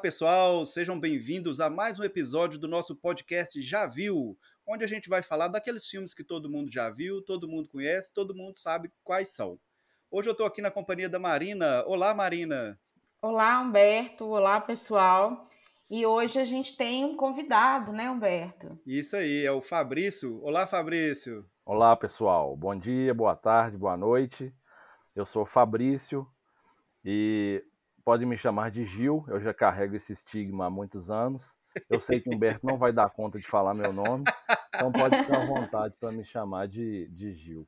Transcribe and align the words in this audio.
Olá, 0.00 0.08
pessoal, 0.08 0.64
sejam 0.64 0.98
bem-vindos 0.98 1.60
a 1.60 1.68
mais 1.68 1.98
um 1.98 2.02
episódio 2.02 2.58
do 2.58 2.66
nosso 2.66 2.96
podcast 2.96 3.60
Já 3.60 3.86
Viu, 3.86 4.34
onde 4.66 4.82
a 4.82 4.86
gente 4.86 5.10
vai 5.10 5.20
falar 5.20 5.48
daqueles 5.48 5.86
filmes 5.86 6.14
que 6.14 6.24
todo 6.24 6.48
mundo 6.48 6.72
já 6.72 6.88
viu, 6.88 7.20
todo 7.20 7.46
mundo 7.46 7.68
conhece, 7.68 8.14
todo 8.14 8.34
mundo 8.34 8.58
sabe 8.58 8.90
quais 9.04 9.28
são. 9.28 9.60
Hoje 10.10 10.30
eu 10.30 10.32
estou 10.32 10.46
aqui 10.46 10.62
na 10.62 10.70
companhia 10.70 11.06
da 11.06 11.18
Marina. 11.18 11.84
Olá, 11.86 12.14
Marina. 12.14 12.80
Olá, 13.20 13.60
Humberto. 13.60 14.24
Olá, 14.24 14.58
pessoal. 14.58 15.46
E 15.90 16.06
hoje 16.06 16.40
a 16.40 16.44
gente 16.44 16.78
tem 16.78 17.04
um 17.04 17.14
convidado, 17.14 17.92
né, 17.92 18.08
Humberto? 18.08 18.80
Isso 18.86 19.16
aí, 19.16 19.44
é 19.44 19.52
o 19.52 19.60
Fabrício. 19.60 20.42
Olá, 20.42 20.66
Fabrício. 20.66 21.44
Olá, 21.62 21.94
pessoal. 21.94 22.56
Bom 22.56 22.74
dia, 22.74 23.12
boa 23.12 23.36
tarde, 23.36 23.76
boa 23.76 23.98
noite. 23.98 24.50
Eu 25.14 25.26
sou 25.26 25.44
Fabrício 25.44 26.26
e 27.04 27.62
pode 28.04 28.24
me 28.26 28.36
chamar 28.36 28.70
de 28.70 28.84
Gil, 28.84 29.24
eu 29.28 29.40
já 29.40 29.52
carrego 29.52 29.96
esse 29.96 30.12
estigma 30.12 30.66
há 30.66 30.70
muitos 30.70 31.10
anos. 31.10 31.58
Eu 31.88 32.00
sei 32.00 32.20
que 32.20 32.28
o 32.28 32.34
Humberto 32.34 32.66
não 32.66 32.76
vai 32.76 32.92
dar 32.92 33.10
conta 33.10 33.38
de 33.38 33.46
falar 33.46 33.74
meu 33.74 33.92
nome, 33.92 34.24
então 34.74 34.90
pode 34.90 35.16
ficar 35.16 35.42
à 35.42 35.46
vontade 35.46 35.94
para 36.00 36.10
me 36.10 36.24
chamar 36.24 36.66
de, 36.66 37.06
de 37.08 37.32
Gil. 37.34 37.66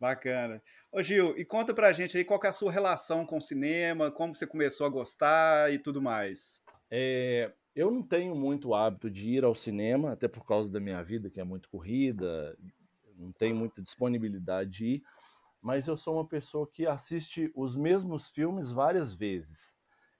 Bacana. 0.00 0.62
Ô 0.90 1.02
Gil, 1.02 1.36
e 1.36 1.44
conta 1.44 1.74
pra 1.74 1.92
gente 1.92 2.16
aí 2.16 2.24
qual 2.24 2.40
é 2.44 2.48
a 2.48 2.52
sua 2.52 2.72
relação 2.72 3.26
com 3.26 3.38
o 3.38 3.42
cinema, 3.42 4.10
como 4.10 4.34
você 4.34 4.46
começou 4.46 4.86
a 4.86 4.90
gostar 4.90 5.72
e 5.72 5.78
tudo 5.78 6.00
mais. 6.00 6.62
É, 6.90 7.52
eu 7.74 7.90
não 7.90 8.02
tenho 8.02 8.34
muito 8.34 8.74
hábito 8.74 9.10
de 9.10 9.30
ir 9.30 9.44
ao 9.44 9.54
cinema, 9.54 10.12
até 10.12 10.28
por 10.28 10.46
causa 10.46 10.72
da 10.72 10.78
minha 10.78 11.02
vida, 11.02 11.28
que 11.28 11.40
é 11.40 11.44
muito 11.44 11.68
corrida, 11.68 12.56
não 13.16 13.32
tenho 13.32 13.56
muita 13.56 13.82
disponibilidade 13.82 14.70
de 14.70 14.86
ir, 14.86 15.02
mas 15.64 15.88
eu 15.88 15.96
sou 15.96 16.16
uma 16.16 16.26
pessoa 16.26 16.68
que 16.70 16.86
assiste 16.86 17.50
os 17.54 17.74
mesmos 17.74 18.28
filmes 18.28 18.70
várias 18.70 19.14
vezes. 19.14 19.74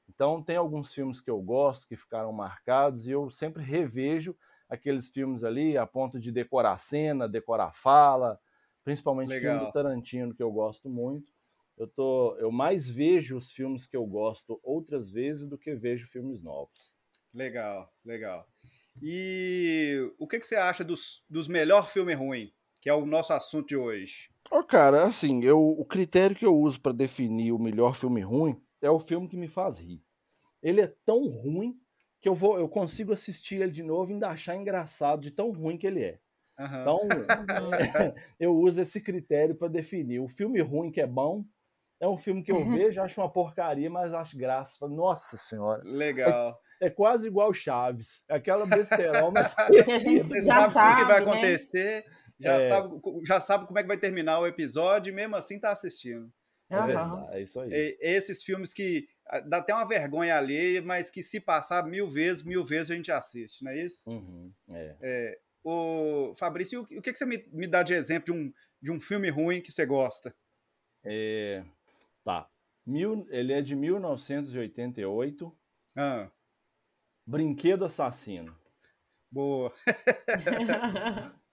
Então, 0.09 0.43
tem 0.43 0.57
alguns 0.57 0.95
filmes 0.95 1.21
que 1.21 1.31
eu 1.31 1.39
gosto, 1.43 1.87
que 1.87 1.99
ficaram 1.99 2.33
marcados, 2.33 3.07
e 3.07 3.11
eu 3.11 3.31
sempre 3.31 3.63
revejo 3.63 4.35
aqueles 4.71 5.11
filmes 5.11 5.45
ali 5.45 5.77
a 5.77 5.87
ponto 5.87 6.19
de 6.19 6.33
decorar 6.33 6.79
cena, 6.79 7.29
decorar 7.29 7.73
fala, 7.73 8.41
principalmente 8.83 9.29
Legal. 9.29 9.53
filme 9.53 9.67
do 9.67 9.73
Tarantino, 9.73 10.35
que 10.35 10.43
eu 10.43 10.51
gosto 10.51 10.89
muito. 10.89 11.31
Eu, 11.77 11.89
tô, 11.89 12.35
eu 12.39 12.51
mais 12.51 12.89
vejo 12.89 13.37
os 13.37 13.53
filmes 13.53 13.87
que 13.87 13.97
eu 13.97 14.07
gosto 14.07 14.59
outras 14.63 15.13
vezes 15.13 15.47
do 15.47 15.59
que 15.59 15.75
vejo 15.75 16.07
filmes 16.07 16.43
novos. 16.43 16.97
Legal, 17.35 17.93
legal. 18.03 18.49
E 19.03 20.11
o 20.19 20.27
que, 20.27 20.39
que 20.39 20.47
você 20.47 20.57
acha 20.57 20.83
dos, 20.83 21.23
dos 21.29 21.49
melhores 21.49 21.93
filmes 21.93 22.17
ruins, 22.17 22.51
que 22.81 22.89
é 22.89 22.95
o 22.95 23.05
nosso 23.05 23.35
assunto 23.35 23.69
de 23.69 23.77
hoje? 23.77 24.33
Oh, 24.51 24.63
cara, 24.63 25.05
assim, 25.05 25.43
eu, 25.43 25.61
o 25.61 25.85
critério 25.85 26.37
que 26.37 26.47
eu 26.47 26.57
uso 26.57 26.81
para 26.81 26.93
definir 26.93 27.53
o 27.53 27.59
melhor 27.59 27.95
filme 27.95 28.21
ruim 28.21 28.61
é 28.81 28.91
o 28.91 29.01
filme 29.01 29.29
que 29.29 29.37
me 29.37 29.49
faz 29.49 29.79
rir. 29.79 30.03
Ele 30.63 30.81
é 30.81 30.95
tão 31.05 31.27
ruim 31.27 31.79
que 32.21 32.29
eu 32.29 32.35
vou, 32.35 32.59
eu 32.59 32.69
consigo 32.69 33.13
assistir 33.13 33.61
ele 33.61 33.71
de 33.71 33.83
novo 33.83 34.11
e 34.11 34.15
ainda 34.15 34.29
achar 34.29 34.57
engraçado 34.57 35.23
de 35.23 35.31
tão 35.31 35.51
ruim 35.51 35.77
que 35.77 35.87
ele 35.87 36.03
é. 36.03 36.19
Uhum. 36.59 36.81
Então, 36.81 36.99
eu 38.39 38.55
uso 38.55 38.81
esse 38.81 39.01
critério 39.01 39.55
para 39.55 39.69
definir. 39.69 40.21
O 40.21 40.29
filme 40.29 40.61
ruim 40.61 40.91
que 40.91 41.01
é 41.01 41.07
bom 41.07 41.45
é 42.01 42.09
um 42.09 42.17
filme 42.17 42.43
que 42.43 42.53
eu 42.53 42.57
uhum. 42.57 42.73
vejo, 42.77 43.01
acho 43.01 43.21
uma 43.21 43.31
porcaria, 43.31 43.89
mas 43.91 44.13
acho 44.13 44.37
graça. 44.37 44.87
Nossa 44.89 45.37
senhora. 45.37 45.83
Legal. 45.85 46.59
É, 46.81 46.87
é 46.87 46.91
quase 46.91 47.27
igual 47.27 47.53
Chaves. 47.53 48.25
Aquela 48.29 48.67
besterol, 48.67 49.31
mas. 49.31 49.55
a 49.59 49.99
gente 49.99 50.25
Você 50.25 50.43
sabe, 50.43 50.69
o 50.69 50.97
que 50.97 51.05
vai 51.05 51.25
né? 51.25 52.05
Já, 52.41 52.55
é... 52.55 52.69
sabe, 52.69 53.01
já 53.25 53.41
sabe 53.41 53.67
como 53.67 53.79
é 53.79 53.83
que 53.83 53.89
vai 53.89 53.99
terminar 53.99 54.41
o 54.41 54.47
episódio 54.47 55.11
e 55.11 55.15
mesmo 55.15 55.37
assim 55.37 55.59
tá 55.59 55.71
assistindo. 55.71 56.33
É, 56.69 56.87
verdade, 56.87 57.37
é 57.37 57.43
isso 57.43 57.61
aí. 57.61 57.71
E, 57.73 57.99
esses 58.01 58.43
filmes 58.43 58.73
que 58.73 59.09
ah, 59.27 59.41
dá 59.41 59.59
até 59.59 59.75
uma 59.75 59.87
vergonha 59.87 60.37
alheia, 60.37 60.83
mas 60.83 61.11
que 61.11 61.23
se 61.23 61.41
passar 61.41 61.87
mil 61.87 62.07
vezes, 62.07 62.43
mil 62.43 62.65
vezes 62.65 62.91
a 62.91 62.95
gente 62.95 63.13
assiste, 63.13 63.63
não 63.63 63.71
é 63.71 63.83
isso? 63.83 64.11
Uhum, 64.11 64.53
é. 64.71 64.97
é. 65.01 65.39
o 65.63 66.33
Fabrício, 66.35 66.83
o 66.83 66.87
que, 66.87 67.13
que 67.13 67.19
você 67.19 67.25
me, 67.25 67.45
me 67.53 67.67
dá 67.67 67.83
de 67.83 67.95
exemplo 67.95 68.33
de 68.33 68.41
um, 68.41 68.53
de 68.83 68.91
um 68.91 69.01
filme 69.01 69.29
ruim 69.29 69.61
que 69.61 69.73
você 69.73 69.87
gosta? 69.87 70.35
É, 71.05 71.63
tá. 72.25 72.49
Mil, 72.87 73.27
ele 73.31 73.53
é 73.53 73.63
de 73.63 73.75
1988. 73.75 75.57
Ah. 75.97 76.31
Brinquedo 77.27 77.85
Assassino. 77.85 78.55
Boa. 79.31 79.73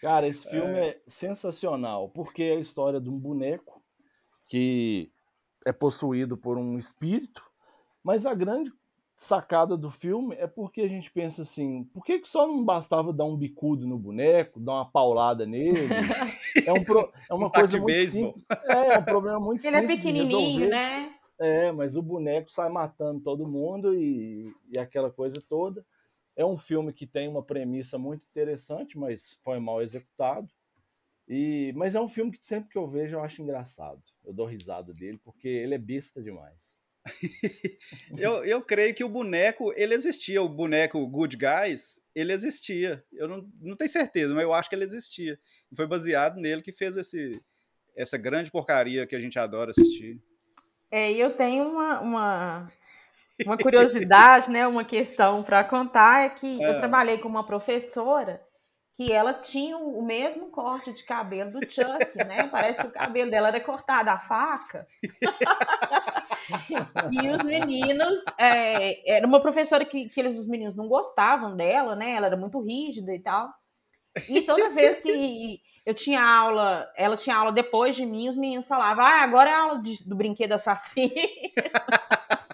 Cara, 0.00 0.26
esse 0.26 0.48
filme 0.48 0.78
é. 0.78 0.88
é 0.88 1.00
sensacional, 1.06 2.08
porque 2.08 2.42
é 2.44 2.52
a 2.52 2.60
história 2.60 3.00
de 3.00 3.10
um 3.10 3.18
boneco 3.18 3.82
que 4.46 5.10
é 5.66 5.72
possuído 5.72 6.36
por 6.36 6.56
um 6.56 6.78
espírito, 6.78 7.42
mas 8.02 8.24
a 8.24 8.34
grande 8.34 8.72
sacada 9.16 9.76
do 9.76 9.90
filme 9.90 10.36
é 10.36 10.46
porque 10.46 10.80
a 10.80 10.88
gente 10.88 11.10
pensa 11.10 11.42
assim, 11.42 11.82
por 11.92 12.04
que, 12.04 12.20
que 12.20 12.28
só 12.28 12.46
não 12.46 12.64
bastava 12.64 13.12
dar 13.12 13.24
um 13.24 13.36
bicudo 13.36 13.84
no 13.86 13.98
boneco, 13.98 14.60
dar 14.60 14.74
uma 14.74 14.90
paulada 14.90 15.44
nele? 15.44 15.88
É, 16.64 16.72
um 16.72 16.84
pro, 16.84 17.12
é 17.28 17.34
uma 17.34 17.50
coisa 17.52 17.80
muito 17.80 17.98
simples. 18.06 18.44
É, 18.64 18.94
é 18.94 18.98
um 18.98 19.04
problema 19.04 19.40
muito 19.40 19.66
Ele 19.66 19.76
é 19.76 19.80
simples. 19.80 20.04
Ele 20.04 20.20
é 20.20 20.22
pequenininho, 20.22 20.68
né? 20.70 21.14
É, 21.40 21.72
mas 21.72 21.96
o 21.96 22.02
boneco 22.02 22.50
sai 22.50 22.68
matando 22.68 23.20
todo 23.20 23.46
mundo 23.46 23.94
e, 23.94 24.52
e 24.74 24.78
aquela 24.78 25.10
coisa 25.10 25.42
toda. 25.48 25.84
É 26.38 26.46
um 26.46 26.56
filme 26.56 26.92
que 26.92 27.04
tem 27.04 27.26
uma 27.26 27.42
premissa 27.42 27.98
muito 27.98 28.24
interessante, 28.30 28.96
mas 28.96 29.36
foi 29.42 29.58
mal 29.58 29.82
executado. 29.82 30.48
E, 31.26 31.72
mas 31.74 31.96
é 31.96 32.00
um 32.00 32.08
filme 32.08 32.30
que 32.30 32.46
sempre 32.46 32.70
que 32.70 32.78
eu 32.78 32.86
vejo 32.86 33.16
eu 33.16 33.20
acho 33.24 33.42
engraçado. 33.42 34.00
Eu 34.24 34.32
dou 34.32 34.46
risada 34.46 34.94
dele 34.94 35.18
porque 35.24 35.48
ele 35.48 35.74
é 35.74 35.78
besta 35.78 36.22
demais. 36.22 36.78
eu, 38.16 38.44
eu 38.44 38.62
creio 38.62 38.94
que 38.94 39.02
o 39.02 39.08
boneco, 39.08 39.72
ele 39.74 39.94
existia. 39.94 40.40
O 40.40 40.48
boneco 40.48 41.04
Good 41.08 41.36
Guys, 41.36 42.00
ele 42.14 42.32
existia. 42.32 43.04
Eu 43.12 43.26
não, 43.26 43.50
não 43.60 43.76
tenho 43.76 43.90
certeza, 43.90 44.32
mas 44.32 44.44
eu 44.44 44.52
acho 44.52 44.68
que 44.68 44.76
ele 44.76 44.84
existia. 44.84 45.40
E 45.72 45.74
foi 45.74 45.88
baseado 45.88 46.36
nele 46.36 46.62
que 46.62 46.72
fez 46.72 46.96
esse, 46.96 47.42
essa 47.96 48.16
grande 48.16 48.52
porcaria 48.52 49.08
que 49.08 49.16
a 49.16 49.20
gente 49.20 49.40
adora 49.40 49.72
assistir. 49.72 50.22
É, 50.88 51.12
eu 51.12 51.36
tenho 51.36 51.68
uma, 51.68 52.00
uma, 52.00 52.72
uma 53.44 53.56
curiosidade, 53.56 54.50
né, 54.50 54.66
uma 54.66 54.84
questão 54.84 55.42
para 55.42 55.64
contar 55.64 56.24
é 56.24 56.28
que 56.28 56.62
é. 56.62 56.68
eu 56.68 56.76
trabalhei 56.76 57.18
com 57.18 57.28
uma 57.28 57.44
professora 57.44 58.40
que 58.98 59.12
ela 59.12 59.32
tinha 59.32 59.78
o 59.78 60.04
mesmo 60.04 60.50
corte 60.50 60.92
de 60.92 61.04
cabelo 61.04 61.52
do 61.52 61.60
Chuck, 61.60 62.16
né? 62.16 62.48
Parece 62.50 62.80
que 62.80 62.88
o 62.88 62.90
cabelo 62.90 63.30
dela 63.30 63.46
era 63.46 63.60
cortado 63.60 64.10
à 64.10 64.18
faca. 64.18 64.88
e 67.12 67.30
os 67.30 67.44
meninos, 67.44 68.24
é, 68.36 69.08
era 69.08 69.24
uma 69.24 69.40
professora 69.40 69.84
que, 69.84 70.08
que 70.08 70.18
eles, 70.18 70.36
os 70.36 70.48
meninos 70.48 70.74
não 70.74 70.88
gostavam 70.88 71.56
dela, 71.56 71.94
né? 71.94 72.10
Ela 72.10 72.26
era 72.26 72.36
muito 72.36 72.60
rígida 72.60 73.14
e 73.14 73.20
tal. 73.20 73.48
E 74.28 74.40
toda 74.40 74.70
vez 74.70 74.98
que 74.98 75.60
eu 75.86 75.94
tinha 75.94 76.20
aula, 76.20 76.90
ela 76.96 77.16
tinha 77.16 77.36
aula 77.36 77.52
depois 77.52 77.94
de 77.94 78.04
mim, 78.04 78.28
os 78.28 78.36
meninos 78.36 78.66
falavam: 78.66 79.04
Ah, 79.04 79.22
agora 79.22 79.48
é 79.48 79.54
aula 79.54 79.80
de, 79.80 80.04
do 80.08 80.16
brinquedo 80.16 80.54
assassino. 80.54 81.14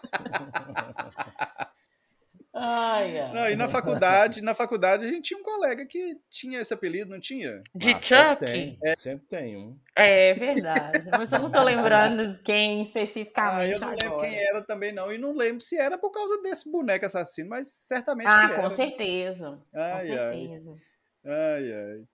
Ai, 2.56 3.18
ai. 3.18 3.32
Não, 3.32 3.50
e 3.50 3.56
na 3.56 3.66
faculdade, 3.66 4.40
na 4.40 4.54
faculdade 4.54 5.04
a 5.04 5.08
gente 5.08 5.22
tinha 5.22 5.40
um 5.40 5.42
colega 5.42 5.84
que 5.84 6.16
tinha 6.30 6.60
esse 6.60 6.72
apelido, 6.72 7.10
não 7.10 7.18
tinha? 7.18 7.60
De 7.74 7.90
ah, 7.90 8.00
Chuck? 8.00 8.06
Sempre 8.06 8.46
tem, 8.46 8.78
é. 8.84 8.94
sempre 8.94 9.26
tem 9.26 9.56
um. 9.56 9.76
É 9.96 10.34
verdade, 10.34 11.10
mas 11.10 11.32
eu 11.32 11.40
não 11.40 11.50
tô 11.50 11.60
lembrando 11.64 12.38
quem 12.44 12.82
especificamente. 12.82 13.72
Ah, 13.72 13.74
eu 13.74 13.80
não 13.80 13.88
agora. 13.88 14.04
lembro 14.04 14.20
quem 14.20 14.38
era 14.38 14.62
também 14.62 14.92
não, 14.92 15.12
e 15.12 15.18
não 15.18 15.32
lembro 15.32 15.60
se 15.60 15.76
era 15.76 15.98
por 15.98 16.12
causa 16.12 16.40
desse 16.42 16.70
boneco 16.70 17.04
assassino, 17.04 17.50
mas 17.50 17.66
certamente 17.66 18.28
Ah, 18.28 18.60
com 18.60 18.70
certeza. 18.70 19.60
Ai, 19.74 20.06
com 20.06 20.14
certeza. 20.14 20.76
Ai, 21.24 21.72
ai. 21.72 22.04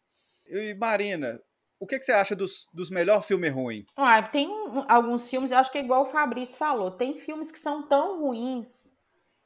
E 0.49 0.75
Marina, 0.75 1.38
o 1.80 1.86
que, 1.86 1.98
que 1.98 2.04
você 2.04 2.12
acha 2.12 2.36
dos, 2.36 2.68
dos 2.72 2.90
melhores 2.90 3.26
filmes 3.26 3.52
ruins? 3.52 3.86
Ah, 3.96 4.22
tem 4.22 4.48
um, 4.48 4.84
alguns 4.86 5.26
filmes, 5.26 5.50
eu 5.50 5.58
acho 5.58 5.72
que 5.72 5.78
é 5.78 5.82
igual 5.82 6.02
o 6.02 6.06
Fabrício 6.06 6.56
falou, 6.56 6.92
tem 6.92 7.16
filmes 7.16 7.50
que 7.50 7.58
são 7.58 7.88
tão 7.88 8.20
ruins 8.20 8.90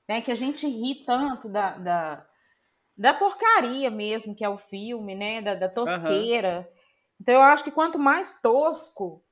né? 0.08 0.20
Que 0.20 0.30
a 0.30 0.34
gente 0.34 0.66
ri 0.66 1.04
tanto 1.04 1.48
da, 1.48 1.76
da, 1.78 2.26
da 2.96 3.14
porcaria 3.14 3.90
mesmo, 3.90 4.34
que 4.34 4.44
é 4.44 4.48
o 4.48 4.58
filme, 4.58 5.14
né? 5.14 5.42
Da, 5.42 5.54
da 5.54 5.68
tosqueira. 5.68 6.58
Uhum. 6.58 6.74
Então 7.20 7.34
eu 7.34 7.42
acho 7.42 7.64
que 7.64 7.70
quanto 7.70 7.98
mais 7.98 8.40
tosco, 8.40 9.22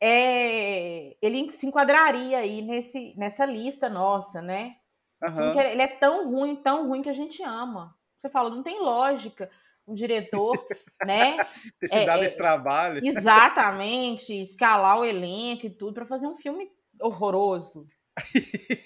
é, 0.00 1.16
ele 1.20 1.50
se 1.50 1.66
enquadraria 1.66 2.38
aí 2.38 2.62
nesse, 2.62 3.14
nessa 3.16 3.44
lista 3.44 3.88
nossa, 3.88 4.40
né? 4.40 4.76
Uhum. 5.22 5.58
ele 5.60 5.80
é 5.80 5.88
tão 5.88 6.30
ruim, 6.30 6.56
tão 6.56 6.88
ruim 6.88 7.02
que 7.02 7.08
a 7.08 7.14
gente 7.14 7.42
ama. 7.42 7.96
Você 8.20 8.28
fala, 8.28 8.50
não 8.50 8.62
tem 8.62 8.80
lógica 8.80 9.50
um 9.86 9.94
diretor, 9.94 10.66
né? 11.04 11.38
Ter 11.80 11.88
se 11.88 11.94
é, 11.94 12.06
dado 12.06 12.22
é, 12.22 12.26
esse 12.26 12.36
trabalho. 12.36 13.00
Exatamente, 13.04 14.40
escalar 14.40 14.98
o 14.98 15.04
elenco 15.04 15.66
e 15.66 15.70
tudo 15.70 15.94
para 15.94 16.06
fazer 16.06 16.26
um 16.26 16.36
filme 16.36 16.68
horroroso 17.00 17.86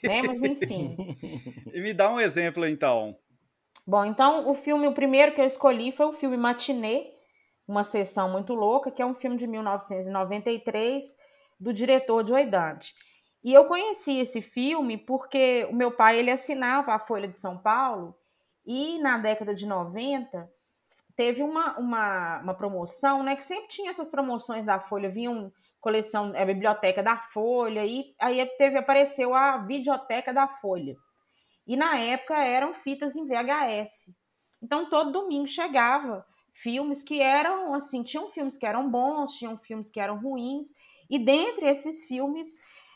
né? 0.02 0.22
Mas 0.26 0.42
enfim. 0.42 0.96
E 1.72 1.80
me 1.80 1.92
dá 1.94 2.12
um 2.12 2.20
exemplo 2.20 2.66
então. 2.66 3.16
Bom, 3.86 4.04
então 4.04 4.48
o 4.48 4.54
filme, 4.54 4.86
o 4.86 4.92
primeiro 4.92 5.34
que 5.34 5.40
eu 5.40 5.46
escolhi 5.46 5.92
foi 5.92 6.06
o 6.06 6.12
filme 6.12 6.36
Matinê, 6.36 7.12
uma 7.66 7.84
sessão 7.84 8.30
muito 8.30 8.54
louca, 8.54 8.90
que 8.90 9.00
é 9.00 9.06
um 9.06 9.14
filme 9.14 9.36
de 9.36 9.46
1993 9.46 11.04
do 11.58 11.72
diretor 11.72 12.26
Joe 12.26 12.44
Dante. 12.44 12.94
E 13.42 13.54
eu 13.54 13.64
conheci 13.64 14.18
esse 14.18 14.42
filme 14.42 14.98
porque 14.98 15.66
o 15.70 15.74
meu 15.74 15.92
pai 15.92 16.18
ele 16.18 16.30
assinava 16.30 16.92
a 16.92 16.98
Folha 16.98 17.28
de 17.28 17.38
São 17.38 17.56
Paulo 17.56 18.14
e 18.66 18.98
na 18.98 19.16
década 19.16 19.54
de 19.54 19.66
90 19.66 20.48
teve 21.20 21.42
uma, 21.42 21.78
uma, 21.78 22.38
uma 22.38 22.54
promoção, 22.54 23.22
né? 23.22 23.36
Que 23.36 23.44
sempre 23.44 23.68
tinha 23.68 23.90
essas 23.90 24.08
promoções 24.08 24.64
da 24.64 24.80
Folha, 24.80 25.10
vinham 25.10 25.52
coleção, 25.78 26.32
a 26.34 26.46
biblioteca 26.46 27.02
da 27.02 27.18
Folha, 27.18 27.84
e 27.84 28.14
aí 28.18 28.46
teve, 28.56 28.78
apareceu 28.78 29.34
a 29.34 29.58
videoteca 29.58 30.32
da 30.32 30.48
Folha. 30.48 30.96
E 31.66 31.76
na 31.76 31.98
época 31.98 32.42
eram 32.42 32.72
fitas 32.72 33.16
em 33.16 33.26
VHS. 33.26 34.14
Então 34.62 34.88
todo 34.88 35.12
domingo 35.12 35.46
chegava 35.46 36.24
filmes 36.54 37.02
que 37.02 37.20
eram 37.20 37.74
assim, 37.74 38.02
tinham 38.02 38.30
filmes 38.30 38.56
que 38.56 38.64
eram 38.64 38.90
bons, 38.90 39.34
tinham 39.34 39.58
filmes 39.58 39.90
que 39.90 40.00
eram 40.00 40.18
ruins, 40.18 40.68
e 41.10 41.18
dentre 41.18 41.66
esses 41.66 42.06
filmes 42.06 42.48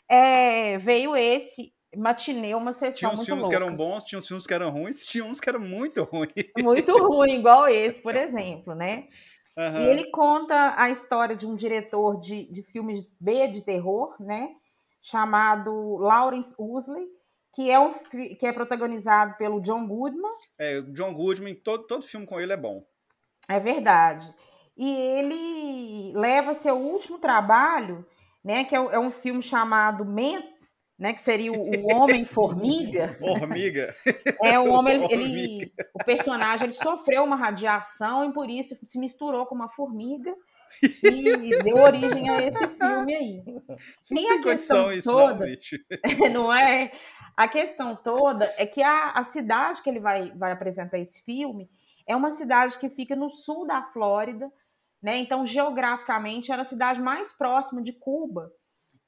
é, 0.09 0.79
veio 0.79 1.15
esse 1.15 1.74
matinê, 1.97 2.53
uma 2.55 2.73
sessão 2.73 2.97
tinha 2.97 3.09
uns 3.09 3.15
muito 3.17 3.25
filmes 3.25 3.43
louca. 3.43 3.57
que 3.57 3.63
eram 3.63 3.75
bons, 3.75 4.03
tinha 4.03 4.19
uns 4.19 4.27
filmes 4.27 4.47
que 4.47 4.53
eram 4.53 4.69
ruins, 4.69 5.03
tinha 5.05 5.23
uns 5.23 5.39
que 5.39 5.49
eram 5.49 5.59
muito 5.59 6.03
ruins. 6.03 6.31
Muito 6.61 6.97
ruim, 6.97 7.39
igual 7.39 7.67
esse, 7.67 8.01
por 8.01 8.15
exemplo, 8.15 8.75
né? 8.75 9.07
Uhum. 9.57 9.81
E 9.81 9.89
ele 9.89 10.11
conta 10.11 10.75
a 10.77 10.89
história 10.89 11.35
de 11.35 11.47
um 11.47 11.55
diretor 11.55 12.19
de, 12.19 12.51
de 12.51 12.61
filmes 12.61 13.15
B 13.19 13.47
de 13.47 13.63
terror, 13.63 14.15
né? 14.19 14.49
Chamado 15.01 15.97
Lawrence 15.97 16.55
Usley, 16.59 17.07
que 17.53 17.71
é, 17.71 17.79
um, 17.79 17.91
que 18.37 18.45
é 18.45 18.51
protagonizado 18.51 19.35
pelo 19.37 19.61
John 19.61 19.87
Goodman. 19.87 20.35
É, 20.59 20.79
o 20.79 20.91
John 20.91 21.13
Goodman, 21.13 21.55
todo, 21.55 21.87
todo 21.87 22.05
filme 22.05 22.25
com 22.25 22.39
ele 22.39 22.51
é 22.51 22.57
bom. 22.57 22.85
É 23.47 23.59
verdade. 23.59 24.33
E 24.75 24.91
ele 24.91 26.11
leva 26.13 26.53
seu 26.53 26.75
último 26.75 27.17
trabalho, 27.17 28.05
né? 28.43 28.65
Que 28.65 28.75
é, 28.75 28.79
é 28.79 28.99
um 28.99 29.11
filme 29.11 29.41
chamado 29.41 30.03
Mento, 30.03 30.53
né? 30.97 31.13
Que 31.13 31.21
seria 31.21 31.51
o, 31.51 31.55
o 31.55 31.93
Homem-Formiga. 31.93 33.15
Formiga. 33.19 33.93
É, 34.41 34.57
o 34.59 34.69
homem, 34.71 35.05
ele, 35.11 35.73
o 35.93 36.03
personagem, 36.03 36.65
ele 36.65 36.73
sofreu 36.73 37.23
uma 37.23 37.35
radiação 37.35 38.29
e 38.29 38.33
por 38.33 38.49
isso 38.49 38.77
se 38.85 38.97
misturou 38.97 39.45
com 39.45 39.55
uma 39.55 39.69
formiga 39.69 40.33
e 40.81 41.63
deu 41.63 41.77
origem 41.77 42.29
a 42.29 42.41
esse 42.41 42.67
filme 42.67 43.15
aí. 43.15 43.43
E 44.11 44.27
a 44.27 44.41
questão 44.41 44.91
isso, 44.91 45.11
toda, 45.11 45.33
não, 45.33 45.45
bicho. 45.45 45.77
não 46.31 46.53
é? 46.53 46.91
A 47.35 47.47
questão 47.47 47.95
toda 47.95 48.53
é 48.57 48.65
que 48.65 48.81
a, 48.81 49.11
a 49.11 49.23
cidade 49.23 49.81
que 49.81 49.89
ele 49.89 49.99
vai, 49.99 50.31
vai 50.31 50.51
apresentar 50.51 50.97
esse 50.97 51.21
filme 51.23 51.69
é 52.07 52.15
uma 52.15 52.31
cidade 52.31 52.79
que 52.79 52.89
fica 52.89 53.15
no 53.15 53.29
sul 53.29 53.65
da 53.65 53.83
Flórida, 53.83 54.51
né? 55.01 55.17
Então, 55.17 55.45
geograficamente, 55.45 56.51
era 56.51 56.61
a 56.61 56.65
cidade 56.65 57.01
mais 57.01 57.31
próxima 57.33 57.81
de 57.81 57.93
Cuba. 57.93 58.51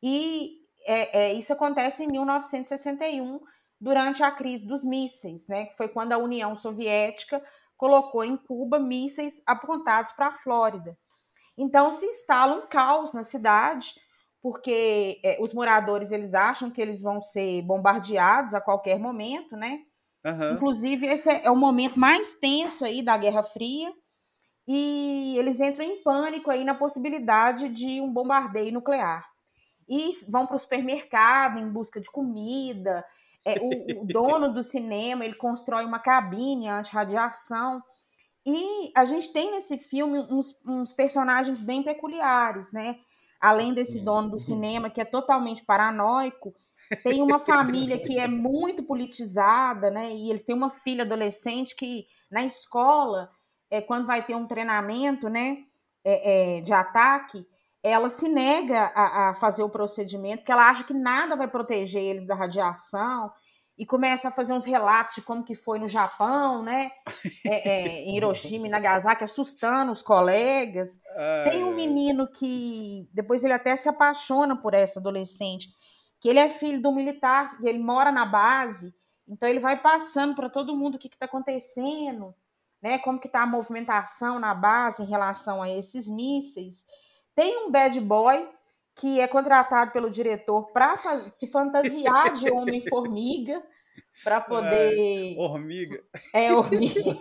E 0.02 0.67
é, 0.88 1.20
é, 1.20 1.34
isso 1.34 1.52
acontece 1.52 2.04
em 2.04 2.08
1961, 2.08 3.42
durante 3.80 4.24
a 4.24 4.32
crise 4.32 4.66
dos 4.66 4.86
mísseis, 4.86 5.48
né? 5.48 5.66
Que 5.66 5.76
foi 5.76 5.90
quando 5.90 6.14
a 6.14 6.18
União 6.18 6.56
Soviética 6.56 7.44
colocou 7.76 8.24
em 8.24 8.38
Cuba 8.38 8.80
mísseis 8.80 9.44
apontados 9.46 10.14
para 10.14 10.28
a 10.28 10.34
Flórida. 10.34 10.98
Então 11.58 11.92
se 11.92 12.06
instala 12.06 12.56
um 12.56 12.68
caos 12.68 13.12
na 13.14 13.24
cidade, 13.24 13.94
porque 14.42 15.20
é, 15.24 15.38
os 15.42 15.54
moradores 15.54 16.12
eles 16.12 16.34
acham 16.34 16.72
que 16.72 16.82
eles 16.82 17.02
vão 17.02 17.22
ser 17.22 17.62
bombardeados 17.64 18.54
a 18.54 18.62
qualquer 18.62 18.98
momento, 18.98 19.58
né? 19.58 19.82
Uhum. 20.26 20.54
Inclusive 20.54 21.06
esse 21.06 21.30
é 21.30 21.52
o 21.52 21.56
momento 21.56 22.00
mais 22.00 22.34
tenso 22.40 22.86
aí 22.86 23.04
da 23.04 23.18
Guerra 23.18 23.44
Fria 23.44 23.92
e 24.68 25.36
eles 25.38 25.60
entram 25.60 25.86
em 25.86 26.02
pânico 26.02 26.50
aí 26.50 26.64
na 26.64 26.74
possibilidade 26.74 27.70
de 27.70 28.02
um 28.02 28.12
bombardeio 28.12 28.74
nuclear 28.74 29.28
e 29.88 30.12
vão 30.28 30.46
para 30.46 30.56
o 30.56 30.60
supermercado 30.60 31.60
em 31.60 31.70
busca 31.70 32.00
de 32.00 32.12
comida. 32.12 33.06
É, 33.46 33.56
o, 33.60 34.02
o, 34.02 34.06
dono 34.06 34.54
do 34.54 34.62
cinema 34.62 35.24
ele 35.24 35.36
constrói 35.36 35.86
uma 35.86 36.00
cabine 36.00 36.68
anti-radiação. 36.68 37.82
E 38.46 38.92
a 38.96 39.06
gente 39.06 39.32
tem 39.32 39.52
nesse 39.52 39.78
filme 39.78 40.20
uns, 40.30 40.60
uns, 40.66 40.92
personagens 40.92 41.60
bem 41.60 41.84
peculiares, 41.84 42.72
né? 42.72 42.98
Além 43.40 43.74
desse 43.74 44.00
dono 44.00 44.30
do 44.32 44.38
cinema, 44.38 44.90
que 44.90 45.00
é 45.00 45.06
totalmente 45.06 45.64
paranoico, 45.64 46.54
tem 47.04 47.22
uma 47.22 47.40
família 47.40 48.00
que 48.00 48.18
é 48.18 48.28
muito 48.28 48.84
politizada, 48.84 49.92
né? 49.92 50.12
E 50.12 50.30
eles 50.30 50.44
têm 50.44 50.56
uma 50.56 50.70
filha 50.70 51.04
adolescente 51.04 51.76
que, 51.76 52.06
na 52.32 52.44
escola, 52.44 53.30
é, 53.70 53.82
quando 53.82 54.08
vai 54.08 54.26
ter 54.26 54.36
um 54.36 54.48
treinamento 54.48 55.30
né, 55.30 55.58
é, 56.04 56.58
é, 56.58 56.62
de 56.62 56.74
ataque, 56.74 57.46
ela 57.84 58.10
se 58.10 58.28
nega 58.28 58.92
a, 58.96 59.30
a, 59.30 59.36
fazer 59.36 59.64
o 59.64 59.70
procedimento, 59.70 60.40
porque 60.40 60.52
ela 60.52 60.70
acha 60.70 60.84
que 60.84 60.94
nada 60.94 61.36
vai 61.36 61.48
proteger 61.48 62.02
eles 62.02 62.26
da 62.26 62.36
radiação, 62.36 63.32
e 63.78 63.86
começa 63.86 64.30
a 64.30 64.32
fazer 64.32 64.54
uns 64.54 64.66
relatos 64.66 65.16
de 65.16 65.22
como 65.22 65.44
que 65.44 65.54
foi 65.54 65.78
no 65.78 65.88
Japão, 65.88 66.64
né? 66.64 66.92
É, 67.46 67.70
é, 67.70 68.04
em 68.06 68.18
Hiroshima 68.18 68.66
e 68.66 68.70
Nagasaki, 68.70 69.24
assustando 69.24 69.92
os 69.92 70.02
colegas. 70.02 71.00
Ai, 71.16 71.50
Tem 71.52 71.64
um 71.64 71.76
menino 71.76 72.28
que 72.28 73.08
depois 73.14 73.44
ele 73.44 73.54
até 73.54 73.76
se 73.76 73.88
apaixona 73.88 74.56
por 74.56 74.74
essa 74.74 75.00
adolescente, 75.00 75.70
que 76.20 76.28
ele 76.28 76.40
é 76.40 76.50
filho 76.50 76.82
do 76.82 76.92
militar, 76.92 77.56
e 77.62 77.70
ele 77.70 77.78
mora 77.78 78.12
na 78.12 78.26
base, 78.26 78.92
então 79.28 79.48
ele 79.48 79.60
vai 79.60 79.80
passando 79.80 80.34
para 80.34 80.50
todo 80.50 80.76
mundo 80.76 80.96
o 80.96 81.00
que 81.00 81.08
está 81.08 81.26
acontecendo, 81.26 82.34
né? 82.82 82.98
Como 82.98 83.20
que 83.20 83.28
está 83.28 83.44
a 83.44 83.48
movimentação 83.48 84.40
na 84.40 84.56
base 84.56 85.04
em 85.04 85.08
relação 85.08 85.62
a 85.62 85.70
esses 85.70 86.08
mísseis. 86.08 86.84
Tem 87.38 87.56
um 87.68 87.70
bad 87.70 88.02
boy 88.02 88.50
que 88.96 89.22
é 89.22 89.28
contratado 89.28 89.92
pelo 89.92 90.10
diretor 90.10 90.72
para 90.72 91.20
se 91.30 91.46
fantasiar 91.46 92.34
de 92.34 92.50
homem-formiga 92.52 93.64
para 94.24 94.42
poder. 94.42 95.38
Hormiga. 95.38 96.04
É, 96.34 96.52
hormiga. 96.52 97.16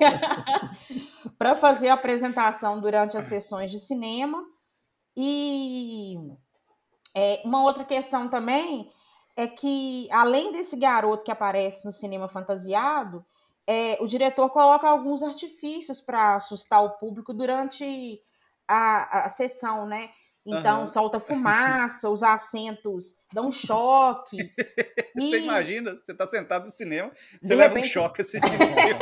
para 1.37 1.55
fazer 1.55 1.89
a 1.89 1.95
apresentação 1.95 2.81
durante 2.81 3.19
as 3.19 3.27
sessões 3.27 3.71
de 3.71 3.79
cinema. 3.79 4.43
E 5.15 6.17
é, 7.15 7.43
uma 7.45 7.63
outra 7.63 7.85
questão 7.85 8.27
também 8.27 8.89
é 9.37 9.47
que, 9.47 10.09
além 10.11 10.51
desse 10.51 10.79
garoto 10.79 11.27
que 11.27 11.31
aparece 11.31 11.85
no 11.85 11.93
cinema 11.93 12.27
fantasiado, 12.27 13.23
é, 13.67 13.99
o 14.01 14.07
diretor 14.07 14.49
coloca 14.49 14.89
alguns 14.89 15.23
artifícios 15.23 16.01
para 16.01 16.37
assustar 16.37 16.83
o 16.83 16.97
público 16.97 17.35
durante 17.35 18.19
a, 18.69 19.25
a 19.25 19.29
sessão, 19.29 19.87
né? 19.87 20.11
Então, 20.49 20.79
Aham. 20.83 20.87
solta 20.87 21.19
fumaça, 21.19 22.09
os 22.09 22.23
assentos 22.23 23.15
dão 23.33 23.51
choque. 23.51 24.37
E, 25.19 25.31
Você 25.31 25.41
imagina, 25.41 25.95
você 25.97 26.13
tá 26.15 26.27
sentado 26.27 26.67
no 26.67 26.71
cinema, 26.71 27.11
você 27.41 27.49
De 27.49 27.55
leva 27.55 27.73
um 27.73 27.77
repente- 27.77 27.93
choque 27.93 28.21
assistindo 28.21 28.53
filme. 28.59 29.01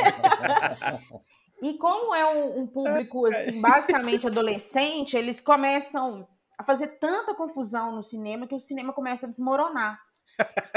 e 1.61 1.73
como 1.77 2.15
é 2.15 2.25
um, 2.33 2.61
um 2.61 2.67
público, 2.67 3.25
assim, 3.25 3.59
basicamente 3.59 4.25
adolescente, 4.27 5.17
eles 5.17 5.41
começam 5.41 6.25
a 6.57 6.63
fazer 6.63 6.87
tanta 6.99 7.35
confusão 7.35 7.91
no 7.91 8.01
cinema 8.01 8.47
que 8.47 8.55
o 8.55 8.59
cinema 8.61 8.93
começa 8.93 9.25
a 9.25 9.29
desmoronar. 9.29 9.99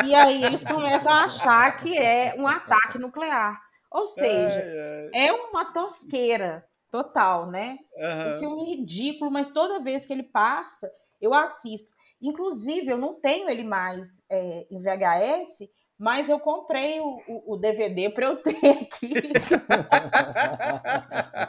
E 0.05 0.13
aí 0.15 0.43
eles 0.45 0.65
começam 0.65 1.13
a 1.13 1.25
achar 1.25 1.77
que 1.77 1.97
é 1.97 2.35
um 2.37 2.47
ataque 2.49 2.99
nuclear. 2.99 3.61
Ou 3.93 4.07
seja, 4.07 4.61
é 5.15 5.33
uma 5.33 5.67
tosqueira 5.73 6.65
total, 6.91 7.51
né? 7.51 7.79
Um 7.97 8.03
Aham. 8.05 8.39
filme 8.39 8.65
ridículo, 8.77 9.31
mas 9.31 9.51
toda 9.51 9.81
vez 9.81 10.05
que 10.07 10.13
ele 10.13 10.23
passa, 10.23 10.91
eu 11.21 11.35
assisto. 11.35 11.93
Inclusive, 12.21 12.89
eu 12.89 12.99
não 12.99 13.15
tenho 13.21 13.49
ele 13.49 13.65
mais 13.65 14.25
é, 14.31 14.67
em 14.71 14.81
VHS, 14.81 15.69
mas 15.99 16.29
eu 16.29 16.39
comprei 16.39 17.01
o, 17.01 17.21
o- 17.27 17.55
o 17.55 17.57
DVD 17.57 18.11
para 18.11 18.27
eu 18.27 18.37
ter 18.43 18.57
aqui. 18.83 19.13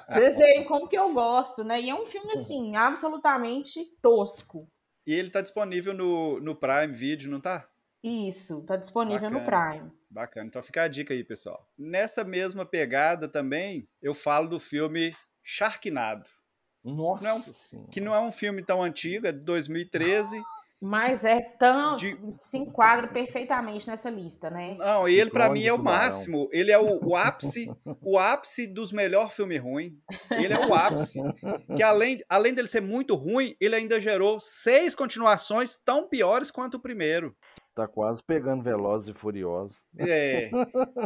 Vocês 0.10 0.38
verem 0.38 0.65
como 0.65 0.88
que 0.88 0.98
eu 0.98 1.13
gosto, 1.13 1.63
né? 1.63 1.79
E 1.81 1.89
é 1.89 1.96
um 1.96 2.05
filme, 2.05 2.34
assim, 2.34 2.75
absolutamente 2.75 3.86
tosco. 4.01 4.67
E 5.05 5.13
ele 5.13 5.29
tá 5.29 5.41
disponível 5.41 5.93
no, 5.93 6.39
no 6.39 6.55
Prime 6.55 6.93
Video, 6.93 7.29
não 7.29 7.39
tá? 7.39 7.67
Isso, 8.03 8.63
tá 8.65 8.75
disponível 8.75 9.29
no 9.29 9.39
Bacana. 9.39 9.72
Prime. 9.74 9.91
Bacana. 10.10 10.48
Então 10.48 10.63
fica 10.63 10.84
a 10.84 10.88
dica 10.88 11.13
aí, 11.13 11.24
pessoal. 11.24 11.67
Nessa 11.77 12.24
mesma 12.24 12.65
pegada 12.65 13.27
também, 13.27 13.88
eu 14.01 14.13
falo 14.13 14.48
do 14.50 14.60
filme 14.60 15.15
Sharknado, 15.50 16.29
Nossa 16.84 17.24
Não, 17.24 17.39
senhora. 17.39 17.89
que 17.91 18.00
não 18.00 18.13
é 18.13 18.22
um 18.22 18.32
filme 18.32 18.63
tão 18.63 18.84
antigo, 18.84 19.25
é 19.25 19.32
de 19.32 19.39
2013. 19.39 20.39
Mas 20.82 21.25
é 21.25 21.41
tão. 21.41 21.98
De- 21.98 22.18
se 22.32 22.58
enquadra 22.58 23.08
perfeitamente 23.08 23.86
nessa 23.86 24.10
lista, 24.10 24.50
né? 24.50 24.75
Não, 24.77 25.06
ele 25.10 25.29
pra 25.29 25.46
Ciclone 25.46 25.60
mim 25.60 25.65
é 25.68 25.74
o 25.74 25.77
máximo. 25.84 26.48
Ele 26.53 26.72
é 26.72 26.77
o, 26.79 27.03
o 27.06 27.15
ápice, 27.18 27.70
o 28.01 28.18
ápice 28.18 28.65
dos 28.65 28.94
melhores 28.94 29.34
filmes 29.36 29.60
ruins. 29.60 29.91
Ele 30.32 30.53
é 30.53 30.65
o 30.65 30.74
ápice. 30.74 31.20
Que 31.75 31.84
além, 31.84 32.24
além 32.29 32.53
dele 32.53 32.68
ser 32.70 32.82
muito 32.82 33.15
ruim, 33.15 33.58
ele 33.60 33.75
ainda 33.75 34.00
gerou 34.00 34.39
seis 34.39 34.96
continuações 34.96 35.75
tão 35.84 36.08
piores 36.08 36.50
quanto 36.51 36.75
o 36.75 36.79
primeiro. 36.79 37.36
Tá 37.75 37.86
quase 37.86 38.24
pegando 38.24 38.63
Velozes 38.63 39.10
e 39.10 39.13
Furiosos. 39.20 39.82
É. 39.98 40.50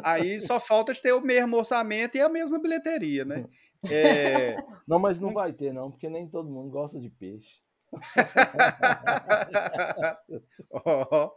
Aí 0.03 0.39
só 0.39 0.59
falta 0.59 0.93
de 0.93 1.01
ter 1.01 1.13
o 1.13 1.21
mesmo 1.21 1.57
orçamento 1.57 2.15
e 2.15 2.21
a 2.21 2.29
mesma 2.29 2.59
bilheteria, 2.59 3.25
né? 3.25 3.45
É, 3.89 4.55
Não, 4.87 4.99
mas 4.99 5.19
não 5.19 5.33
vai 5.33 5.53
ter, 5.53 5.73
não, 5.73 5.89
porque 5.89 6.09
nem 6.09 6.27
todo 6.27 6.49
mundo 6.49 6.69
gosta 6.69 6.99
de 6.99 7.09
peixe. 7.09 7.63
oh. 10.71 11.31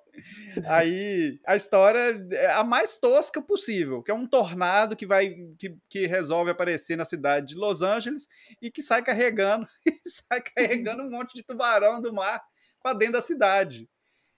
Aí 0.67 1.39
a 1.47 1.55
história 1.55 2.27
é 2.33 2.51
a 2.53 2.65
mais 2.65 2.97
tosca 2.97 3.43
possível, 3.43 4.03
que 4.03 4.11
é 4.11 4.15
um 4.15 4.27
tornado 4.27 4.97
que 4.97 5.07
vai 5.07 5.35
que, 5.59 5.77
que 5.89 6.07
resolve 6.07 6.51
aparecer 6.51 6.97
na 6.97 7.05
cidade 7.05 7.49
de 7.49 7.57
Los 7.57 7.83
Angeles 7.83 8.27
e 8.61 8.71
que 8.71 8.83
sai 8.83 9.03
carregando 9.03 9.67
sai 10.31 10.41
carregando 10.41 11.03
um 11.03 11.11
monte 11.11 11.35
de 11.35 11.43
tubarão 11.43 12.01
do 12.01 12.11
mar 12.11 12.43
para 12.83 12.97
dentro 12.97 13.15
da 13.15 13.23
cidade. 13.23 13.87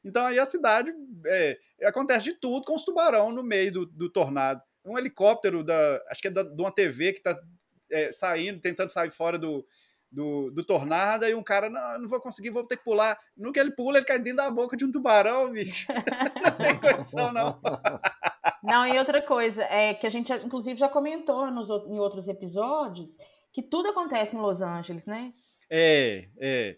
Então 0.04 0.26
aí 0.26 0.40
a 0.40 0.46
cidade 0.46 0.92
é, 1.26 1.56
acontece 1.84 2.24
de 2.24 2.34
tudo 2.34 2.64
com 2.64 2.74
os 2.74 2.84
tubarão 2.84 3.30
no 3.30 3.44
meio 3.44 3.72
do, 3.72 3.86
do 3.86 4.10
tornado. 4.10 4.60
Um 4.84 4.98
helicóptero 4.98 5.62
da 5.62 6.02
acho 6.10 6.20
que 6.20 6.28
é 6.28 6.32
da, 6.32 6.42
de 6.42 6.60
uma 6.60 6.72
TV 6.72 7.12
que 7.12 7.18
está 7.18 7.38
é, 7.90 8.12
saindo, 8.12 8.60
tentando 8.60 8.90
sair 8.90 9.10
fora 9.10 9.38
do, 9.38 9.66
do, 10.10 10.50
do 10.50 10.64
Tornado, 10.64 11.26
e 11.26 11.34
um 11.34 11.42
cara, 11.42 11.68
não, 11.68 12.00
não 12.00 12.08
vou 12.08 12.20
conseguir, 12.20 12.50
vou 12.50 12.64
ter 12.64 12.76
que 12.76 12.84
pular. 12.84 13.18
No 13.36 13.52
que 13.52 13.60
ele 13.60 13.72
pula, 13.72 13.98
ele 13.98 14.06
cai 14.06 14.18
dentro 14.18 14.38
da 14.38 14.50
boca 14.50 14.76
de 14.76 14.84
um 14.84 14.92
tubarão, 14.92 15.50
bicho. 15.50 15.86
não 16.42 16.52
tem 16.52 16.78
condição, 16.78 17.32
não. 17.32 17.60
Não, 18.62 18.86
e 18.86 18.98
outra 18.98 19.22
coisa, 19.22 19.62
é 19.64 19.94
que 19.94 20.06
a 20.06 20.10
gente, 20.10 20.32
inclusive, 20.32 20.78
já 20.78 20.88
comentou 20.88 21.50
nos, 21.50 21.68
em 21.70 21.98
outros 21.98 22.28
episódios, 22.28 23.16
que 23.52 23.62
tudo 23.62 23.88
acontece 23.88 24.36
em 24.36 24.40
Los 24.40 24.62
Angeles, 24.62 25.06
né? 25.06 25.32
É, 25.70 26.28
é. 26.38 26.76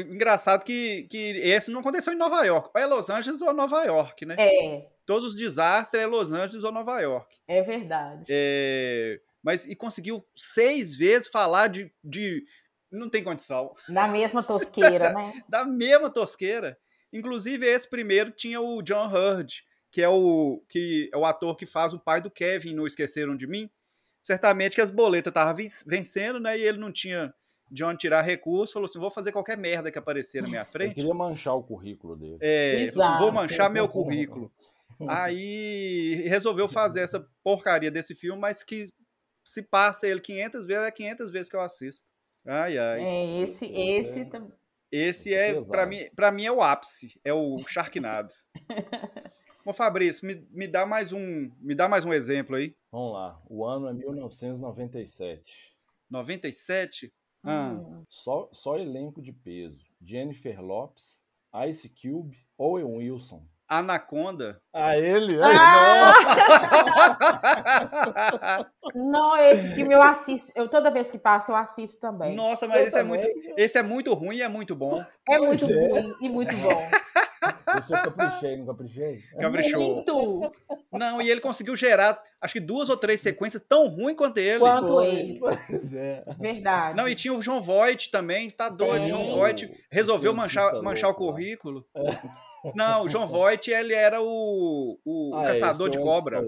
Engraçado 0.00 0.64
que, 0.64 1.04
que 1.04 1.38
esse 1.38 1.70
não 1.70 1.80
aconteceu 1.80 2.12
em 2.12 2.16
Nova 2.16 2.44
York. 2.44 2.70
Ou 2.74 2.80
é 2.80 2.86
Los 2.86 3.08
Angeles 3.08 3.40
ou 3.40 3.52
Nova 3.52 3.84
York, 3.84 4.26
né? 4.26 4.36
É. 4.38 4.88
Todos 5.06 5.28
os 5.28 5.36
desastres 5.36 6.02
é 6.02 6.06
Los 6.06 6.32
Angeles 6.32 6.64
ou 6.64 6.72
Nova 6.72 7.00
York. 7.00 7.36
É 7.46 7.62
verdade. 7.62 8.24
É, 8.28 9.20
mas 9.42 9.66
e 9.66 9.74
conseguiu 9.74 10.24
seis 10.34 10.94
vezes 10.94 11.28
falar 11.28 11.68
de, 11.68 11.92
de 12.02 12.44
não 12.90 13.08
tem 13.08 13.24
condição. 13.24 13.74
Da 13.88 14.06
mesma 14.06 14.42
tosqueira, 14.44 15.12
né? 15.12 15.42
da 15.48 15.64
mesma 15.64 16.10
tosqueira. 16.10 16.78
Inclusive, 17.12 17.66
esse 17.66 17.88
primeiro 17.88 18.30
tinha 18.30 18.60
o 18.60 18.82
John 18.82 19.08
Hurt, 19.08 19.60
que 19.90 20.00
é 20.00 20.08
o, 20.08 20.62
que 20.68 21.10
é 21.12 21.16
o 21.16 21.24
ator 21.24 21.56
que 21.56 21.66
faz 21.66 21.92
o 21.92 21.98
pai 21.98 22.20
do 22.20 22.30
Kevin 22.30 22.74
no 22.74 22.86
Esqueceram 22.86 23.36
de 23.36 23.46
Mim. 23.46 23.70
Certamente 24.22 24.74
que 24.74 24.80
as 24.80 24.90
boletas 24.90 25.30
estavam 25.30 25.54
vencendo, 25.84 26.38
né? 26.38 26.56
E 26.56 26.62
ele 26.62 26.78
não 26.78 26.92
tinha 26.92 27.34
de 27.70 27.82
onde 27.82 27.98
tirar 27.98 28.22
recurso, 28.22 28.74
falou 28.74 28.88
assim: 28.88 28.98
vou 28.98 29.10
fazer 29.10 29.32
qualquer 29.32 29.58
merda 29.58 29.90
que 29.90 29.98
aparecer 29.98 30.42
na 30.42 30.48
minha 30.48 30.64
frente. 30.64 30.90
Ele 30.90 30.94
queria 30.94 31.14
manchar 31.14 31.54
o 31.54 31.62
currículo 31.62 32.14
dele. 32.14 32.38
É, 32.40 32.84
assim, 32.84 33.18
vou 33.18 33.32
manchar 33.32 33.68
meu 33.70 33.88
currículo. 33.88 34.52
Aí 35.08 36.22
resolveu 36.28 36.68
fazer 36.68 37.00
essa 37.00 37.26
porcaria 37.42 37.90
desse 37.90 38.14
filme, 38.14 38.40
mas 38.40 38.62
que 38.62 38.88
se 39.44 39.62
passa 39.62 40.06
ele 40.06 40.20
500 40.20 40.66
vezes, 40.66 40.84
é 40.84 40.90
500 40.90 41.30
vezes 41.30 41.48
que 41.48 41.56
eu 41.56 41.60
assisto. 41.60 42.08
Ai, 42.46 42.76
ai. 42.76 43.04
É, 43.04 43.40
esse, 43.40 43.66
esse, 43.66 44.28
esse 44.90 45.34
é, 45.34 45.60
para 45.62 45.86
mim, 45.86 46.08
para 46.14 46.32
mim 46.32 46.44
é 46.44 46.52
o 46.52 46.60
ápice, 46.60 47.20
é 47.24 47.32
o 47.32 47.58
Sharknado. 47.66 48.34
Ô 49.64 49.72
Fabrício, 49.72 50.26
me, 50.26 50.46
me 50.50 50.66
dá 50.66 50.84
mais 50.84 51.12
um, 51.12 51.50
me 51.60 51.74
dá 51.74 51.88
mais 51.88 52.04
um 52.04 52.12
exemplo 52.12 52.56
aí. 52.56 52.74
Vamos 52.90 53.12
lá. 53.12 53.40
O 53.48 53.64
ano 53.64 53.88
é 53.88 53.92
1997. 53.92 55.72
97? 56.10 57.12
Ah. 57.44 57.80
Só, 58.08 58.48
só 58.52 58.76
elenco 58.76 59.22
de 59.22 59.32
peso. 59.32 59.86
Jennifer 60.00 60.60
Lopes, 60.60 61.22
Ice 61.68 61.88
Cube, 61.88 62.36
Owen 62.58 62.84
Wilson, 62.84 63.46
Anaconda. 63.78 64.60
Ah, 64.72 64.98
ele? 64.98 65.38
Ah! 65.42 66.14
Não, 68.94 69.36
esse 69.38 69.68
filme 69.68 69.94
eu 69.94 70.02
assisto. 70.02 70.52
Eu, 70.54 70.68
toda 70.68 70.90
vez 70.90 71.10
que 71.10 71.18
passa, 71.18 71.52
eu 71.52 71.56
assisto 71.56 71.98
também. 71.98 72.36
Nossa, 72.36 72.68
mas 72.68 72.86
esse 72.88 72.98
é, 72.98 73.02
muito, 73.02 73.26
esse 73.56 73.78
é 73.78 73.82
muito 73.82 74.12
ruim 74.12 74.36
e 74.36 74.42
é 74.42 74.48
muito 74.48 74.76
bom. 74.76 75.02
É 75.26 75.38
muito 75.38 75.64
é. 75.64 75.88
ruim 75.88 76.14
e 76.20 76.28
muito 76.28 76.54
bom. 76.56 76.70
Esse 77.76 77.92
eu 77.92 78.02
caprichei, 78.02 78.56
não 78.56 78.66
caprichei? 78.66 79.20
Caprichou. 79.40 79.80
Muito. 79.80 80.52
Não, 80.92 81.20
e 81.20 81.28
ele 81.28 81.40
conseguiu 81.40 81.74
gerar, 81.74 82.22
acho 82.40 82.52
que 82.52 82.60
duas 82.60 82.88
ou 82.88 82.96
três 82.96 83.20
sequências 83.20 83.64
tão 83.68 83.88
ruins 83.88 84.16
quanto 84.16 84.38
ele. 84.38 84.60
Quanto 84.60 85.00
ele. 85.00 85.40
É. 85.96 86.22
Verdade. 86.38 86.96
Não, 86.96 87.08
e 87.08 87.16
tinha 87.16 87.34
o 87.34 87.42
João 87.42 87.60
Voight 87.60 88.12
também, 88.12 88.48
tá 88.48 88.68
doido. 88.68 89.08
João 89.08 89.24
Voight 89.34 89.68
resolveu 89.90 90.32
manchar, 90.32 90.80
manchar 90.82 91.10
o 91.10 91.14
currículo. 91.14 91.84
É. 91.96 92.51
Não, 92.74 93.04
o 93.04 93.08
João 93.08 93.26
Voight, 93.26 93.70
ele 93.70 93.94
era 93.94 94.22
o, 94.22 94.98
o, 95.04 95.34
ah, 95.34 95.42
é, 95.42 95.46
caçador 95.46 95.88
é, 95.88 95.90
de 95.90 95.98
cobra. 95.98 96.44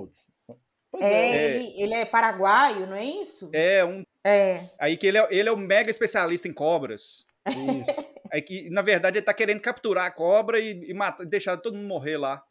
É, 1.01 1.07
é, 1.07 1.57
Ele, 1.57 1.83
ele 1.83 1.95
é 1.95 2.05
paraguaio, 2.05 2.87
não 2.87 2.97
é 2.97 3.05
isso? 3.05 3.51
É, 3.53 3.85
um. 3.85 4.05
É. 4.25 4.71
Aí 4.79 4.97
que 4.97 5.07
ele 5.07 5.19
é, 5.19 5.29
ele 5.31 5.49
é 5.49 5.53
um 5.53 5.57
mega 5.57 5.91
especialista 5.91 6.47
em 6.47 6.53
cobras. 6.53 7.27
Isso. 7.47 8.15
Aí 8.33 8.41
que, 8.41 8.71
na 8.71 8.83
verdade, 8.83 9.19
ele 9.19 9.25
tá 9.25 9.35
querendo 9.35 9.61
capturar 9.61 10.07
a 10.07 10.11
cobra 10.11 10.59
e, 10.59 10.91
e 10.91 10.95
matar, 10.95 11.27
deixar 11.27 11.57
todo 11.57 11.77
mundo 11.77 11.89
morrer 11.89 12.17
lá. 12.17 12.43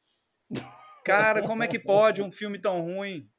Cara, 1.04 1.44
como 1.44 1.64
é 1.64 1.68
que 1.68 1.80
pode 1.80 2.22
um 2.22 2.32
filme 2.32 2.60
tão 2.60 2.82
ruim? 2.82 3.30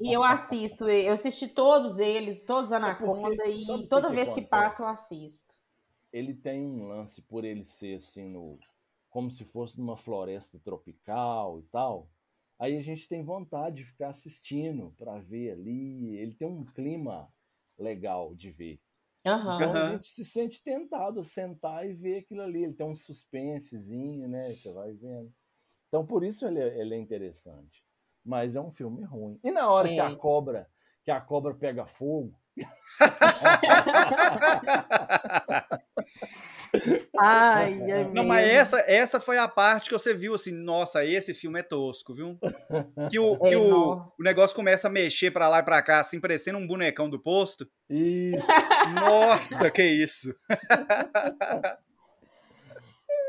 E 0.00 0.12
eu 0.12 0.22
assisto, 0.22 0.88
eu 0.88 1.12
assisti 1.12 1.48
todos 1.48 1.98
eles, 1.98 2.44
todos 2.44 2.72
Anaconda, 2.72 3.44
é 3.44 3.50
e 3.50 3.88
toda 3.88 4.10
vez 4.10 4.32
que 4.32 4.42
passa 4.42 4.82
eu 4.82 4.88
assisto 4.88 5.57
ele 6.12 6.34
tem 6.34 6.64
um 6.64 6.88
lance 6.88 7.22
por 7.22 7.44
ele 7.44 7.64
ser 7.64 7.96
assim 7.96 8.28
no 8.28 8.58
como 9.10 9.30
se 9.30 9.44
fosse 9.44 9.78
numa 9.78 9.96
floresta 9.96 10.58
tropical 10.58 11.58
e 11.58 11.62
tal. 11.64 12.10
Aí 12.58 12.76
a 12.76 12.82
gente 12.82 13.08
tem 13.08 13.24
vontade 13.24 13.76
de 13.76 13.84
ficar 13.84 14.08
assistindo 14.08 14.92
para 14.98 15.18
ver 15.18 15.52
ali. 15.52 16.16
Ele 16.16 16.34
tem 16.34 16.46
um 16.46 16.64
clima 16.64 17.32
legal 17.78 18.34
de 18.34 18.50
ver. 18.50 18.80
Uhum. 19.26 19.56
Então 19.56 19.72
a 19.72 19.90
gente 19.92 20.10
se 20.10 20.24
sente 20.24 20.62
tentado 20.62 21.20
a 21.20 21.24
sentar 21.24 21.88
e 21.88 21.94
ver 21.94 22.18
aquilo 22.18 22.42
ali. 22.42 22.64
Ele 22.64 22.74
tem 22.74 22.86
um 22.86 22.94
suspensezinho, 22.94 24.28
né? 24.28 24.52
Você 24.54 24.72
vai 24.72 24.92
vendo. 24.92 25.32
Então 25.88 26.04
por 26.04 26.22
isso 26.22 26.46
ele 26.46 26.60
é, 26.60 26.80
ele 26.80 26.94
é 26.94 26.98
interessante. 26.98 27.84
Mas 28.24 28.56
é 28.56 28.60
um 28.60 28.70
filme 28.70 29.04
ruim. 29.04 29.38
E 29.42 29.50
na 29.50 29.70
hora 29.70 29.88
é. 29.88 29.94
que 29.94 30.00
a 30.00 30.14
cobra 30.16 30.68
que 31.04 31.10
a 31.10 31.20
cobra 31.22 31.54
pega 31.54 31.86
fogo, 31.86 32.38
Ai, 37.18 37.80
é 37.90 38.04
Não, 38.12 38.24
mas 38.24 38.46
essa, 38.46 38.78
essa 38.80 39.18
foi 39.20 39.38
a 39.38 39.48
parte 39.48 39.88
que 39.88 39.92
você 39.92 40.12
viu 40.14 40.34
assim, 40.34 40.52
nossa, 40.52 41.04
esse 41.04 41.32
filme 41.34 41.60
é 41.60 41.62
tosco, 41.62 42.14
viu? 42.14 42.38
Que 43.10 43.18
o, 43.18 43.34
é, 43.44 43.48
que 43.48 43.56
o, 43.56 43.94
o 44.18 44.22
negócio 44.22 44.54
começa 44.54 44.88
a 44.88 44.90
mexer 44.90 45.30
para 45.30 45.48
lá 45.48 45.60
e 45.60 45.62
pra 45.62 45.82
cá, 45.82 46.00
assim, 46.00 46.20
parecendo 46.20 46.58
um 46.58 46.66
bonecão 46.66 47.08
do 47.08 47.18
posto. 47.18 47.66
Isso. 47.88 48.46
Nossa, 48.94 49.70
que 49.70 49.82
isso. 49.82 50.34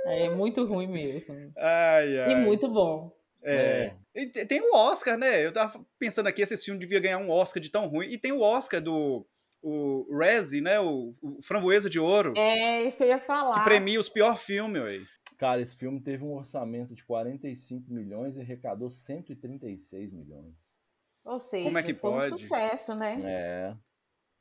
É 0.06 0.30
muito 0.30 0.66
ruim 0.66 0.88
mesmo. 0.88 1.36
Ai, 1.56 2.20
ai. 2.20 2.32
E 2.32 2.36
muito 2.36 2.68
bom. 2.68 3.12
É. 3.44 3.94
é. 4.14 4.46
Tem 4.46 4.62
o 4.62 4.76
Oscar, 4.76 5.18
né? 5.18 5.46
Eu 5.46 5.52
tava 5.52 5.86
pensando 5.98 6.28
aqui, 6.28 6.42
esse 6.42 6.58
filme 6.58 6.80
devia 6.80 7.00
ganhar 7.00 7.18
um 7.18 7.30
Oscar 7.30 7.62
de 7.62 7.70
tão 7.70 7.88
ruim. 7.88 8.08
E 8.08 8.18
tem 8.18 8.32
o 8.32 8.42
Oscar 8.42 8.82
do 8.82 9.26
o 9.62 10.18
Rezi, 10.18 10.62
né? 10.62 10.80
O, 10.80 11.14
o 11.22 11.42
Framboesa 11.42 11.90
de 11.90 12.00
Ouro. 12.00 12.34
É, 12.38 12.84
isso 12.84 12.98
que 12.98 13.04
eu 13.04 13.08
ia 13.08 13.20
falar. 13.20 13.60
Que 13.60 13.66
premia 13.66 14.00
os 14.00 14.10
piores 14.10 14.42
filmes, 14.42 14.82
ué. 14.82 15.02
Cara, 15.38 15.62
esse 15.62 15.78
filme 15.78 16.02
teve 16.02 16.24
um 16.24 16.34
orçamento 16.34 16.94
de 16.94 17.04
45 17.06 17.92
milhões 17.92 18.36
e 18.36 18.42
arrecadou 18.42 18.90
136 18.90 20.12
milhões. 20.12 20.78
Ou 21.24 21.40
seja, 21.40 21.64
Como 21.64 21.78
é 21.78 21.84
que 21.84 21.94
foi 21.94 22.12
pode? 22.12 22.34
um 22.34 22.38
sucesso, 22.38 22.96
né? 22.96 23.22
É. 23.24 23.78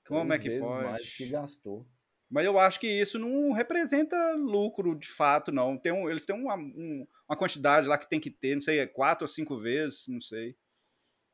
Como 0.07 0.33
é 0.33 0.38
que 0.38 0.59
pode? 0.59 0.85
mais 0.85 1.17
que 1.17 1.28
gastou. 1.28 1.87
Mas 2.30 2.44
eu 2.44 2.58
acho 2.58 2.78
que 2.78 2.87
isso 2.87 3.18
não 3.18 3.52
representa 3.52 4.35
lucro 4.35 4.94
de 4.94 5.08
fato, 5.08 5.50
não. 5.50 5.78
Tem 5.78 5.92
um, 5.92 6.11
eles 6.11 6.26
têm 6.26 6.37
uma, 6.37 6.56
um, 6.56 7.06
uma 7.28 7.37
quantidade 7.37 7.87
lá 7.87 7.97
que 7.97 8.08
tem 8.08 8.20
que 8.20 8.30
ter, 8.30 8.54
não 8.54 8.62
sei, 8.62 8.87
quatro 8.87 9.25
ou 9.25 9.28
cinco 9.28 9.58
vezes, 9.58 10.06
não 10.08 10.20
sei. 10.20 10.54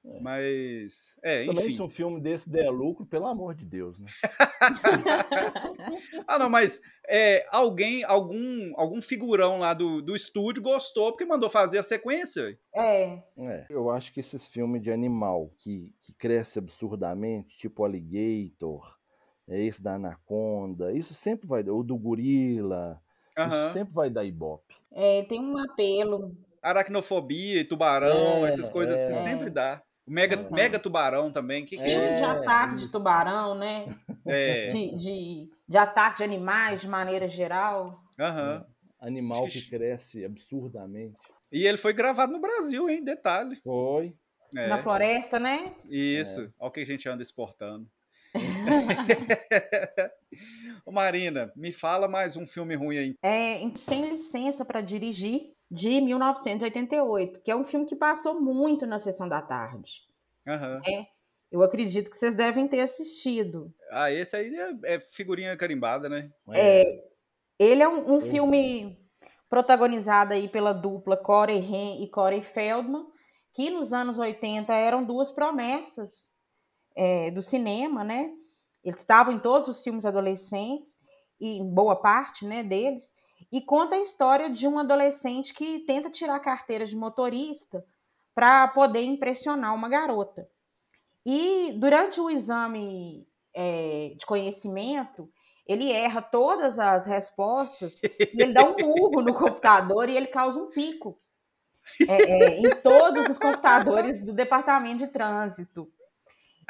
É. 0.07 0.21
Mas, 0.21 1.17
é, 1.23 1.45
enfim. 1.45 1.55
Também 1.55 1.73
se 1.73 1.83
um 1.83 1.89
filme 1.89 2.21
desse 2.21 2.51
der 2.51 2.71
lucro, 2.71 3.07
pelo 3.07 3.27
amor 3.27 3.55
de 3.55 3.65
Deus, 3.65 3.99
né? 3.99 4.07
ah, 6.29 6.39
não, 6.39 6.51
mas 6.51 6.79
é, 7.09 7.47
alguém, 7.51 8.05
algum, 8.05 8.75
algum 8.77 9.01
figurão 9.01 9.59
lá 9.59 9.73
do, 9.73 10.03
do 10.03 10.15
estúdio 10.15 10.63
gostou 10.63 11.11
porque 11.11 11.25
mandou 11.25 11.49
fazer 11.49 11.79
a 11.79 11.83
sequência. 11.83 12.59
É. 12.75 13.23
é. 13.39 13.67
Eu 13.71 13.91
acho 13.91 14.13
que 14.13 14.21
esses 14.21 14.47
filmes 14.47 14.83
de 14.83 14.93
animal 14.93 15.51
que, 15.57 15.95
que 16.01 16.15
cresce 16.15 16.59
absurdamente, 16.59 17.57
tipo 17.57 17.83
Alligator, 17.83 18.87
é 18.87 19.04
esse 19.49 19.83
da 19.83 19.95
Anaconda, 19.95 20.93
isso 20.93 21.15
sempre 21.15 21.47
vai 21.47 21.63
o 21.63 21.83
do 21.83 21.97
gorila, 21.99 23.01
uhum. 23.39 23.47
isso 23.47 23.73
sempre 23.73 23.95
vai 23.95 24.11
dar 24.11 24.25
ibope. 24.25 24.75
É, 24.93 25.23
tem 25.25 25.41
um 25.41 25.59
apelo. 25.59 26.37
Aracnofobia, 26.63 27.67
tubarão, 27.69 28.47
é, 28.47 28.49
essas 28.49 28.69
coisas 28.69 28.95
assim, 28.95 29.09
é. 29.09 29.13
assim, 29.13 29.29
sempre 29.29 29.51
dá. 29.51 29.83
Mega, 30.07 30.49
mega 30.51 30.79
tubarão 30.79 31.33
também. 31.33 31.65
Que, 31.65 31.77
que 31.77 31.83
Filmes 31.83 32.15
é, 32.15 32.19
de 32.19 32.25
ataque 32.25 32.75
isso. 32.77 32.87
de 32.87 32.93
tubarão, 32.93 33.55
né? 33.55 33.87
É. 34.27 34.67
De, 34.67 34.97
de, 34.97 35.51
de 35.67 35.79
ataque 35.79 36.19
de 36.19 36.25
animais 36.25 36.81
de 36.83 36.89
maneira 36.89 37.27
geral. 37.27 38.03
Uhum. 38.19 38.65
Animal 39.01 39.47
que 39.47 39.69
cresce 39.69 40.25
absurdamente. 40.25 41.17
E 41.51 41.67
ele 41.67 41.79
foi 41.79 41.93
gravado 41.93 42.33
no 42.33 42.41
Brasil, 42.41 42.89
hein? 42.89 43.03
Detalhe. 43.03 43.57
Foi. 43.63 44.15
É. 44.57 44.69
Na 44.69 44.79
floresta, 44.79 45.39
né? 45.39 45.75
Isso. 45.89 46.41
É. 46.43 46.51
Olha 46.59 46.69
o 46.69 46.71
que 46.71 46.81
a 46.81 46.87
gente 46.87 47.09
anda 47.09 47.23
exportando. 47.23 47.87
Ô 50.85 50.93
Marina, 50.93 51.53
me 51.57 51.73
fala 51.73 52.09
mais 52.09 52.37
um 52.37 52.45
filme 52.45 52.75
ruim 52.75 52.99
aí. 52.99 53.17
É 53.23 53.61
Sem 53.77 54.11
Licença 54.11 54.65
para 54.65 54.81
Dirigir, 54.81 55.55
de 55.71 56.01
1988, 56.01 57.41
que 57.41 57.51
é 57.51 57.57
um 57.57 57.65
filme 57.65 57.87
que 57.87 57.97
passou 57.97 58.41
muito 58.41 58.87
na 58.87 58.99
sessão 58.99 59.29
da 59.29 59.41
tarde. 59.41 60.03
Uhum. 60.47 60.81
É, 60.87 61.07
eu 61.51 61.63
acredito 61.63 62.11
que 62.11 62.17
vocês 62.17 62.35
devem 62.35 62.69
ter 62.69 62.81
assistido. 62.81 63.73
Ah, 63.91 64.11
esse 64.11 64.37
aí 64.37 64.55
é, 64.55 64.97
é 64.97 65.01
figurinha 65.01 65.57
carimbada, 65.57 66.09
né? 66.09 66.31
É, 66.53 66.85
ele 67.59 67.83
é 67.83 67.89
um, 67.89 68.17
um 68.17 68.21
filme 68.21 68.99
protagonizado 69.49 70.35
aí 70.35 70.49
pela 70.49 70.73
dupla 70.73 71.17
Corey 71.17 71.59
Haim 71.59 72.03
e 72.03 72.11
Corey 72.11 72.43
Feldman, 72.43 73.07
que 73.53 73.71
nos 73.71 73.93
anos 73.93 74.19
80 74.19 74.75
eram 74.75 75.05
duas 75.05 75.31
promessas 75.31 76.34
é, 76.95 77.31
do 77.31 77.43
cinema, 77.43 78.05
né? 78.05 78.31
Eles 78.83 79.01
estavam 79.01 79.33
em 79.33 79.39
todos 79.39 79.69
os 79.69 79.83
filmes 79.83 80.05
adolescentes, 80.05 80.99
e 81.41 81.59
em 81.59 81.65
boa 81.65 81.97
parte 81.97 82.47
né, 82.47 82.63
deles, 82.63 83.15
e 83.51 83.61
conta 83.61 83.97
a 83.97 84.01
história 84.01 84.49
de 84.51 84.67
um 84.67 84.79
adolescente 84.79 85.53
que 85.53 85.81
tenta 85.81 86.11
tirar 86.11 86.37
a 86.37 86.41
carteira 86.41 86.87
de 86.87 86.97
motorista 86.97 87.85
para 88.35 88.67
poder 88.69 89.03
impressionar 89.03 89.75
uma 89.75 89.89
garota. 89.89 90.49
E 91.25 91.73
durante 91.77 92.21
o 92.21 92.31
exame 92.31 93.27
é, 93.55 94.15
de 94.19 94.27
conhecimento, 94.27 95.31
ele 95.67 95.91
erra 95.91 96.21
todas 96.21 96.79
as 96.79 97.07
respostas 97.07 98.01
e 98.03 98.43
ele 98.43 98.53
dá 98.53 98.65
um 98.65 98.77
murro 98.77 99.23
no 99.23 99.33
computador 99.33 100.09
e 100.09 100.17
ele 100.17 100.27
causa 100.27 100.59
um 100.59 100.71
pico 100.71 101.19
é, 102.09 102.23
é, 102.23 102.59
em 102.59 102.71
todos 102.83 103.29
os 103.29 103.39
computadores 103.39 104.23
do 104.23 104.33
departamento 104.33 104.99
de 104.99 105.07
trânsito. 105.07 105.91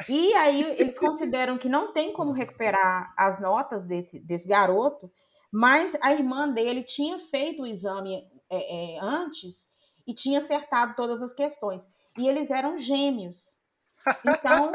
E 0.09 0.33
aí 0.35 0.63
eles 0.79 0.97
consideram 0.97 1.57
que 1.57 1.69
não 1.69 1.93
tem 1.93 2.11
como 2.13 2.31
recuperar 2.31 3.13
as 3.17 3.39
notas 3.39 3.83
desse, 3.83 4.19
desse 4.19 4.47
garoto, 4.47 5.11
mas 5.51 5.97
a 6.01 6.11
irmã 6.11 6.51
dele 6.51 6.83
tinha 6.83 7.17
feito 7.17 7.63
o 7.63 7.67
exame 7.67 8.27
é, 8.49 8.95
é, 8.95 8.99
antes 9.01 9.67
e 10.07 10.13
tinha 10.13 10.39
acertado 10.39 10.95
todas 10.95 11.23
as 11.23 11.33
questões. 11.33 11.87
E 12.17 12.27
eles 12.27 12.51
eram 12.51 12.77
gêmeos. 12.77 13.59
Então, 14.23 14.71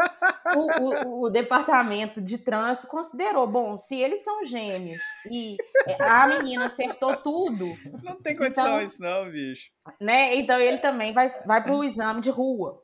o, 0.57 0.83
o, 0.83 1.27
o, 1.27 1.31
departamento 1.31 2.21
de 2.21 2.39
trânsito 2.39 2.89
considerou: 2.89 3.47
bom, 3.47 3.79
se 3.79 3.97
eles 3.97 4.25
são 4.25 4.43
gêmeos 4.43 5.01
e 5.31 5.57
a 6.01 6.27
menina 6.27 6.67
acertou 6.67 7.17
tudo. 7.17 7.67
Não 8.03 8.21
tem 8.21 8.37
condição 8.37 8.67
então, 8.67 8.81
isso, 8.81 9.01
não, 9.01 9.31
bicho. 9.31 9.71
Né? 10.01 10.35
Então, 10.35 10.59
ele 10.59 10.79
também 10.79 11.13
vai, 11.13 11.29
vai 11.47 11.63
para 11.63 11.73
o 11.73 11.85
exame 11.85 12.21
de 12.21 12.31
rua. 12.31 12.83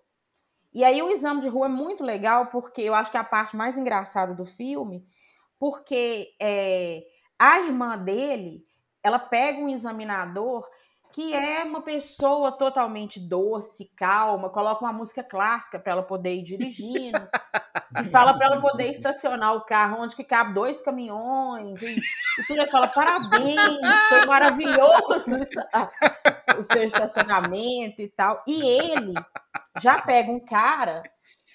E 0.77 0.85
aí, 0.85 1.01
o 1.01 1.09
exame 1.09 1.41
de 1.41 1.49
rua 1.49 1.69
é 1.69 1.71
muito 1.71 2.05
legal, 2.05 2.49
porque 2.49 2.83
eu 2.83 2.95
acho 2.95 3.11
que 3.11 3.17
é 3.17 3.21
a 3.21 3.25
parte 3.25 3.57
mais 3.57 3.79
engraçada 3.79 4.35
do 4.35 4.45
filme, 4.45 5.07
porque 5.59 6.29
é, 6.39 7.03
a 7.39 7.61
irmã 7.61 7.97
dele 7.97 8.63
ela 9.03 9.19
pega 9.19 9.59
um 9.59 9.71
examinador 9.71 10.69
que 11.15 11.33
é 11.33 11.65
uma 11.65 11.81
pessoa 11.81 12.53
totalmente 12.53 13.19
doce, 13.19 13.91
calma, 13.97 14.51
coloca 14.51 14.85
uma 14.85 14.93
música 14.93 15.25
clássica 15.25 15.79
para 15.79 15.93
ela 15.93 16.03
poder 16.03 16.35
ir 16.35 16.43
dirigindo, 16.43 17.27
e 17.99 18.05
fala 18.13 18.37
para 18.37 18.49
ela 18.49 18.61
poder 18.61 18.91
estacionar 18.91 19.55
o 19.55 19.65
carro 19.65 20.03
onde 20.03 20.15
que 20.15 20.25
cabe 20.25 20.53
dois 20.53 20.83
caminhões, 20.83 21.81
e, 21.81 21.97
e 21.97 22.47
tudo 22.47 22.61
ele 22.61 22.71
fala, 22.71 22.89
parabéns, 22.89 23.81
foi 24.11 24.27
maravilhoso 24.27 25.39
o 26.59 26.65
seu 26.65 26.83
estacionamento 26.83 28.03
e 28.03 28.09
tal. 28.09 28.43
E 28.47 28.63
ele 28.63 29.15
já 29.81 30.01
pega 30.01 30.31
um 30.31 30.41
cara 30.41 31.03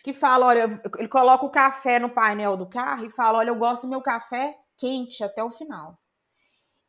que 0.03 0.13
fala, 0.13 0.47
olha, 0.47 0.67
ele 0.97 1.07
coloca 1.07 1.45
o 1.45 1.51
café 1.51 1.99
no 1.99 2.09
painel 2.09 2.57
do 2.57 2.67
carro 2.67 3.05
e 3.05 3.11
fala, 3.11 3.39
olha, 3.39 3.49
eu 3.49 3.55
gosto 3.55 3.83
do 3.83 3.89
meu 3.89 4.01
café 4.01 4.55
quente 4.77 5.23
até 5.23 5.43
o 5.43 5.51
final 5.51 6.01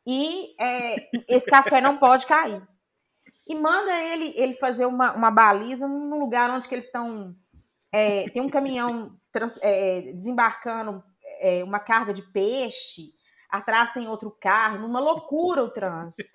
e 0.05 0.53
é, 0.59 1.09
esse 1.29 1.49
café 1.49 1.79
não 1.79 1.97
pode 1.97 2.25
cair. 2.25 2.61
E 3.47 3.55
manda 3.55 3.91
ele, 4.01 4.33
ele 4.37 4.53
fazer 4.53 4.85
uma, 4.85 5.13
uma 5.13 5.31
baliza 5.31 5.87
num 5.87 6.19
lugar 6.19 6.49
onde 6.49 6.67
que 6.67 6.75
eles 6.75 6.85
estão. 6.85 7.35
É, 7.91 8.29
tem 8.29 8.41
um 8.41 8.49
caminhão 8.49 9.17
trans, 9.31 9.59
é, 9.61 10.13
desembarcando 10.13 11.03
é, 11.39 11.63
uma 11.63 11.79
carga 11.79 12.13
de 12.13 12.21
peixe, 12.31 13.13
atrás 13.49 13.91
tem 13.91 14.07
outro 14.07 14.31
carro, 14.31 14.79
numa 14.79 14.99
loucura 14.99 15.63
o 15.63 15.71
trânsito. 15.71 16.29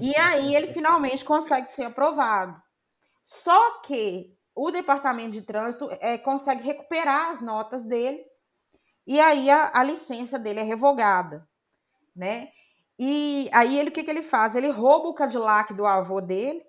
E 0.00 0.16
aí 0.16 0.54
ele 0.54 0.66
finalmente 0.66 1.24
consegue 1.24 1.68
ser 1.68 1.84
aprovado. 1.84 2.60
Só 3.30 3.80
que 3.80 4.34
o 4.54 4.70
departamento 4.70 5.32
de 5.32 5.42
trânsito 5.42 5.90
é, 6.00 6.16
consegue 6.16 6.62
recuperar 6.62 7.28
as 7.28 7.42
notas 7.42 7.84
dele 7.84 8.24
e 9.06 9.20
aí 9.20 9.50
a, 9.50 9.70
a 9.74 9.84
licença 9.84 10.38
dele 10.38 10.60
é 10.60 10.62
revogada 10.62 11.46
né? 12.16 12.48
E 12.98 13.50
aí 13.52 13.78
ele 13.78 13.90
o 13.90 13.92
que, 13.92 14.02
que 14.02 14.10
ele 14.10 14.22
faz? 14.22 14.56
Ele 14.56 14.70
rouba 14.70 15.08
o 15.08 15.14
Cadillac 15.14 15.74
do 15.74 15.86
avô 15.86 16.22
dele 16.22 16.64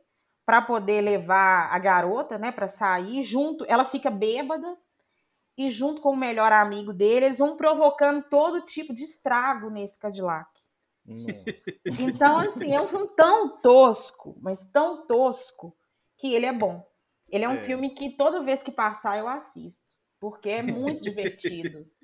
para 0.46 0.62
poder 0.62 1.02
levar 1.02 1.74
a 1.74 1.80
garota, 1.80 2.38
né, 2.38 2.52
para 2.52 2.68
sair 2.68 3.24
junto. 3.24 3.66
Ela 3.68 3.86
fica 3.86 4.12
bêbada 4.12 4.78
e 5.58 5.70
junto 5.72 6.02
com 6.02 6.12
o 6.12 6.18
melhor 6.18 6.52
amigo 6.52 6.94
dele, 6.94 7.28
eles 7.28 7.40
vão 7.40 7.56
provocando 7.56 8.22
todo 8.30 8.64
tipo 8.64 8.94
de 8.94 9.04
estrago 9.04 9.70
nesse 9.70 9.98
Cadillac. 9.98 10.50
Então, 12.00 12.38
assim, 12.38 12.76
é 12.76 12.82
um 12.82 12.88
filme 12.88 13.08
tão 13.16 13.58
tosco, 13.60 14.38
mas 14.42 14.66
tão 14.66 15.08
tosco, 15.08 15.76
que 16.20 16.34
ele 16.34 16.46
é 16.46 16.54
bom. 16.54 16.86
Ele 17.32 17.46
é 17.46 17.50
um 17.50 17.54
é. 17.54 17.58
filme 17.58 17.94
que 17.94 18.10
toda 18.16 18.44
vez 18.44 18.62
que 18.62 18.72
passar 18.72 19.18
eu 19.18 19.28
assisto, 19.28 19.96
porque 20.20 20.50
é 20.50 20.62
muito 20.62 21.04
divertido. 21.04 21.88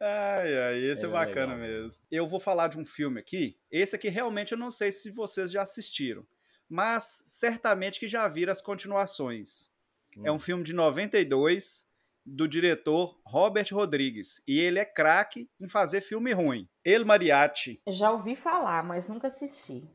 Ai, 0.00 0.58
ai, 0.58 0.78
esse 0.90 1.04
é, 1.04 1.08
é 1.08 1.10
bacana 1.10 1.54
legal. 1.54 1.58
mesmo. 1.58 2.02
Eu 2.10 2.26
vou 2.26 2.40
falar 2.40 2.66
de 2.66 2.76
um 2.76 2.84
filme 2.84 3.20
aqui. 3.20 3.56
Esse 3.70 3.94
aqui 3.94 4.08
realmente 4.08 4.52
eu 4.52 4.58
não 4.58 4.70
sei 4.70 4.90
se 4.90 5.08
vocês 5.10 5.52
já 5.52 5.62
assistiram, 5.62 6.26
mas 6.68 7.22
certamente 7.24 8.00
que 8.00 8.08
já 8.08 8.26
viram 8.28 8.52
as 8.52 8.60
continuações. 8.60 9.70
Hum. 10.16 10.26
É 10.26 10.32
um 10.32 10.34
hum. 10.34 10.38
filme 10.40 10.64
de 10.64 10.74
92 10.74 11.86
do 12.26 12.48
diretor 12.48 13.18
Robert 13.24 13.68
Rodrigues 13.72 14.42
e 14.46 14.58
ele 14.58 14.80
é 14.80 14.84
craque 14.84 15.48
em 15.60 15.68
fazer 15.68 16.00
filme 16.00 16.32
ruim. 16.32 16.68
El 16.84 17.06
Mariachi. 17.06 17.80
Já 17.88 18.10
ouvi 18.10 18.34
falar, 18.34 18.82
mas 18.82 19.08
nunca 19.08 19.28
assisti. 19.28 19.88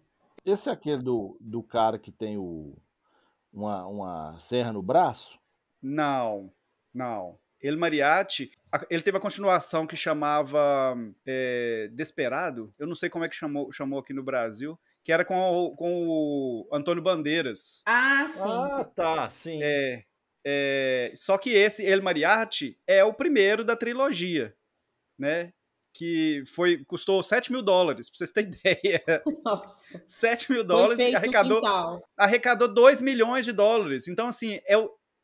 Esse 0.46 0.70
é 0.70 0.72
aquele 0.72 1.04
do, 1.04 1.38
do 1.42 1.62
cara 1.62 2.00
que 2.00 2.12
tem 2.12 2.38
o, 2.38 2.76
uma, 3.52 3.86
uma 3.88 4.40
serra 4.40 4.72
no 4.72 4.82
braço? 4.82 5.40
Não, 5.82 6.52
não. 6.94 7.38
El 7.62 7.78
Mariachi, 7.78 8.52
ele 8.90 9.04
teve 9.04 9.18
a 9.18 9.22
continuação 9.22 9.86
que 9.86 9.98
chamava 9.98 10.96
é, 11.26 11.90
Desperado, 11.92 12.74
eu 12.80 12.88
não 12.88 12.96
sei 12.96 13.10
como 13.10 13.26
é 13.26 13.30
que 13.30 13.36
chamou, 13.36 13.72
chamou 13.72 14.00
aqui 14.00 14.14
no 14.14 14.24
Brasil, 14.24 14.80
que 15.04 15.12
era 15.12 15.26
com 15.26 15.38
o, 15.38 15.76
com 15.76 16.08
o 16.08 16.70
Antônio 16.72 17.04
Bandeiras. 17.04 17.82
Ah, 17.86 18.28
sim. 18.30 18.40
Ah, 18.42 18.84
tá, 18.96 19.30
sim. 19.30 19.60
É, 19.62 20.04
é, 20.46 21.12
só 21.16 21.38
que 21.38 21.50
esse 21.50 21.86
El 21.86 22.02
Mariachi 22.02 22.78
é 22.88 23.04
o 23.04 23.14
primeiro 23.14 23.64
da 23.64 23.76
trilogia, 23.76 24.56
né? 25.18 25.54
Que 25.93 26.43
foi, 26.45 26.84
custou 26.86 27.21
7 27.21 27.52
mil 27.52 27.62
dólares, 27.62 28.10
pra 28.10 28.17
vocês 28.17 28.32
terem 28.32 28.52
ideia. 28.63 29.23
Nossa. 29.43 30.04
7 30.08 30.52
mil 30.52 30.63
dólares 30.63 30.99
e 30.99 31.15
arrecadou, 31.15 31.62
arrecadou 32.17 32.67
2 32.67 33.02
milhões 33.02 33.45
de 33.45 33.52
dólares. 33.52 34.08
Então, 34.08 34.28
assim, 34.28 34.60
é 34.67 34.78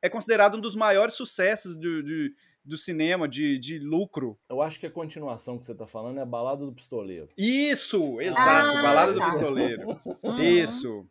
é 0.06 0.10
considerado 0.10 0.58
um 0.58 0.62
dos 0.62 0.76
maiores 0.76 1.16
sucessos 1.16 1.76
do, 1.76 2.04
do, 2.04 2.30
do 2.64 2.78
cinema, 2.78 3.28
de, 3.28 3.58
de 3.58 3.80
lucro. 3.80 4.38
Eu 4.48 4.62
acho 4.62 4.80
que 4.80 4.86
a 4.86 4.92
continuação 4.92 5.58
que 5.58 5.66
você 5.66 5.72
está 5.72 5.88
falando 5.88 6.20
é 6.20 6.22
a 6.22 6.26
Balada 6.26 6.64
do 6.64 6.72
Pistoleiro. 6.72 7.28
Isso, 7.36 8.22
exato, 8.22 8.78
ah, 8.78 8.82
Balada 8.84 9.16
tá. 9.16 9.26
do 9.26 9.32
Pistoleiro. 9.32 10.00
Isso. 10.40 11.08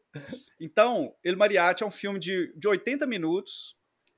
Então, 0.61 1.13
El 1.25 1.37
Mariachi 1.37 1.83
é 1.83 1.87
um 1.87 1.91
filme 1.91 2.21
de, 2.21 2.53
de 2.57 2.69
80 2.69 3.05
minutos, 3.07 3.77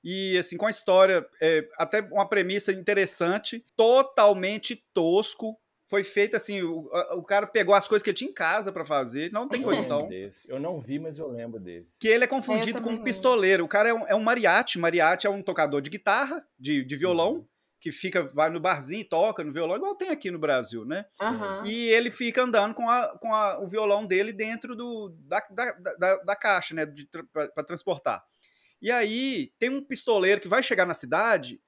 e 0.08 0.38
assim 0.38 0.56
com 0.56 0.66
a 0.66 0.70
história 0.70 1.26
é, 1.42 1.68
até 1.76 2.00
uma 2.00 2.28
premissa 2.28 2.70
interessante, 2.70 3.64
totalmente 3.76 4.76
tosco, 4.94 5.58
foi 5.88 6.04
feito 6.04 6.36
assim, 6.36 6.62
o, 6.62 6.88
o 7.14 7.24
cara 7.24 7.44
pegou 7.44 7.74
as 7.74 7.88
coisas 7.88 8.04
que 8.04 8.10
ele 8.10 8.16
tinha 8.16 8.30
em 8.30 8.34
casa 8.34 8.70
para 8.70 8.84
fazer, 8.84 9.32
não 9.32 9.48
tem 9.48 9.60
condição. 9.60 10.08
Eu 10.46 10.60
não 10.60 10.78
vi, 10.80 11.00
mas 11.00 11.18
eu 11.18 11.28
lembro 11.28 11.58
desse. 11.58 11.98
Que 11.98 12.06
ele 12.06 12.22
é 12.22 12.28
confundido 12.28 12.80
com 12.80 12.90
um 12.90 13.02
pistoleiro. 13.02 13.64
O 13.64 13.68
cara 13.68 13.88
é 13.88 13.94
um, 13.94 14.06
é 14.06 14.14
um 14.14 14.22
mariachi, 14.22 14.78
mariachi 14.78 15.26
é 15.26 15.30
um 15.30 15.42
tocador 15.42 15.80
de 15.80 15.90
guitarra, 15.90 16.44
de, 16.56 16.84
de 16.84 16.94
violão, 16.94 17.34
uhum. 17.34 17.46
que 17.80 17.90
fica, 17.90 18.22
vai 18.22 18.48
no 18.48 18.60
barzinho 18.60 19.00
e 19.00 19.04
toca 19.04 19.42
no 19.42 19.52
violão, 19.52 19.76
igual 19.76 19.96
tem 19.96 20.10
aqui 20.10 20.30
no 20.30 20.38
Brasil, 20.38 20.84
né? 20.84 21.04
Uhum. 21.20 21.66
E 21.66 21.88
ele 21.88 22.12
fica 22.12 22.44
andando 22.44 22.74
com, 22.74 22.88
a, 22.88 23.18
com 23.18 23.34
a, 23.34 23.58
o 23.60 23.66
violão 23.66 24.06
dele 24.06 24.32
dentro 24.32 24.76
do, 24.76 25.16
da, 25.20 25.42
da, 25.50 25.72
da, 25.98 26.16
da 26.18 26.36
caixa, 26.36 26.76
né, 26.76 26.86
para 27.32 27.64
transportar. 27.64 28.24
E 28.80 28.90
aí 28.90 29.52
tem 29.58 29.70
um 29.70 29.84
pistoleiro 29.84 30.40
que 30.40 30.48
vai 30.48 30.62
chegar 30.62 30.86
na 30.86 30.94
cidade 30.94 31.60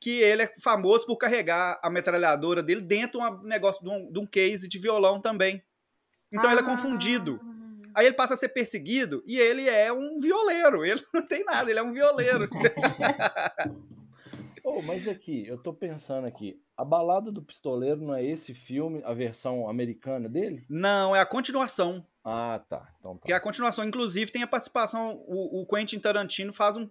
que 0.00 0.10
ele 0.10 0.42
é 0.42 0.52
famoso 0.60 1.06
por 1.06 1.16
carregar 1.16 1.80
a 1.82 1.88
metralhadora 1.88 2.62
dele 2.62 2.80
dentro 2.80 3.18
de 3.18 3.26
um 3.26 3.42
negócio 3.42 3.82
de 3.82 3.88
um, 3.88 4.12
de 4.12 4.18
um 4.18 4.26
case 4.26 4.68
de 4.68 4.78
violão 4.78 5.20
também. 5.20 5.62
Então 6.30 6.50
ah. 6.50 6.52
ele 6.52 6.60
é 6.60 6.64
confundido. 6.64 7.40
Ah. 7.42 7.56
Aí 7.96 8.06
ele 8.06 8.14
passa 8.14 8.34
a 8.34 8.36
ser 8.36 8.50
perseguido 8.50 9.22
e 9.26 9.38
ele 9.38 9.68
é 9.68 9.92
um 9.92 10.20
violeiro. 10.20 10.84
Ele 10.84 11.02
não 11.14 11.26
tem 11.26 11.44
nada, 11.44 11.70
ele 11.70 11.78
é 11.78 11.82
um 11.82 11.92
violeiro. 11.92 12.48
Oh, 14.68 14.82
mas 14.82 15.06
aqui, 15.06 15.46
eu 15.46 15.56
tô 15.56 15.72
pensando 15.72 16.26
aqui, 16.26 16.60
a 16.76 16.84
Balada 16.84 17.30
do 17.30 17.40
Pistoleiro 17.40 18.00
não 18.00 18.12
é 18.12 18.24
esse 18.24 18.52
filme, 18.52 19.00
a 19.04 19.14
versão 19.14 19.68
americana 19.68 20.28
dele? 20.28 20.66
Não, 20.68 21.14
é 21.14 21.20
a 21.20 21.24
continuação. 21.24 22.04
Ah, 22.28 22.60
tá. 22.68 22.88
Então 22.98 23.16
tá. 23.16 23.26
Que 23.26 23.32
é 23.32 23.36
a 23.36 23.40
continuação. 23.40 23.84
Inclusive, 23.84 24.32
tem 24.32 24.42
a 24.42 24.46
participação. 24.48 25.22
O, 25.28 25.62
o 25.62 25.66
Quentin 25.66 26.00
Tarantino 26.00 26.52
faz 26.52 26.76
um, 26.76 26.90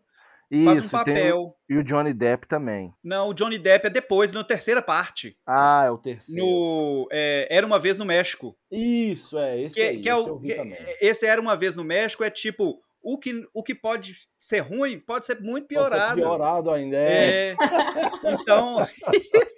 Isso, 0.50 0.90
faz 0.90 1.02
um 1.02 1.04
tem 1.04 1.14
o- 1.14 1.16
papel. 1.16 1.58
E 1.70 1.78
o 1.78 1.84
Johnny 1.84 2.14
Depp 2.14 2.48
também. 2.48 2.94
Não, 3.04 3.28
o 3.30 3.34
Johnny 3.34 3.60
Depp 3.60 3.88
é 3.88 3.90
depois, 3.90 4.32
na 4.32 4.44
terceira 4.46 4.82
parte. 4.82 5.38
Ah, 5.46 5.84
é 5.86 5.92
o 5.92 5.98
terceiro. 5.98 6.42
No, 6.46 7.10
é, 7.12 7.48
Era 7.52 7.66
uma 7.68 7.78
vez 7.80 7.98
no 7.98 8.06
México. 8.06 8.56
Isso, 8.72 9.38
é, 9.38 9.62
esse 9.62 9.76
Que, 9.76 9.82
aí, 9.82 10.00
que 10.00 10.10
é 10.10 10.14
esse 10.14 10.24
o, 10.24 10.28
eu 10.30 10.40
vi 10.40 10.48
que- 10.48 10.56
também. 10.56 10.78
esse 11.02 11.26
Era 11.26 11.42
uma 11.42 11.58
vez 11.58 11.76
no 11.76 11.84
México 11.84 12.24
é 12.24 12.30
tipo. 12.30 12.82
O 13.08 13.20
que, 13.20 13.48
o 13.54 13.62
que 13.62 13.76
pode 13.76 14.16
ser 14.36 14.62
ruim 14.62 15.00
pode 15.00 15.28
ser 15.28 15.40
muito 15.40 15.68
Pode 15.68 15.84
ser 15.84 15.90
piorado. 15.92 16.16
piorado 16.16 16.72
ainda, 16.72 16.98
é. 16.98 17.52
É, 17.52 17.56
então. 18.32 18.78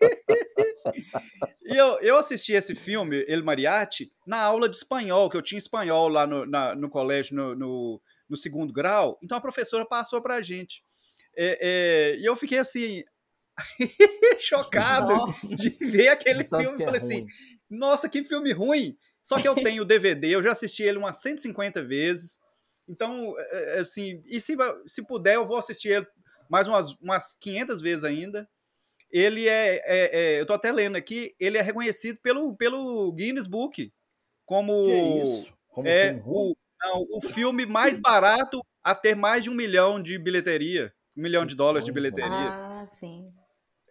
e 1.66 1.76
eu, 1.76 2.00
eu 2.02 2.18
assisti 2.18 2.54
esse 2.54 2.76
filme, 2.76 3.24
El 3.28 3.44
Mariachi, 3.44 4.12
na 4.26 4.42
aula 4.42 4.68
de 4.68 4.76
espanhol, 4.76 5.30
que 5.30 5.38
eu 5.38 5.42
tinha 5.42 5.58
espanhol 5.60 6.08
lá 6.10 6.26
no, 6.28 6.46
na- 6.46 6.76
no 6.76 6.90
colégio, 6.90 7.36
no, 7.36 7.56
no, 7.56 8.02
no 8.30 8.38
segundo 8.38 8.74
grau. 8.74 9.18
Então 9.24 9.38
a 9.38 9.42
professora 9.42 9.86
passou 9.86 10.22
pra 10.22 10.42
gente. 10.42 10.84
É, 11.38 12.14
é, 12.16 12.18
e 12.18 12.26
eu 12.26 12.36
fiquei 12.36 12.58
assim. 12.58 13.04
chocado 14.40 15.10
Nossa. 15.16 15.48
de 15.56 15.70
ver 15.70 16.10
aquele 16.10 16.44
Tanto 16.44 16.62
filme. 16.64 16.80
e 16.80 16.84
é 16.84 16.86
falei 16.86 17.02
assim: 17.02 17.20
ruim. 17.22 17.28
nossa, 17.70 18.10
que 18.10 18.24
filme 18.24 18.52
ruim! 18.52 18.98
Só 19.24 19.42
que 19.42 19.48
eu 19.48 19.56
tenho 19.56 19.82
o 19.82 19.86
DVD, 19.86 20.30
eu 20.36 20.44
já 20.44 20.52
assisti 20.52 20.84
ele 20.84 20.98
umas 20.98 21.22
150 21.22 21.84
vezes. 21.84 22.40
Então, 22.88 23.36
é, 23.40 23.78
é, 23.78 23.80
assim, 23.80 24.22
e 24.26 24.40
se, 24.42 24.56
se 24.86 25.06
puder, 25.06 25.36
eu 25.36 25.46
vou 25.46 25.58
assistir 25.58 25.90
ele 25.90 26.08
mais 26.50 26.68
umas, 26.68 26.96
umas 27.02 27.36
500 27.40 27.82
vezes 27.82 28.04
ainda. 28.04 28.50
Ele 29.12 29.48
é, 29.48 29.78
é- 29.86 30.36
é- 30.38 30.42
eu 30.42 30.46
tô 30.46 30.54
até 30.54 30.72
lendo 30.72 30.98
aqui, 30.98 31.36
ele 31.40 31.58
é 31.58 31.62
reconhecido 31.62 32.20
pelo, 32.22 32.56
pelo 32.58 33.12
Guinness 33.14 33.48
Book 33.48 33.94
como 34.46 34.84
Que 34.84 35.22
isso? 35.22 35.54
Como 35.70 35.88
é 35.88 36.12
filme 36.12 36.24
o, 36.30 36.56
não, 36.82 37.06
o 37.12 37.22
filme 37.22 37.66
mais 37.66 38.00
barato 38.00 38.62
a 38.84 38.96
ter 38.96 39.16
mais 39.16 39.44
de 39.44 39.50
um 39.50 39.54
milhão 39.56 40.02
de 40.02 40.18
bilheteria. 40.20 40.94
Um 41.18 41.22
milhão 41.24 41.46
de 41.46 41.56
dólares 41.56 41.86
de 41.86 41.92
bilheteria. 41.92 42.52
Ah, 42.52 42.86
sim. 42.88 43.34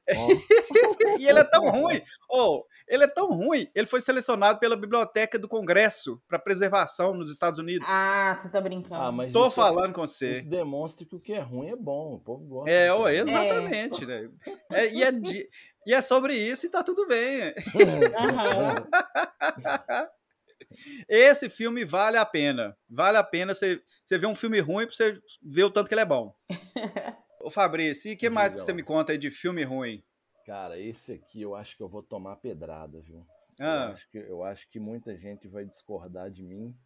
E 1.18 1.26
ele 1.26 1.38
é 1.40 1.44
tão 1.44 1.68
ruim. 1.70 2.00
Oh, 2.30 2.64
ele 2.86 3.04
é 3.04 3.08
tão 3.08 3.28
ruim. 3.30 3.66
Ele 3.74 3.86
foi 3.86 4.00
selecionado 4.00 4.58
pela 4.58 4.76
Biblioteca 4.76 5.38
do 5.38 5.48
Congresso 5.48 6.20
para 6.28 6.38
preservação 6.38 7.14
nos 7.14 7.32
Estados 7.32 7.58
Unidos. 7.58 7.86
Ah, 7.90 8.34
você 8.36 8.48
tá 8.50 8.60
brincando. 8.60 8.94
Ah, 9.02 9.10
mas 9.12 9.32
Tô 9.32 9.46
isso, 9.46 9.54
falando 9.56 9.94
com 9.94 10.04
isso 10.04 10.14
você. 10.18 10.42
demonstra 10.42 11.06
que 11.06 11.16
o 11.16 11.20
que 11.20 11.32
é 11.32 11.40
ruim 11.40 11.70
é 11.70 11.76
bom. 11.76 12.14
O 12.14 12.20
povo 12.20 12.44
gosta. 12.44 12.70
É, 12.70 12.92
oh, 12.92 13.04
que 13.04 13.10
é 13.10 13.14
exatamente, 13.16 14.04
né? 14.06 14.28
É, 14.72 14.88
e, 14.92 15.02
é 15.02 15.10
de- 15.10 15.48
e 15.86 15.94
é 15.94 16.02
sobre 16.02 16.34
isso 16.36 16.66
e 16.66 16.70
tá 16.70 16.82
tudo 16.82 17.06
bem. 17.06 17.54
Esse 21.08 21.48
filme 21.48 21.84
vale 21.84 22.18
a 22.18 22.26
pena. 22.26 22.76
Vale 22.88 23.16
a 23.18 23.24
pena 23.24 23.54
você, 23.54 23.80
você 24.04 24.18
ver 24.18 24.26
um 24.26 24.34
filme 24.34 24.60
ruim 24.60 24.86
pra 24.86 24.94
você 24.94 25.18
ver 25.42 25.64
o 25.64 25.70
tanto 25.70 25.88
que 25.88 25.94
ele 25.94 26.00
é 26.02 26.06
bom. 26.06 26.34
Ô 27.46 27.50
Fabrício, 27.50 28.10
e 28.10 28.14
o 28.14 28.16
que 28.16 28.28
mais 28.28 28.56
que 28.56 28.60
você 28.60 28.72
me 28.72 28.82
conta 28.82 29.12
aí 29.12 29.18
de 29.18 29.30
filme 29.30 29.62
ruim? 29.62 30.02
Cara, 30.44 30.80
esse 30.80 31.12
aqui 31.12 31.40
eu 31.40 31.54
acho 31.54 31.76
que 31.76 31.82
eu 31.84 31.88
vou 31.88 32.02
tomar 32.02 32.34
pedrada, 32.34 33.00
viu? 33.00 33.24
Ah. 33.60 33.84
Eu, 33.84 33.92
acho 33.92 34.10
que, 34.10 34.18
eu 34.18 34.42
acho 34.42 34.68
que 34.68 34.80
muita 34.80 35.16
gente 35.16 35.46
vai 35.46 35.64
discordar 35.64 36.28
de 36.28 36.42
mim, 36.42 36.76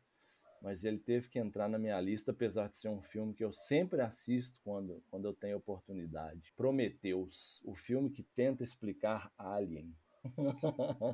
mas 0.61 0.85
ele 0.85 0.99
teve 0.99 1.31
que 1.31 1.39
entrar 1.39 1.67
na 1.67 1.79
minha 1.79 1.99
lista, 1.99 2.31
apesar 2.31 2.69
de 2.69 2.77
ser 2.77 2.91
um 2.91 3.01
filme 3.01 3.33
que 3.33 3.43
eu 3.43 3.55
sempre 3.55 4.03
assisto 4.03 4.61
quando, 4.63 5.03
quando 5.09 5.25
eu 5.25 5.33
tenho 5.33 5.57
oportunidade. 5.57 6.53
Prometheus, 6.55 7.63
o 7.65 7.75
filme 7.75 8.11
que 8.11 8.23
tenta 8.23 8.63
explicar 8.63 9.33
Alien. 9.39 9.97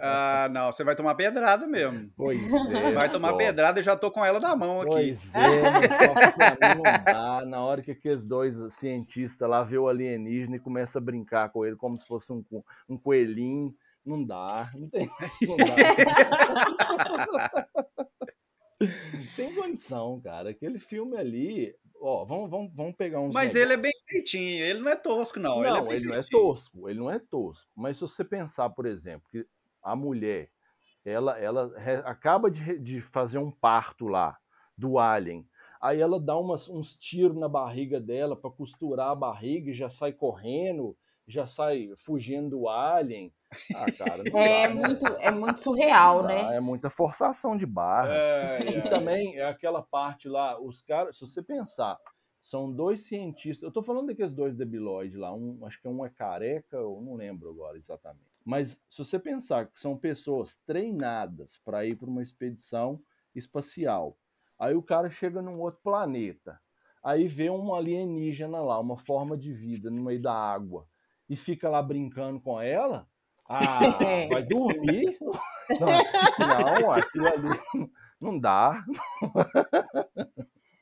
Ah, 0.00 0.48
não, 0.50 0.72
você 0.72 0.82
vai 0.82 0.96
tomar 0.96 1.14
pedrada 1.14 1.66
mesmo. 1.66 2.10
Pois 2.16 2.40
é. 2.52 2.92
Vai 2.92 3.08
tomar 3.10 3.30
só. 3.30 3.36
pedrada, 3.36 3.78
eu 3.78 3.84
já 3.84 3.96
tô 3.96 4.10
com 4.10 4.24
ela 4.24 4.40
na 4.40 4.56
mão 4.56 4.80
aqui. 4.80 4.90
Pois 4.90 5.34
é, 5.34 5.88
só 5.88 6.14
que 6.14 6.74
não 6.74 6.82
dá. 7.04 7.44
Na 7.46 7.60
hora 7.62 7.82
que 7.82 7.92
aqueles 7.92 8.26
dois 8.26 8.56
cientistas 8.74 9.48
lá 9.48 9.62
vê 9.62 9.78
o 9.78 9.88
alienígena 9.88 10.56
e 10.56 10.60
começa 10.60 10.98
a 10.98 11.02
brincar 11.02 11.50
com 11.50 11.64
ele 11.64 11.76
como 11.76 11.98
se 11.98 12.06
fosse 12.06 12.32
um, 12.32 12.44
um 12.88 12.98
coelhinho, 12.98 13.74
não 14.04 14.24
dá. 14.24 14.70
Não 14.74 14.88
tem, 14.88 15.08
não 15.42 15.56
dá. 15.56 15.66
tem 19.36 19.54
condição, 19.54 20.20
cara. 20.20 20.50
Aquele 20.50 20.78
filme 20.78 21.16
ali. 21.16 21.74
Ó, 22.00 22.24
vamos, 22.24 22.50
vamos, 22.50 22.72
vamos 22.74 22.94
pegar 22.94 23.20
uns. 23.20 23.34
Mas 23.34 23.54
negócios. 23.54 23.62
ele 23.62 23.72
é 23.72 23.76
bem 23.76 23.92
feitinho, 24.08 24.64
ele 24.64 24.80
não 24.80 24.90
é 24.90 24.96
tosco, 24.96 25.38
não. 25.38 25.62
Não, 25.62 25.86
ele 25.86 25.94
é, 25.94 25.96
ele, 25.96 26.06
não 26.06 26.14
é 26.14 26.22
tosco, 26.22 26.88
ele 26.88 26.98
não 26.98 27.10
é 27.10 27.18
tosco. 27.18 27.70
Mas 27.74 27.96
se 27.96 28.02
você 28.02 28.24
pensar, 28.24 28.70
por 28.70 28.86
exemplo, 28.86 29.28
que 29.30 29.46
a 29.82 29.96
mulher, 29.96 30.50
ela, 31.04 31.38
ela 31.38 31.72
acaba 32.04 32.50
de, 32.50 32.78
de 32.78 33.00
fazer 33.00 33.38
um 33.38 33.50
parto 33.50 34.06
lá 34.06 34.36
do 34.76 34.98
alien, 34.98 35.48
aí 35.80 36.00
ela 36.00 36.20
dá 36.20 36.36
umas, 36.36 36.68
uns 36.68 36.96
tiros 36.96 37.36
na 37.36 37.48
barriga 37.48 38.00
dela 38.00 38.36
para 38.36 38.50
costurar 38.50 39.10
a 39.10 39.14
barriga 39.14 39.70
e 39.70 39.74
já 39.74 39.88
sai 39.88 40.12
correndo, 40.12 40.96
já 41.26 41.46
sai 41.46 41.90
fugindo 41.96 42.50
do 42.50 42.68
alien. 42.68 43.32
Ah, 43.74 43.86
cara, 43.98 44.22
É 44.34 44.68
dá, 44.68 44.74
né? 44.74 44.86
muito, 44.86 45.06
é 45.06 45.30
muito 45.30 45.60
surreal, 45.60 46.22
dá, 46.22 46.28
né? 46.28 46.56
É 46.56 46.60
muita 46.60 46.90
forçação 46.90 47.56
de 47.56 47.66
barra. 47.66 48.10
Ai, 48.12 48.68
E 48.78 48.82
também 48.88 49.36
é 49.36 49.44
aquela 49.44 49.82
parte 49.82 50.28
lá, 50.28 50.60
os 50.60 50.82
caras, 50.82 51.16
se 51.16 51.26
você 51.26 51.42
pensar, 51.42 51.98
são 52.42 52.70
dois 52.72 53.02
cientistas. 53.02 53.62
Eu 53.64 53.72
tô 53.72 53.82
falando 53.82 54.06
daqueles 54.06 54.32
dois 54.32 54.54
debilóides 54.56 55.18
lá, 55.18 55.34
um, 55.34 55.66
acho 55.66 55.80
que 55.80 55.88
um 55.88 56.04
é 56.04 56.08
careca, 56.08 56.76
eu 56.76 57.00
não 57.04 57.14
lembro 57.14 57.50
agora 57.50 57.76
exatamente. 57.76 58.24
Mas 58.44 58.84
se 58.88 58.98
você 59.04 59.18
pensar 59.18 59.66
que 59.66 59.80
são 59.80 59.96
pessoas 59.96 60.56
treinadas 60.64 61.58
para 61.64 61.84
ir 61.84 61.96
para 61.96 62.08
uma 62.08 62.22
expedição 62.22 63.02
espacial, 63.34 64.16
aí 64.56 64.76
o 64.76 64.82
cara 64.82 65.10
chega 65.10 65.42
num 65.42 65.60
outro 65.60 65.80
planeta, 65.82 66.60
aí 67.02 67.26
vê 67.26 67.50
um 67.50 67.74
alienígena 67.74 68.60
lá, 68.60 68.78
uma 68.78 68.96
forma 68.96 69.36
de 69.36 69.52
vida 69.52 69.90
no 69.90 70.02
meio 70.04 70.22
da 70.22 70.32
água, 70.32 70.86
e 71.28 71.36
fica 71.36 71.68
lá 71.68 71.82
brincando 71.82 72.40
com 72.40 72.60
ela, 72.60 73.08
ah, 73.48 73.86
vai 74.30 74.42
dormir? 74.44 75.18
Não, 75.80 75.98
não, 76.38 76.92
aquilo 76.92 77.28
ali 77.28 77.50
não 78.20 78.38
dá. 78.38 78.84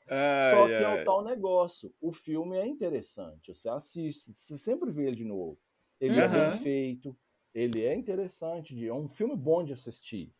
Ai, 0.07 0.51
Só 0.51 0.67
que 0.67 0.83
é 0.83 0.87
ai. 0.87 1.01
o 1.01 1.05
tal 1.05 1.23
negócio. 1.23 1.91
O 1.99 2.13
filme 2.13 2.55
é 2.55 2.67
interessante. 2.67 3.53
Você 3.53 3.67
assiste, 3.67 4.31
você 4.31 4.57
sempre 4.57 4.91
vê 4.91 5.07
ele 5.07 5.15
de 5.15 5.25
novo. 5.25 5.57
Ele 5.99 6.19
é 6.19 6.27
Aham. 6.27 6.51
bem 6.51 6.51
feito, 6.61 7.17
ele 7.53 7.83
é 7.83 7.95
interessante, 7.95 8.75
de- 8.75 8.87
é 8.87 8.93
um 8.93 9.07
filme 9.09 9.35
bom 9.35 9.63
de 9.63 9.73
assistir. 9.73 10.31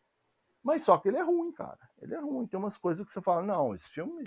Mas 0.64 0.84
só 0.84 0.98
que 0.98 1.08
ele 1.08 1.18
é 1.18 1.24
ruim, 1.24 1.52
cara. 1.52 1.80
Ele 2.02 2.14
é 2.14 2.20
ruim. 2.20 2.46
Tem 2.46 2.60
umas 2.60 2.78
coisas 2.78 3.06
que 3.06 3.12
você 3.12 3.22
fala, 3.22 3.42
não, 3.42 3.74
esse 3.74 3.90
filme. 3.90 4.24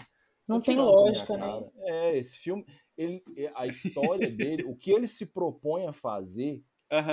Não 0.48 0.60
tem 0.60 0.78
a 0.78 0.82
lógica, 0.82 1.36
né? 1.36 1.62
É, 1.82 2.18
esse 2.18 2.38
filme, 2.38 2.64
ele, 2.96 3.22
é- 3.36 3.50
a 3.54 3.66
história 3.66 4.28
dele, 4.30 4.64
o 4.64 4.74
que 4.74 4.90
ele 4.90 5.06
se 5.06 5.26
propõe 5.26 5.86
a 5.86 5.92
fazer, 5.92 6.62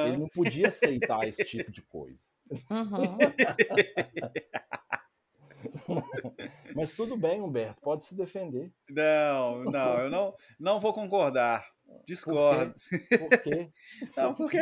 ele 0.08 0.18
não 0.18 0.30
podia 0.30 0.70
aceitar 0.70 1.28
esse 1.28 1.44
tipo 1.44 1.70
de 1.72 1.82
coisa. 1.82 2.24
Uhum. 2.72 3.18
Mas 6.76 6.94
tudo 6.96 7.18
bem, 7.18 7.42
Humberto, 7.42 7.82
pode 7.82 8.06
se 8.06 8.16
defender. 8.16 8.72
Não, 8.90 9.64
não, 9.66 10.00
eu 10.00 10.10
não, 10.10 10.36
não 10.60 10.80
vou 10.80 10.94
concordar. 10.94 11.66
Discordo. 12.06 12.74
Por 13.20 13.30
quê? 13.44 13.70
Não, 14.18 14.34
porque 14.34 14.58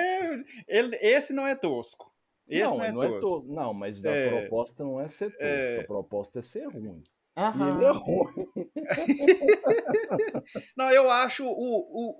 ele, 0.68 0.96
esse 0.98 1.34
não 1.34 1.48
é 1.48 1.56
tosco. 1.56 2.12
Esse 2.48 2.64
não, 2.64 2.78
não, 2.78 2.84
é 2.86 2.92
não 2.92 3.04
é 3.04 3.20
tosco. 3.20 3.42
to- 3.42 3.48
Não, 3.54 3.74
mas 3.74 4.06
a 4.06 4.12
É. 4.12 4.30
proposta 4.30 4.84
não 4.84 5.00
é 5.00 5.08
ser 5.08 5.30
tosco, 5.32 5.44
É. 5.44 5.80
a 5.80 5.84
proposta 5.86 6.40
é 6.40 6.42
ser 6.42 6.68
ruim. 6.68 7.02
E 7.36 7.41
Aham. 7.41 7.76
ele 7.78 7.86
é 7.86 7.91
ruim. 7.91 8.48
Não, 10.78 10.91
eu 10.91 11.10
acho 11.10 11.46
o, 11.46 11.52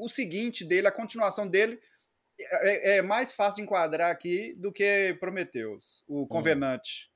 o, 0.02 0.06
o 0.06 0.10
seguinte 0.10 0.65
dele, 0.65 0.88
a 0.88 0.91
continuação 0.91 1.47
dele, 1.47 1.80
é, 2.39 2.97
é 2.97 3.02
mais 3.02 3.32
fácil 3.34 3.58
de 3.58 3.63
enquadrar 3.63 4.12
aqui 4.12 4.54
do 4.56 4.71
que 4.71 5.15
Prometheus, 5.19 6.04
Hum. 6.10 6.21
o 6.21 6.28
Convenante. 6.28 7.12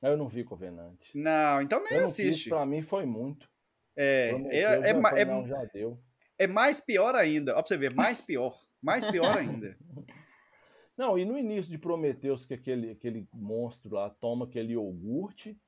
Eu 0.00 0.16
não 0.16 0.28
vi 0.28 0.42
Covenante. 0.44 1.16
Não, 1.16 1.62
então 1.62 1.80
nem 1.82 1.92
Eu 1.92 1.98
não 1.98 2.04
assiste. 2.04 2.48
pra 2.48 2.66
mim 2.66 2.82
foi 2.82 3.06
muito. 3.06 3.48
É, 3.96 4.30
Prometheus, 4.30 4.62
é, 4.84 4.90
é, 4.90 5.00
falei, 5.02 5.22
é- 5.22 5.24
não, 5.24 5.46
já 5.46 5.64
deu. 5.66 6.00
é 6.38 6.46
mais 6.46 6.80
pior 6.80 7.14
ainda. 7.14 7.52
Ó, 7.52 7.54
pra 7.56 7.66
você 7.68 7.76
ver, 7.76 7.94
mais 7.94 8.20
pior. 8.20 8.58
Mais 8.80 9.06
pior 9.06 9.36
ainda. 9.38 9.76
Não, 10.98 11.18
e 11.18 11.24
no 11.24 11.38
início 11.38 11.70
de 11.72 11.78
Prometheus, 11.78 12.44
que 12.44 12.52
aquele, 12.52 12.90
aquele 12.90 13.26
monstro 13.32 13.94
lá 13.94 14.10
toma 14.10 14.44
aquele 14.44 14.74
iogurte 14.74 15.58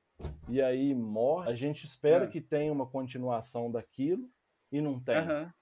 e 0.47 0.61
aí 0.61 0.93
morre, 0.93 1.49
a 1.51 1.55
gente 1.55 1.85
espera 1.85 2.25
Ah. 2.25 2.27
que 2.27 2.39
tenha 2.41 2.71
uma 2.71 2.85
continuação 2.87 3.71
daquilo 3.71 4.29
e 4.71 4.81
não 4.81 4.99
tem. 4.99 5.15
Aham. 5.15 5.53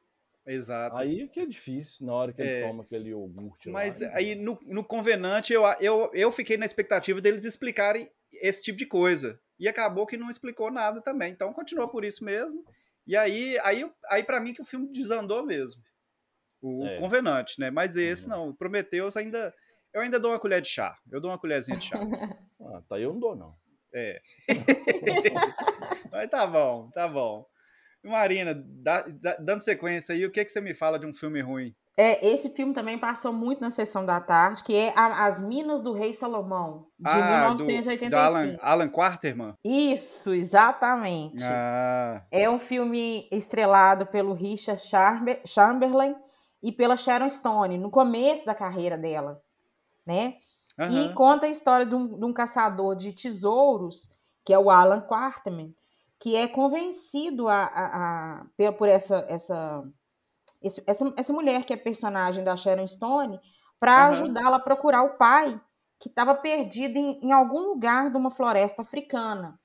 Exato. 0.46 0.98
Aí 0.98 1.28
que 1.30 1.40
é 1.40 1.46
difícil, 1.46 2.06
na 2.06 2.14
hora 2.14 2.34
que 2.34 2.42
ele 2.42 2.50
É. 2.50 2.68
toma 2.68 2.84
aquele 2.84 3.10
iogurte 3.12 3.70
Mas 3.70 4.02
lá. 4.02 4.10
aí 4.14 4.36
no, 4.36 4.60
no 4.68 4.84
Convenante 4.84 5.54
eu, 5.54 5.64
eu, 5.80 6.12
eu 6.14 6.32
fiquei 6.34 6.58
na 6.58 6.66
expectativa 6.66 7.22
deles 7.22 7.46
explicarem 7.46 8.10
esse 8.34 8.62
tipo 8.64 8.78
de 8.78 8.86
coisa. 8.86 9.40
E 9.58 9.70
acabou 9.70 10.06
que 10.06 10.18
não 10.18 10.30
explicou 10.30 10.70
nada 10.70 11.00
também. 11.02 11.32
Então 11.32 11.54
continuou 11.54 11.88
por 11.88 12.04
isso 12.04 12.26
mesmo. 12.26 12.66
E 13.08 13.16
aí, 13.16 13.58
aí, 13.60 13.90
aí 14.10 14.24
para 14.24 14.40
mim 14.42 14.54
que 14.54 14.62
o 14.62 14.66
filme 14.66 14.92
desandou 14.92 15.46
mesmo. 15.46 15.82
O 16.62 16.86
É. 16.88 16.98
Convenante, 16.98 17.58
né? 17.60 17.70
Mas 17.72 17.96
esse 17.96 18.26
Uhum. 18.26 18.30
não. 18.30 18.50
O 18.50 18.54
Prometheus 18.54 19.16
ainda. 19.16 19.54
Eu 19.94 20.02
ainda 20.02 20.20
dou 20.20 20.32
uma 20.32 20.40
colher 20.40 20.62
de 20.62 20.68
chá. 20.68 20.98
Eu 21.10 21.22
dou 21.22 21.32
uma 21.32 21.38
colherzinha 21.38 21.78
de 21.78 21.86
chá. 21.86 22.00
Ah, 22.66 22.82
tá, 22.88 22.98
eu 23.00 23.12
não 23.14 23.20
dou, 23.20 23.36
não. 23.36 23.56
É. 23.94 24.20
Mas 26.12 26.30
tá 26.30 26.46
bom, 26.48 26.90
tá 26.94 27.08
bom. 27.08 27.46
Marina, 28.04 28.54
dá- 28.56 29.06
dá- 29.22 29.38
dando 29.40 29.62
sequência 29.62 30.14
aí, 30.14 30.26
o 30.26 30.32
que, 30.32 30.44
que 30.44 30.52
você 30.52 30.60
me 30.60 30.74
fala 30.74 31.00
de 31.00 31.06
um 31.06 31.14
filme 31.14 31.42
ruim? 31.42 31.74
É, 31.96 32.26
esse 32.28 32.50
filme 32.50 32.74
também 32.74 32.98
passou 32.98 33.32
muito 33.32 33.62
na 33.62 33.70
sessão 33.70 34.04
da 34.04 34.20
tarde, 34.20 34.64
que 34.64 34.76
é 34.76 34.92
A- 34.96 35.26
As 35.28 35.40
Minas 35.40 35.80
do 35.80 35.94
Rei 35.94 36.12
Salomão, 36.14 36.88
de 37.00 37.08
Ah, 37.08 37.50
do- 37.54 37.64
1985. 37.64 38.10
do 38.10 38.18
Alan, 38.18 38.58
Alan 38.62 38.90
Quarterman? 38.90 39.54
Isso, 39.64 40.34
exatamente. 40.34 41.44
Ah, 41.44 42.24
É 42.32 42.50
um 42.50 42.58
filme 42.60 43.28
estrelado 43.32 44.08
pelo 44.08 44.34
Richard 44.34 44.82
Chamber- 44.82 45.42
Chamberlain 45.46 46.16
e 46.64 46.72
pela 46.72 46.98
Sharon 46.98 47.30
Stone, 47.30 47.78
no 47.78 47.92
começo 47.92 48.44
da 48.44 48.56
carreira 48.56 48.98
dela, 48.98 49.40
né? 50.06 50.36
E 50.90 51.10
aham. 51.10 51.14
conta 51.14 51.46
a 51.46 51.50
história 51.50 51.86
de 51.86 51.96
um, 51.96 52.08
de 52.20 52.26
um 52.26 52.34
caçador 52.34 52.96
de 52.96 53.14
tesouros, 53.14 54.10
que 54.46 54.54
é 54.54 54.60
o 54.60 54.70
Alan 54.70 55.02
Quarterman, 55.02 55.74
que 56.20 56.36
é 56.36 56.48
convencido 56.48 57.48
a, 57.48 57.64
a- 57.64 58.46
a- 58.68 58.74
por 58.74 58.88
essa, 58.90 59.18
essa, 59.28 59.84
essa, 60.88 61.14
essa 61.18 61.34
mulher 61.34 61.66
que 61.66 61.74
é 61.74 61.78
personagem 61.78 62.44
da 62.44 62.56
Sharon 62.56 62.88
Stone 62.88 63.40
para 63.80 64.08
Aham. 64.08 64.10
ajudá-la 64.12 64.58
a 64.58 64.62
procurar 64.62 65.04
o 65.04 65.18
pai 65.18 65.60
que 66.00 66.10
estava 66.10 66.36
perdido 66.36 66.98
em, 66.98 67.20
em 67.24 67.32
algum 67.32 67.60
lugar 67.62 68.10
de 68.10 68.18
uma 68.18 68.32
floresta 68.32 68.82
africana. 68.82 69.60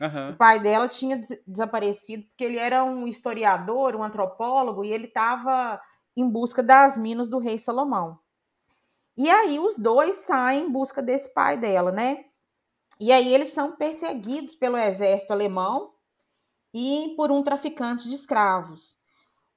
O 0.00 0.04
aham. 0.04 0.36
pai 0.36 0.58
dela 0.60 0.88
tinha 0.88 1.16
des- 1.16 1.42
desaparecido 1.46 2.24
porque 2.28 2.44
ele 2.44 2.58
era 2.58 2.84
um 2.84 3.06
historiador, 3.08 3.96
um 3.96 4.02
antropólogo, 4.04 4.84
e 4.84 4.92
ele 4.92 5.06
estava 5.06 5.80
em 6.16 6.28
busca 6.28 6.62
das 6.62 6.96
minas 6.96 7.28
do 7.28 7.38
rei 7.38 7.58
Salomão. 7.58 8.18
E 9.16 9.30
aí 9.30 9.58
os 9.58 9.78
dois 9.78 10.16
saem 10.18 10.64
em 10.64 10.70
busca 10.70 11.02
desse 11.02 11.32
pai 11.32 11.56
dela, 11.56 11.90
né? 11.90 12.24
E 13.00 13.12
aí 13.12 13.32
eles 13.34 13.50
são 13.50 13.76
perseguidos 13.76 14.54
pelo 14.54 14.76
exército 14.76 15.32
alemão 15.32 15.92
e 16.72 17.14
por 17.16 17.30
um 17.30 17.42
traficante 17.42 18.08
de 18.08 18.14
escravos. 18.14 18.98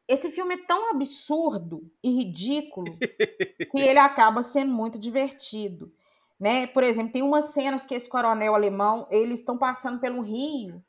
Esse 0.07 0.31
filme 0.31 0.55
é 0.55 0.65
tão 0.65 0.91
absurdo 0.91 1.89
e 2.03 2.09
ridículo 2.09 2.97
que 3.71 3.79
ele 3.79 3.99
acaba 3.99 4.43
sendo 4.43 4.71
muito 4.71 4.97
divertido, 4.97 5.93
né? 6.39 6.65
Por 6.67 6.83
exemplo, 6.83 7.11
tem 7.11 7.21
umas 7.21 7.45
cenas 7.53 7.85
que 7.85 7.93
esse 7.93 8.09
coronel 8.09 8.55
alemão, 8.55 9.07
eles 9.11 9.39
estão 9.39 9.57
passando 9.57 9.99
pelo 9.99 10.21
rio 10.21 10.83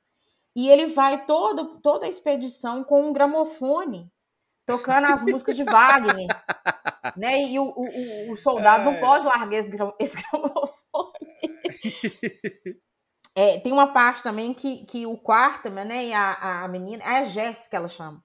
e 0.55 0.69
ele 0.69 0.87
vai 0.87 1.25
todo, 1.27 1.81
toda 1.81 2.07
a 2.07 2.09
expedição 2.09 2.83
com 2.83 3.09
um 3.09 3.13
gramofone 3.13 4.11
tocando 4.65 5.07
as 5.07 5.23
músicas 5.23 5.57
de 5.57 5.65
Wagner, 5.69 6.29
né? 7.17 7.43
E 7.43 7.59
o, 7.59 7.65
o, 7.65 8.33
o- 8.33 8.37
soldado 8.37 8.85
não 8.85 8.97
pode 9.01 9.25
largar 9.27 9.59
esse, 9.59 9.71
gra- 9.71 9.95
esse 9.99 10.17
gramofone. 10.17 11.13
É, 13.35 13.59
tem 13.59 13.73
uma 13.73 13.93
parte 13.93 14.23
também 14.23 14.53
que, 14.53 14.85
que 14.87 15.07
o 15.07 15.17
Quarterman, 15.17 15.85
né, 15.85 16.07
e 16.07 16.13
a, 16.13 16.65
a 16.65 16.69
menina, 16.69 17.03
é 17.05 17.19
a 17.19 17.25
Jéssica 17.25 17.77
ela 17.77 17.89
chama. 17.89 18.23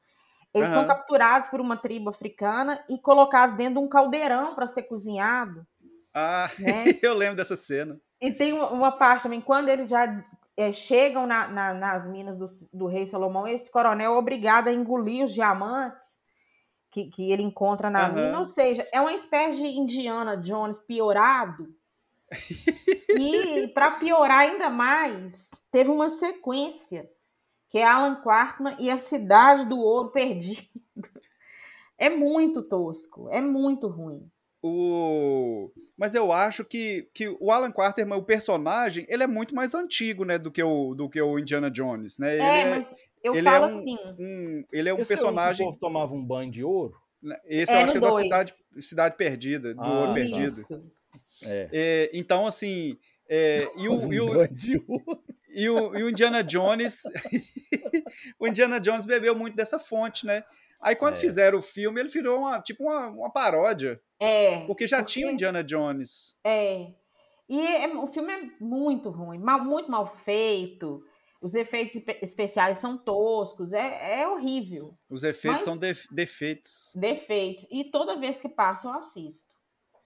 Eles 0.53 0.69
são 0.69 0.83
Aham. 0.83 0.88
capturados 0.88 1.47
por 1.49 1.59
uma 1.59 1.77
tribo 1.77 2.09
africana 2.09 2.83
e 2.89 2.97
colocados 2.97 3.55
dentro 3.55 3.75
de 3.75 3.79
um 3.85 3.89
caldeirão 3.89 4.55
para 4.55 4.67
ser 4.67 4.83
cozinhado, 4.83 5.65
Ah, 6.13 6.49
né? 6.57 6.85
eu 7.03 7.13
lembro 7.13 7.35
dessa 7.35 7.57
cena. 7.57 7.99
E 8.21 8.31
tem 8.31 8.53
uma, 8.53 8.69
uma 8.69 8.91
parte 8.97 9.23
também, 9.23 9.41
quando 9.41 9.67
eles 9.69 9.89
já 9.89 10.23
é, 10.57 10.71
chegam 10.71 11.27
na- 11.27 11.47
na- 11.49 11.73
nas 11.73 12.07
minas 12.07 12.38
do, 12.38 12.45
do 12.73 12.88
rei 12.88 13.05
Salomão, 13.05 13.45
esse 13.47 13.69
coronel 13.69 14.13
é 14.13 14.17
obrigado 14.17 14.69
a 14.69 14.73
engolir 14.73 15.25
os 15.25 15.33
diamantes 15.33 16.21
que, 16.95 17.05
que 17.05 17.31
ele 17.31 17.43
encontra 17.43 17.89
na 17.89 18.05
Aham. 18.05 18.13
mina. 18.13 18.39
Ou 18.39 18.45
seja, 18.45 18.88
é 18.93 19.01
uma 19.01 19.13
espécie 19.13 19.60
de 19.60 19.67
Indiana 19.67 20.38
Jones 20.38 20.79
piorado. 20.79 21.75
e 23.19 23.67
para 23.67 23.91
piorar 23.91 24.39
ainda 24.39 24.69
mais, 24.69 25.51
teve 25.69 25.91
uma 25.91 26.08
sequência 26.08 27.10
que 27.69 27.77
é 27.77 27.84
Alan 27.84 28.15
Quartman 28.21 28.77
e 28.79 28.89
a 28.89 28.97
Cidade 28.97 29.67
do 29.67 29.77
Ouro 29.77 30.12
Perdido. 30.12 30.62
É 31.97 32.10
muito 32.10 32.62
tosco, 32.62 33.29
é 33.29 33.39
muito 33.39 33.88
ruim. 33.88 34.29
O... 34.62 35.71
Mas 35.97 36.13
eu 36.13 36.29
acho 36.29 36.65
que, 36.65 37.10
que 37.13 37.29
o 37.39 37.49
Alan 37.49 37.71
Quarterman, 37.71 38.19
o 38.19 38.21
personagem, 38.21 39.05
ele 39.08 39.23
é 39.23 39.27
muito 39.27 39.55
mais 39.55 39.73
antigo, 39.73 40.25
né, 40.25 40.38
do 40.38 40.51
que 40.51 40.62
o, 40.62 40.93
do 40.93 41.10
que 41.10 41.21
o 41.21 41.39
Indiana 41.39 41.71
Jones, 41.71 42.17
né? 42.17 42.38
É, 42.38 42.62
é, 42.63 42.69
mas 42.69 42.93
eu 43.27 43.35
ele 43.35 43.47
é 43.47 43.51
falo 43.51 43.65
um- 43.65 43.67
assim. 43.79 43.97
um, 44.19 44.63
ele 44.71 44.89
é 44.89 44.93
um 44.93 44.99
Esse 44.99 45.13
é 45.13 45.15
o 45.15 45.17
que 45.17 45.23
personagem. 45.23 45.65
o 45.65 45.69
povo 45.69 45.79
tomava 45.79 46.13
um 46.13 46.23
banho 46.25 46.51
de 46.51 46.63
ouro? 46.63 46.95
Esse 47.45 47.71
É 47.73 47.75
eu 47.75 47.83
acho 47.83 47.91
que 47.91 47.97
é 47.97 48.01
no 48.01 48.05
da 48.05 48.09
dois. 48.11 48.23
cidade, 48.23 48.53
cidade 48.79 49.17
Perdida, 49.17 49.73
do 49.73 49.81
Ah, 49.81 49.93
Ouro 49.99 50.07
tá. 50.09 50.13
Perdido. 50.13 50.43
Isso. 50.43 50.83
É. 51.43 51.69
É, 51.73 52.11
então, 52.13 52.45
assim. 52.45 52.97
é, 53.27 53.67
e, 53.77 53.89
o, 53.89 54.13
e, 54.13 54.19
o, 54.21 54.27
e, 55.49 55.69
o, 55.69 55.95
e 55.97 56.03
o 56.03 56.09
Indiana 56.09 56.43
Jones. 56.43 57.01
o 58.39 58.47
Indiana 58.47 58.79
Jones 58.79 59.05
bebeu 59.05 59.35
muito 59.35 59.55
dessa 59.55 59.79
fonte, 59.79 60.25
né? 60.25 60.43
Aí 60.81 60.95
quando 60.95 61.15
É. 61.15 61.19
fizeram 61.19 61.57
o 61.59 61.61
filme, 61.63 61.99
ele 61.99 62.09
virou 62.09 62.39
uma, 62.39 62.61
tipo 62.61 62.83
uma, 62.83 63.07
uma 63.09 63.31
paródia. 63.31 63.99
É. 64.19 64.59
Porque 64.67 64.88
já 64.88 64.97
Porque- 64.97 65.13
tinha 65.13 65.27
o 65.27 65.31
Indiana 65.31 65.63
Jones. 65.63 66.35
É. 66.45 66.88
E 67.49 67.59
é- 67.59 67.88
o 67.88 68.07
filme 68.07 68.31
é 68.33 68.49
muito 68.59 69.09
ruim, 69.09 69.39
mal- 69.39 69.63
muito 69.63 69.89
mal 69.89 70.05
feito. 70.05 71.03
Os 71.45 71.53
efeitos 71.53 71.95
espe- 71.95 72.17
especiais 72.23 72.79
são 72.79 72.97
toscos, 72.97 73.71
é, 73.71 74.21
é 74.21 74.27
horrível. 74.27 74.95
Os 75.08 75.23
efeitos 75.23 75.63
são 75.63 75.77
def- 75.77 76.08
defeitos. 76.10 76.91
Defeitos. 76.95 77.67
E 77.69 77.84
toda 77.84 78.17
vez 78.17 78.41
que 78.41 78.49
passa, 78.49 78.88
eu 78.88 78.93
assisto. 78.93 79.53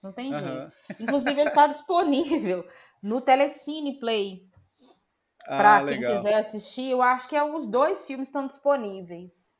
Não 0.02 0.12
tem 0.12 0.30
jeito. 0.34 0.70
Inclusive, 1.00 1.40
ele 1.40 1.48
está 1.48 1.66
disponível 1.72 2.68
no 3.02 3.22
Telecine 3.22 3.98
Play. 3.98 4.46
Ah, 5.46 5.56
Para 5.80 5.86
quem 5.86 6.00
quiser 6.16 6.34
assistir, 6.34 6.90
eu 6.90 7.00
acho 7.00 7.26
que 7.26 7.34
é, 7.34 7.42
os 7.42 7.66
dois 7.66 8.02
filmes 8.02 8.28
estão 8.28 8.46
disponíveis. 8.46 9.54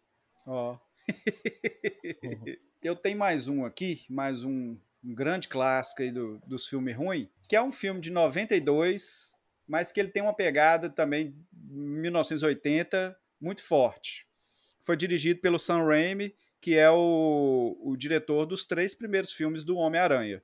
Ó. 0.46 0.76
Eu 2.82 2.94
tenho 2.96 3.18
mais 3.18 3.48
um 3.48 3.64
aqui, 3.64 4.04
mais 4.08 4.44
um, 4.44 4.76
um 5.04 5.14
grande 5.14 5.48
clássico 5.48 6.02
aí 6.02 6.10
do- 6.10 6.38
dos 6.46 6.66
filmes 6.66 6.94
ruins, 6.96 7.28
que 7.48 7.56
é 7.56 7.62
um 7.62 7.70
filme 7.72 8.00
de 8.00 8.10
92, 8.10 9.34
mas 9.70 9.92
que 9.92 10.00
ele 10.00 10.08
tem 10.10 10.20
uma 10.20 10.34
pegada 10.34 10.90
também 10.90 11.32
1980 11.62 13.16
muito 13.40 13.62
forte. 13.62 14.26
Foi 14.82 14.96
dirigido 14.96 15.40
pelo 15.40 15.60
Sam 15.60 15.84
Raimi, 15.84 16.34
que 16.60 16.76
é 16.76 16.90
o, 16.90 17.78
o 17.80 17.96
diretor 17.96 18.46
dos 18.46 18.64
três 18.64 18.96
primeiros 18.96 19.32
filmes 19.32 19.64
do 19.64 19.76
Homem-Aranha. 19.76 20.42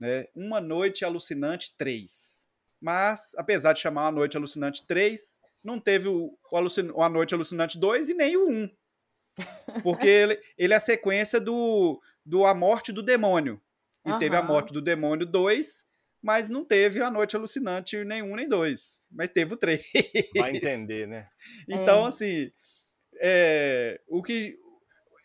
Né? 0.00 0.26
Uma 0.34 0.60
Noite 0.60 1.04
Alucinante 1.04 1.72
3. 1.78 2.48
Mas, 2.80 3.32
apesar 3.36 3.74
de 3.74 3.80
chamar 3.80 4.08
A 4.08 4.12
Noite 4.12 4.36
Alucinante 4.36 4.84
3, 4.88 5.40
não 5.64 5.78
teve 5.78 6.08
o, 6.08 6.36
o, 6.50 6.56
Alucin- 6.56 6.90
o 6.92 7.00
A 7.00 7.08
Noite 7.08 7.34
Alucinante 7.34 7.78
2 7.78 8.08
e 8.08 8.14
nem 8.14 8.36
o 8.36 8.48
1. 8.50 8.70
Porque 9.84 10.08
ele, 10.08 10.42
ele 10.56 10.72
é 10.72 10.76
a 10.76 10.80
sequência 10.80 11.40
do, 11.40 12.02
do 12.26 12.44
A 12.44 12.52
Morte 12.54 12.90
do 12.92 13.04
Demônio. 13.04 13.62
E 14.04 14.10
teve 14.18 14.34
A. 14.34 14.42
Morte 14.42 14.72
do 14.72 14.82
Demônio 14.82 15.24
2, 15.24 15.87
mas 16.22 16.48
não 16.50 16.64
teve 16.64 17.00
A 17.02 17.10
Noite 17.10 17.36
Alucinante 17.36 18.04
nenhum 18.04 18.34
nem 18.36 18.48
dois. 18.48 19.06
Mas 19.10 19.30
teve 19.30 19.54
o 19.54 19.56
3. 19.56 19.84
Vai 20.36 20.50
entender, 20.56 21.06
né? 21.06 21.28
Então, 21.68 22.04
É. 22.04 22.08
assim, 22.08 22.50
é, 23.20 24.00
o 24.08 24.22
que 24.22 24.56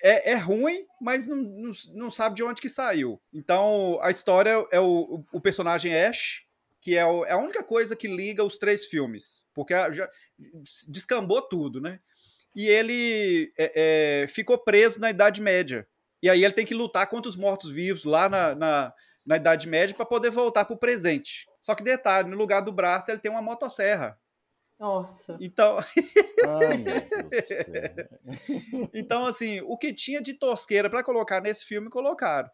é, 0.02 0.32
é 0.32 0.36
ruim, 0.36 0.86
mas 1.02 1.28
não, 1.28 1.38
não, 1.38 1.72
não 1.94 2.12
sabe 2.12 2.36
de 2.36 2.44
onde 2.44 2.62
que 2.62 2.70
saiu. 2.70 3.22
Então, 3.34 4.00
a 4.02 4.12
história 4.12 4.66
é 4.72 4.80
o, 4.80 5.24
o 5.32 5.40
personagem 5.42 5.94
Ash, 5.96 6.44
que 6.82 6.96
é, 6.98 7.06
o- 7.06 7.26
é 7.26 7.32
a 7.32 7.38
única 7.38 7.64
coisa 7.64 7.96
que 7.96 8.08
liga 8.08 8.44
os 8.44 8.58
três 8.58 8.86
filmes, 8.86 9.44
porque 9.54 9.74
já 9.94 10.10
descambou 10.88 11.42
tudo, 11.42 11.80
né? 11.80 12.00
E 12.56 12.68
ele 12.68 13.52
é, 13.58 14.22
é, 14.24 14.28
ficou 14.28 14.58
preso 14.58 15.00
na 15.00 15.10
Idade 15.10 15.42
Média. 15.42 15.88
E 16.22 16.30
aí 16.30 16.44
ele 16.44 16.54
tem 16.54 16.66
que 16.66 16.74
lutar 16.76 17.08
contra 17.08 17.30
os 17.30 17.36
mortos-vivos 17.36 18.04
lá 18.04 18.30
na, 18.30 18.54
na, 18.56 18.94
na 19.26 19.38
Idade 19.38 19.68
Média 19.68 19.96
para 19.96 20.06
poder 20.06 20.30
voltar 20.32 20.66
para 20.66 20.74
o 20.76 20.80
presente. 20.80 21.46
Só 21.62 21.74
que 21.76 21.84
detalhe, 21.84 22.30
no 22.30 22.36
lugar 22.38 22.62
do 22.62 22.72
braço 22.72 23.10
ele 23.12 23.20
tem 23.20 23.32
uma 23.32 23.42
motosserra. 23.42 24.20
Nossa. 24.80 25.38
Então, 25.40 25.78
céu. 27.44 28.10
Então, 28.94 29.26
assim, 29.26 29.62
o 29.62 29.78
que 29.78 29.94
tinha 29.94 30.22
de 30.22 30.34
tosqueira 30.34 30.90
para 30.90 31.04
colocar 31.04 31.42
nesse 31.42 31.66
filme, 31.66 31.90
colocaram. 31.90 32.50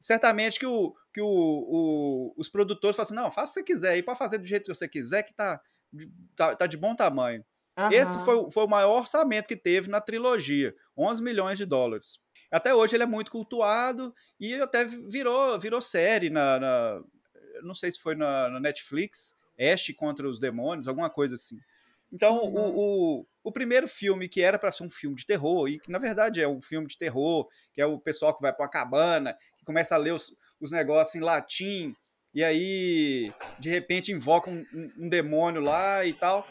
Certamente 0.00 0.58
que, 0.58 0.66
o, 0.66 0.94
que 1.12 1.20
o, 1.20 1.26
o- 1.26 2.34
os 2.36 2.48
produtores 2.48 2.96
falam 2.96 3.04
assim: 3.06 3.14
não, 3.14 3.30
faça 3.30 3.52
o 3.60 3.64
que 3.64 3.72
você 3.72 3.74
quiser 3.74 3.90
aí, 3.92 4.02
para 4.02 4.14
fazer 4.14 4.38
do 4.38 4.46
jeito 4.46 4.64
que 4.66 4.74
você 4.74 4.88
quiser, 4.88 5.22
que 5.22 5.34
tá, 5.34 5.60
de- 5.92 6.10
tá, 6.34 6.54
tá 6.54 6.66
de 6.66 6.76
bom 6.76 6.94
tamanho. 6.94 7.44
Esse 7.92 8.18
foi, 8.24 8.34
o- 8.36 8.50
foi 8.50 8.64
o 8.64 8.68
maior 8.68 9.00
orçamento 9.00 9.46
que 9.48 9.56
teve 9.56 9.88
na 9.90 10.00
trilogia 10.00 10.74
11 10.96 11.22
milhões 11.22 11.58
de 11.58 11.64
dólares. 11.66 12.18
Até 12.50 12.74
hoje 12.74 12.96
ele 12.96 13.02
é 13.02 13.06
muito 13.06 13.30
cultuado 13.30 14.14
e 14.40 14.54
até 14.54 14.84
virou, 14.84 15.58
virou 15.58 15.80
série 15.80 16.30
na, 16.30 16.58
na- 16.60 17.02
Não 17.62 17.74
sei 17.74 17.90
se 17.92 17.98
foi 18.00 18.14
na, 18.14 18.48
na 18.48 18.60
Netflix, 18.60 19.34
Ash 19.58 19.92
contra 19.96 20.28
os 20.28 20.38
Demônios, 20.38 20.86
alguma 20.88 21.08
coisa 21.10 21.34
assim. 21.34 21.58
Então, 22.12 22.36
Uhum. 22.44 22.54
o, 22.54 23.18
o, 23.20 23.26
o 23.44 23.52
primeiro 23.52 23.88
filme 23.88 24.28
que 24.28 24.40
era 24.40 24.58
para 24.58 24.70
ser 24.70 24.84
um 24.84 24.90
filme 24.90 25.16
de 25.16 25.26
terror, 25.26 25.68
e 25.68 25.78
que 25.78 25.90
na 25.90 25.98
verdade 25.98 26.40
é 26.40 26.46
um 26.46 26.60
filme 26.62 26.86
de 26.86 26.96
terror, 26.96 27.48
que 27.72 27.80
é 27.80 27.86
o 27.86 27.98
pessoal 27.98 28.34
que 28.34 28.40
vai 28.42 28.52
para 28.52 28.64
uma 28.64 28.70
cabana, 28.70 29.36
que 29.58 29.64
começa 29.64 29.94
a 29.94 29.98
ler 29.98 30.12
os, 30.12 30.34
os 30.60 30.70
negócios 30.70 31.14
em 31.16 31.20
latim, 31.20 31.94
e 32.32 32.44
aí 32.44 33.32
de 33.58 33.68
repente 33.70 34.12
invoca 34.12 34.48
um, 34.50 34.64
um- 34.72 34.92
um 34.98 35.08
demônio 35.08 35.60
lá 35.60 36.04
e 36.04 36.12
tal, 36.12 36.46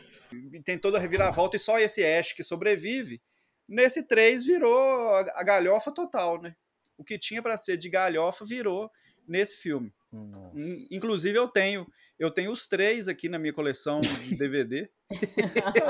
e 0.51 0.59
tem 0.61 0.77
toda 0.77 0.97
a 0.97 1.01
reviravolta, 1.01 1.55
e 1.55 1.59
só 1.59 1.79
esse 1.79 2.03
Ash 2.03 2.33
que 2.33 2.43
sobrevive. 2.43 3.21
Nesse 3.67 4.03
3 4.03 4.45
virou 4.45 5.09
a, 5.15 5.43
galhofa 5.43 5.91
total, 5.91 6.41
né? 6.41 6.55
O 6.97 7.03
que 7.03 7.17
tinha 7.17 7.41
para 7.41 7.57
ser 7.57 7.77
de 7.77 7.89
galhofa 7.89 8.45
virou 8.45 8.89
nesse 9.27 9.57
filme. 9.57 9.93
Nossa. 10.11 10.57
In- 10.57 10.87
Inclusive 10.91 11.37
eu 11.37 11.47
tenho, 11.47 11.85
eu 12.17 12.29
tenho 12.31 12.51
os 12.51 12.67
três 12.67 13.07
aqui 13.07 13.27
na 13.27 13.39
minha 13.39 13.51
coleção 13.53 13.99
de 14.01 14.35
DVD. 14.37 14.89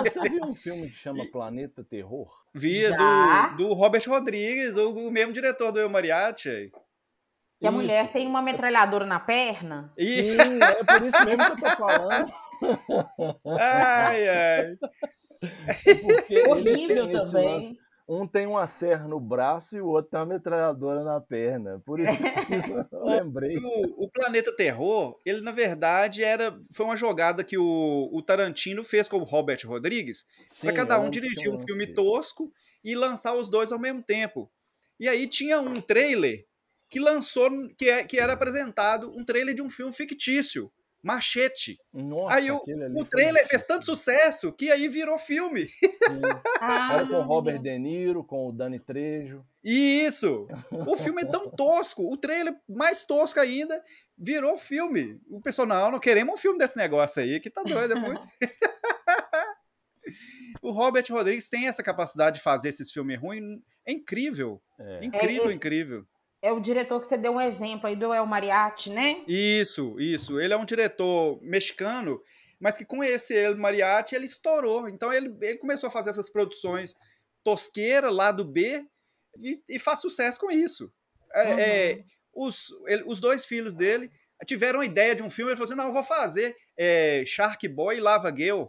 Você 0.04 0.22
viu 0.30 0.44
um 0.46 0.56
filme 0.56 0.90
que 0.90 0.96
chama 0.96 1.26
Planeta 1.32 1.84
Terror? 1.84 2.32
Via 2.54 2.90
Já. 2.90 3.48
do, 3.50 3.58
do 3.68 3.74
Robert 3.74 4.04
Rodrigues, 4.08 4.78
o, 4.78 4.92
o 5.08 5.12
mesmo 5.12 5.34
diretor 5.34 5.72
do 5.72 5.80
El 5.80 5.90
Mariachi. 5.90 6.72
Que 7.60 7.68
a 7.68 7.70
Isso. 7.70 7.72
mulher 7.78 8.12
tem 8.12 8.26
uma 8.28 8.42
metralhadora 8.42 9.06
na 9.06 9.20
perna. 9.20 9.94
E, 9.98 10.06
Sim, 10.06 10.38
é 10.62 10.84
por 10.84 11.06
isso 11.08 11.26
mesmo 11.26 11.46
que 11.46 11.52
eu 11.66 11.70
tô 11.70 11.76
falando. 11.78 12.34
ai, 13.60 14.28
ai. 14.30 14.78
Ele 16.30 16.50
Horrível 16.50 17.12
também. 17.12 17.56
lance. 17.56 17.86
Um 18.08 18.28
tem 18.28 18.46
uma 18.46 18.68
serra 18.68 19.08
no 19.08 19.20
braço 19.20 19.76
e 19.76 19.82
o 19.82 19.88
outro 19.88 20.12
tem 20.12 20.20
uma 20.20 20.28
metralhadora 20.28 21.04
na 21.04 21.20
perna. 21.20 21.82
Por 21.84 22.00
isso 22.00 22.16
que 22.18 22.24
eu 22.94 23.06
lembrei. 23.06 23.58
O, 23.58 24.06
o 24.06 24.12
Planeta 24.12 24.56
Terror, 24.56 25.20
ele 25.26 25.42
na 25.42 25.52
verdade 25.52 26.24
era 26.24 26.56
foi 26.72 26.86
uma 26.86 26.96
jogada 26.96 27.44
que 27.44 27.58
o, 27.58 28.10
o 28.14 28.22
Tarantino 28.22 28.84
fez 28.84 29.10
com 29.10 29.18
o 29.18 29.24
Robert 29.24 29.60
Rodrigues 29.66 30.24
para 30.62 30.74
cada 30.74 30.98
eu 30.98 31.02
um 31.02 31.10
dirigir 31.10 31.50
um 31.50 31.60
filme 31.60 31.88
tosco 31.88 32.52
e 32.84 32.94
lançar 32.94 33.34
os 33.34 33.50
dois 33.50 33.72
ao 33.72 33.80
mesmo 33.80 34.04
tempo. 34.04 34.52
E 35.00 35.10
aí 35.10 35.28
tinha 35.28 35.60
um 35.60 35.82
trailer 35.82 36.46
que 36.88 37.00
lançou, 37.00 37.50
que, 37.78 37.90
é, 37.90 38.04
que 38.04 38.20
era 38.20 38.34
apresentado 38.34 39.12
um 39.18 39.26
trailer 39.26 39.56
de 39.56 39.62
um 39.62 39.70
filme 39.70 39.92
fictício, 39.92 40.72
Machete. 41.06 41.78
Nossa, 41.94 42.36
aí 42.36 42.50
o, 42.50 42.60
o 42.96 43.06
trailer 43.06 43.48
fez 43.48 43.64
tanto 43.64 43.86
sucesso 43.86 44.52
que 44.52 44.72
aí 44.72 44.88
virou 44.88 45.20
filme. 45.20 45.68
Sim. 45.68 45.90
Ah, 46.60 46.96
Era 46.96 47.06
com 47.08 47.14
o 47.16 47.22
Robert 47.22 47.62
De 47.62 47.78
Niro, 47.78 48.24
com 48.24 48.48
o 48.48 48.52
Dani 48.52 48.80
Trejo. 48.80 49.46
Isso! 49.64 50.48
O 50.72 50.96
filme 50.98 51.22
é 51.22 51.26
tão 51.26 51.50
tosco, 51.52 52.12
o 52.12 52.18
trailer 52.18 52.56
mais 52.68 53.04
tosco 53.04 53.40
ainda 53.40 53.84
virou 54.18 54.58
filme. 54.58 55.20
O 55.30 55.40
pessoal, 55.42 55.68
não, 55.68 55.92
não 55.92 56.00
queremos 56.00 56.34
um 56.34 56.38
filme 56.38 56.58
desse 56.58 56.76
negócio 56.78 57.22
aí, 57.22 57.40
que 57.40 57.52
tá 57.52 57.62
doido, 57.62 57.92
é 57.94 58.00
muito. 58.00 58.28
o 60.62 60.72
Robert 60.72 61.06
Rodrigues 61.10 61.50
tem 61.50 61.68
essa 61.68 61.84
capacidade 61.84 62.38
de 62.38 62.44
fazer 62.44 62.70
esses 62.70 62.92
filmes 62.92 63.20
ruins, 63.20 63.60
é 63.86 63.92
incrível. 63.92 64.62
É. 64.80 65.06
Incrível, 65.06 65.46
esse- 65.46 65.56
incrível. 65.56 66.06
É 66.46 66.52
o 66.52 66.60
diretor 66.60 67.00
que 67.00 67.08
você 67.08 67.18
deu 67.18 67.34
um 67.34 67.42
exemplo 67.42 67.88
aí 67.88 67.96
do 67.96 68.14
El 68.14 68.26
Mariachi, 68.26 68.90
né? 68.92 69.24
Isso, 69.28 70.00
isso. 70.00 70.40
Ele 70.40 70.54
é 70.54 70.58
um 70.58 70.66
diretor 70.66 71.40
mexicano, 71.42 72.22
mas 72.60 72.78
que 72.78 72.86
com 72.86 73.04
esse 73.04 73.34
El 73.36 73.58
Mariachi 73.58 74.16
ele 74.16 74.26
estourou. 74.26 74.88
Então 74.88 75.12
ele, 75.12 75.36
ele 75.42 75.58
começou 75.58 75.88
a 75.88 75.92
fazer 75.92 76.12
essas 76.12 76.30
produções 76.30 76.96
tosqueira, 77.44 78.10
lado 78.12 78.44
B, 78.46 78.86
e, 79.42 79.62
e 79.68 79.80
faz 79.80 80.00
sucesso 80.02 80.40
com 80.40 80.52
isso. 80.52 80.92
É, 81.34 81.44
Uhum. 81.44 81.60
é, 81.60 82.04
os, 82.34 82.68
ele- 82.88 83.04
os 83.08 83.20
dois 83.20 83.46
filhos 83.46 83.74
dele 83.74 84.12
tiveram 84.46 84.82
a 84.82 84.86
ideia 84.86 85.16
de 85.16 85.24
um 85.24 85.30
filme, 85.30 85.52
ele 85.52 85.58
falou 85.58 85.70
assim, 85.70 85.78
não, 85.78 85.88
eu 85.88 85.94
vou 85.94 86.04
fazer 86.04 86.56
é, 86.78 87.24
Shark 87.26 87.68
Boy 87.68 87.98
e 87.98 88.02
Lava 88.02 88.34
Girl. 88.36 88.66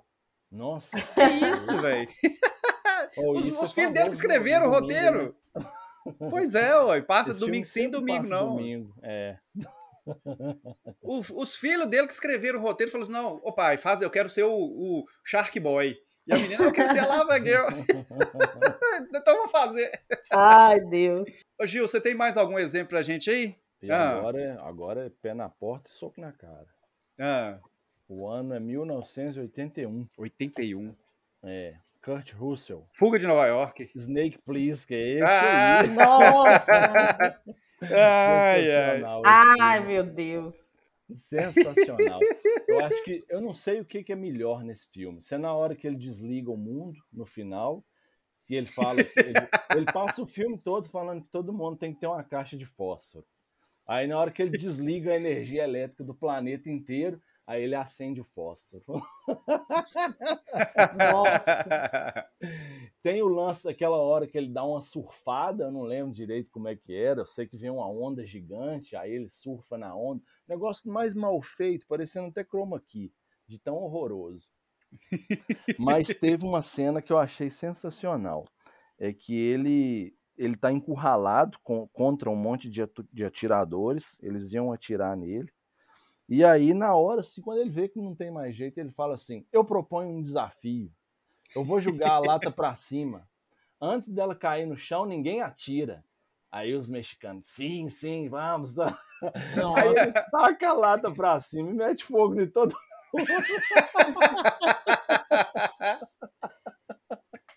Nossa. 0.50 0.96
Que 1.00 1.46
isso, 1.50 1.76
velho? 1.78 2.08
Oh, 3.16 3.32
Os, 3.38 3.48
os 3.48 3.70
é 3.70 3.74
filhos 3.74 3.92
dele 3.92 4.08
que 4.08 4.14
escreveram 4.14 4.66
o 4.68 4.70
roteiro. 4.70 5.36
Pois 6.30 6.54
é, 6.54 6.76
ué, 6.84 7.00
passa 7.02 7.32
Esse 7.32 7.40
domingo 7.40 7.64
sim, 7.64 7.88
domingo 7.90 8.22
passa 8.22 8.34
não. 8.36 8.56
Domingo. 8.56 8.94
É. 9.02 9.36
O- 11.02 11.20
os 11.42 11.56
filhos 11.56 11.86
dele 11.88 12.06
que 12.06 12.12
escreveram 12.12 12.58
o 12.60 12.62
roteiro 12.62 12.90
falaram 12.92 13.10
assim, 13.10 13.22
não, 13.22 13.40
ô 13.44 13.52
pai, 13.52 13.76
faz, 13.76 14.00
eu 14.02 14.10
quero 14.10 14.28
ser 14.28 14.44
o, 14.44 14.54
o 14.54 15.04
Shark 15.24 15.58
Boy. 15.58 15.96
E 16.26 16.32
a 16.32 16.38
menina, 16.38 16.64
eu 16.64 16.72
quero 16.72 16.88
ser 16.92 16.98
a 17.00 17.06
Lava 17.06 17.38
Girl. 17.38 17.66
então 19.14 19.36
vou 19.36 19.48
fazer. 19.48 19.92
Ai, 20.32 20.80
Deus. 20.80 21.28
Ô 21.60 21.66
Gil, 21.66 21.86
você 21.86 22.00
tem 22.00 22.14
mais 22.14 22.36
algum 22.36 22.58
exemplo 22.58 22.88
pra 22.90 23.02
gente 23.02 23.30
aí? 23.30 23.56
E 23.82 23.90
Ah. 23.90 24.16
agora, 24.18 24.40
é- 24.40 24.58
agora 24.60 25.06
é 25.06 25.10
pé 25.22 25.34
na 25.34 25.48
porta 25.48 25.88
e 25.88 25.92
soco 25.92 26.20
na 26.20 26.32
cara. 26.32 26.66
Ah, 27.18 27.58
O 28.08 28.28
ano 28.28 28.54
é 28.54 28.60
1981. 28.60 30.06
81. 30.16 30.94
É. 31.44 31.74
Kurt 32.06 32.34
Russell. 32.34 32.86
Fuga 32.92 33.18
de 33.18 33.26
Nova 33.26 33.44
York. 33.48 33.90
Snake 33.96 34.38
Please, 34.38 34.86
que 34.86 34.94
é 34.94 35.08
esse 35.14 35.22
Ah! 35.24 35.80
aí. 35.80 35.88
Nossa. 35.90 37.40
Ai, 37.82 38.70
ai. 38.70 39.02
Ai, 39.60 39.80
meu 39.84 40.04
Deus. 40.04 40.54
Sensacional. 41.12 42.20
Eu 42.68 42.84
acho 42.84 43.02
que 43.02 43.24
eu 43.28 43.40
não 43.40 43.52
sei 43.52 43.80
o 43.80 43.84
que, 43.84 44.04
que 44.04 44.12
é 44.12 44.16
melhor 44.16 44.62
nesse 44.62 44.88
filme. 44.88 45.20
Se 45.20 45.34
é 45.34 45.38
na 45.38 45.52
hora 45.52 45.74
que 45.74 45.84
ele 45.84 45.96
desliga 45.96 46.48
o 46.48 46.56
mundo, 46.56 46.96
no 47.12 47.26
final, 47.26 47.84
que 48.46 48.54
ele 48.54 48.66
fala. 48.66 49.00
Ele, 49.00 49.08
ele 49.74 49.86
passa 49.92 50.22
o 50.22 50.26
filme 50.26 50.56
todo 50.56 50.88
falando 50.88 51.22
que 51.24 51.30
todo 51.32 51.52
mundo 51.52 51.76
tem 51.76 51.92
que 51.92 51.98
ter 51.98 52.06
uma 52.06 52.22
caixa 52.22 52.56
de 52.56 52.64
fósforo. 52.64 53.26
Aí 53.84 54.06
na 54.06 54.16
hora 54.16 54.30
que 54.30 54.40
ele 54.40 54.56
desliga 54.56 55.10
a 55.10 55.16
energia 55.16 55.64
elétrica 55.64 56.04
do 56.04 56.14
planeta 56.14 56.70
inteiro, 56.70 57.20
aí 57.46 57.62
ele 57.62 57.74
acende 57.74 58.20
o 58.20 58.24
fósforo. 58.24 58.84
Nossa. 60.96 62.28
Tem 63.02 63.22
o 63.22 63.28
lance, 63.28 63.68
aquela 63.68 63.98
hora 63.98 64.26
que 64.26 64.36
ele 64.36 64.48
dá 64.52 64.64
uma 64.64 64.80
surfada, 64.80 65.64
eu 65.64 65.70
não 65.70 65.82
lembro 65.82 66.12
direito 66.12 66.50
como 66.50 66.68
é 66.68 66.74
que 66.74 66.94
era, 66.94 67.20
eu 67.20 67.26
sei 67.26 67.46
que 67.46 67.56
vem 67.56 67.70
uma 67.70 67.88
onda 67.88 68.26
gigante, 68.26 68.96
aí 68.96 69.12
ele 69.12 69.28
surfa 69.28 69.78
na 69.78 69.94
onda. 69.94 70.22
Negócio 70.48 70.90
mais 70.90 71.14
mal 71.14 71.40
feito, 71.40 71.86
parecendo 71.86 72.28
até 72.28 72.42
chroma 72.44 72.80
key, 72.80 73.12
de 73.46 73.58
tão 73.58 73.76
horroroso. 73.76 74.48
Mas 75.78 76.08
teve 76.08 76.44
uma 76.44 76.62
cena 76.62 77.00
que 77.00 77.12
eu 77.12 77.18
achei 77.18 77.50
sensacional, 77.50 78.44
é 78.98 79.12
que 79.12 79.34
ele 79.36 80.14
ele 80.38 80.54
tá 80.54 80.70
encurralado 80.70 81.58
com- 81.62 81.88
contra 81.88 82.28
um 82.28 82.36
monte 82.36 82.68
de, 82.68 82.82
de 83.10 83.24
atiradores, 83.24 84.18
eles 84.22 84.52
iam 84.52 84.70
atirar 84.70 85.16
nele. 85.16 85.50
E 86.28 86.44
aí, 86.44 86.74
na 86.74 86.94
hora, 86.94 87.20
assim, 87.20 87.40
quando 87.40 87.60
ele 87.60 87.70
vê 87.70 87.88
que 87.88 88.00
não 88.00 88.14
tem 88.14 88.30
mais 88.30 88.56
jeito, 88.56 88.78
ele 88.78 88.90
fala 88.90 89.14
assim: 89.14 89.46
Eu 89.52 89.64
proponho 89.64 90.10
um 90.10 90.22
desafio. 90.22 90.90
Eu 91.54 91.64
vou 91.64 91.80
jogar 91.80 92.12
a 92.12 92.18
lata 92.18 92.50
pra 92.50 92.74
cima. 92.74 93.28
Antes 93.80 94.08
dela 94.08 94.34
cair 94.34 94.66
no 94.66 94.76
chão, 94.76 95.06
ninguém 95.06 95.40
atira. 95.40 96.04
Aí 96.50 96.74
os 96.74 96.88
mexicanos, 96.88 97.48
sim, 97.48 97.88
sim, 97.90 98.28
vamos. 98.28 98.76
Aí 98.78 99.88
ele 99.88 100.12
taca 100.30 100.70
a 100.70 100.72
lata 100.72 101.12
pra 101.12 101.38
cima 101.38 101.70
e 101.70 101.74
mete 101.74 102.04
fogo 102.04 102.40
em 102.40 102.48
todo 102.48 102.74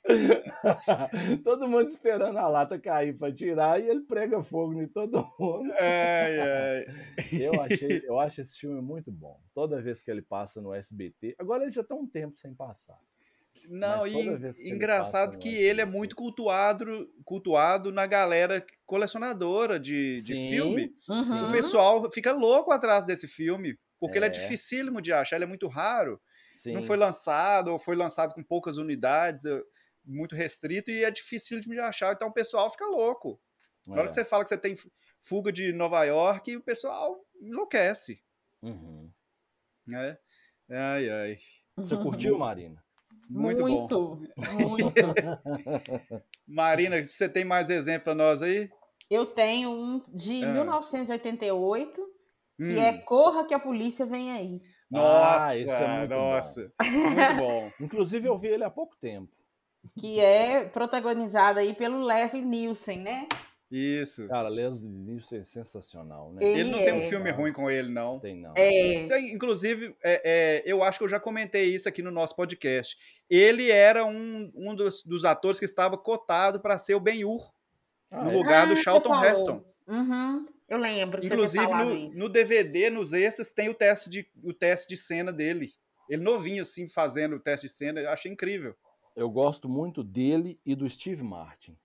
Todo 1.43 1.67
mundo 1.67 1.87
esperando 1.89 2.37
a 2.37 2.47
lata 2.47 2.79
cair 2.79 3.17
pra 3.17 3.31
tirar 3.31 3.81
e 3.81 3.87
ele 3.87 4.01
prega 4.01 4.41
fogo 4.41 4.81
em 4.81 4.87
todo 4.87 5.25
mundo. 5.39 5.71
Ai, 5.79 6.39
ai. 6.39 6.85
Eu 7.39 7.61
achei, 7.61 8.01
eu 8.05 8.19
acho 8.19 8.41
esse 8.41 8.59
filme 8.59 8.81
muito 8.81 9.11
bom. 9.11 9.39
Toda 9.53 9.81
vez 9.81 10.01
que 10.01 10.09
ele 10.09 10.21
passa 10.21 10.61
no 10.61 10.73
SBT, 10.73 11.35
agora 11.37 11.63
ele 11.63 11.71
já 11.71 11.83
tá 11.83 11.95
um 11.95 12.07
tempo 12.07 12.37
sem 12.37 12.53
passar. 12.53 12.97
Não, 13.67 14.07
e 14.07 14.13
que 14.53 14.69
engraçado 14.69 15.37
que 15.37 15.49
ele 15.49 15.81
é 15.81 15.83
SBT. 15.83 15.85
muito 15.97 16.15
cultuado, 16.15 17.07
cultuado 17.25 17.91
na 17.91 18.05
galera 18.07 18.65
colecionadora 18.85 19.79
de, 19.79 20.15
de 20.15 20.35
Sim, 20.35 20.49
filme. 20.49 20.91
Uhum. 21.07 21.49
O 21.49 21.51
pessoal 21.51 22.12
fica 22.12 22.31
louco 22.31 22.71
atrás 22.71 23.05
desse 23.05 23.27
filme, 23.27 23.77
porque 23.99 24.17
ele 24.17 24.25
é 24.25 24.29
É. 24.29 24.31
dificílimo 24.31 25.01
de 25.01 25.12
achar, 25.12 25.35
ele 25.35 25.45
é 25.45 25.47
muito 25.47 25.67
raro. 25.67 26.19
Sim. 26.53 26.73
Não 26.73 26.81
foi 26.81 26.97
lançado, 26.97 27.69
ou 27.71 27.77
foi 27.79 27.95
lançado 27.95 28.33
com 28.33 28.43
poucas 28.43 28.77
unidades, 28.77 29.45
é, 29.45 29.62
muito 30.10 30.35
restrito, 30.35 30.89
e 30.91 31.03
é 31.03 31.12
difícil 31.12 31.60
de 31.62 31.79
achar. 31.79 32.13
Então 32.13 32.27
o 32.29 32.33
pessoal 32.33 32.69
fica 32.69 32.85
louco. 32.85 33.39
Na 33.87 33.93
hora 33.95 34.05
É. 34.05 34.07
que 34.10 34.15
você 34.15 34.25
fala 34.25 34.43
que 34.43 34.49
você 34.49 34.57
tem 34.57 34.75
fuga 35.19 35.51
de 35.51 35.71
Nova 35.71 36.03
York, 36.03 36.55
o 36.57 36.62
pessoal 36.62 37.15
enlouquece. 37.41 38.21
Uhum. 38.62 39.10
Né? 39.87 40.17
Ai, 40.69 41.10
ai. 41.10 41.37
Você 41.77 41.95
curtiu, 41.97 42.37
Marina? 42.37 42.83
Muito, 43.29 43.62
bom. 43.62 43.69
muito, 43.69 44.21
muito. 44.60 44.89
Marina, 46.47 47.03
você 47.03 47.29
tem 47.29 47.45
mais 47.45 47.69
exemplo 47.69 48.05
para 48.05 48.15
nós 48.15 48.41
aí? 48.41 48.69
Eu 49.10 49.25
tenho 49.25 49.71
um 49.71 50.03
de 50.13 50.43
Ah. 50.43 50.53
1988, 50.53 52.01
que 52.57 52.63
Hum. 52.63 52.79
é 52.81 52.97
Corra 52.99 53.45
que 53.47 53.53
a 53.53 53.60
polícia 53.60 54.05
vem 54.05 54.31
aí. 54.31 54.62
Nossa, 54.91 55.47
Ah, 55.49 55.57
é 55.57 55.97
muito 55.99 56.10
nossa. 56.15 56.73
Muito 56.83 57.35
bom. 57.37 57.71
Inclusive, 57.79 58.27
eu 58.27 58.37
vi 58.37 58.47
ele 58.47 58.63
há 58.63 58.69
pouco 58.69 58.95
tempo. 58.97 59.31
Que 59.98 60.19
é 60.19 60.65
protagonizado 60.65 61.60
aí 61.60 61.73
pelo 61.73 62.04
Leslie 62.04 62.44
Nielsen, 62.44 63.00
né? 63.00 63.27
Isso. 63.71 64.27
Cara, 64.27 64.50
Leslie 64.50 64.90
Nielsen 64.92 65.40
é 65.42 65.44
sensacional, 65.44 66.34
né? 66.34 66.44
Ele, 66.44 66.60
Ele 66.62 66.71
não 66.71 66.80
tem 66.80 66.94
um 66.94 67.02
é. 67.02 67.10
filme 67.10 67.30
ruim 67.30 67.50
Nossa. 67.50 67.62
com 67.62 67.69
ele, 67.69 67.90
não. 67.90 68.19
Tem 68.19 68.36
não. 68.36 68.54
É, 68.56 69.02
Isso 69.02 69.13
aí, 69.13 69.32
inclusive, 69.32 69.96
é, 70.04 70.21
é, 70.25 70.63
eu 70.65 70.82
acho 70.84 70.98
que 70.98 71.04
eu 71.06 71.10
já 71.10 71.19
comentei 71.19 71.65
isso 71.73 71.88
aqui 71.88 72.02
no 72.02 72.10
nosso 72.10 72.36
podcast. 72.36 72.98
Ele 73.30 73.69
era 73.69 74.06
um, 74.06 74.52
um 74.56 74.73
dos, 74.73 75.04
dos 75.04 75.23
atores 75.23 75.60
que 75.60 75.65
estava 75.65 75.98
cotado 75.98 76.60
para 76.60 76.77
ser 76.80 76.96
o 76.96 77.00
Ben-Hur, 77.00 77.52
Ah, 78.12 78.23
no 78.23 78.32
é? 78.32 78.34
lugar 78.34 78.65
do 78.65 78.73
Ah, 78.73 78.75
você 78.75 78.84
Charlton. 78.84 79.23
Heston. 79.23 79.63
Uhum, 79.88 80.48
eu 80.67 80.77
lembro. 80.77 81.23
Inclusive, 81.23 81.67
no, 81.67 82.10
no 82.10 82.30
DVD, 82.30 82.90
nos 82.90 83.13
extras, 83.13 83.52
tem 83.52 83.69
o 83.69 83.73
teste, 83.75 84.10
de, 84.10 84.27
o 84.44 84.52
teste 84.54 84.88
de 84.90 84.98
cena 84.98 85.32
dele. 85.32 85.71
Ele 86.10 86.23
novinho, 86.23 86.63
assim, 86.63 86.88
fazendo 86.90 87.36
o 87.36 87.40
teste 87.40 87.67
de 87.67 87.73
cena. 87.73 88.00
Eu 88.00 88.10
achei 88.10 88.32
incrível. 88.32 88.75
Eu 89.19 89.29
gosto 89.29 89.67
muito 89.67 90.03
dele 90.03 90.59
e 90.65 90.73
do 90.75 90.89
Steve 90.89 91.23
Martin. 91.23 91.75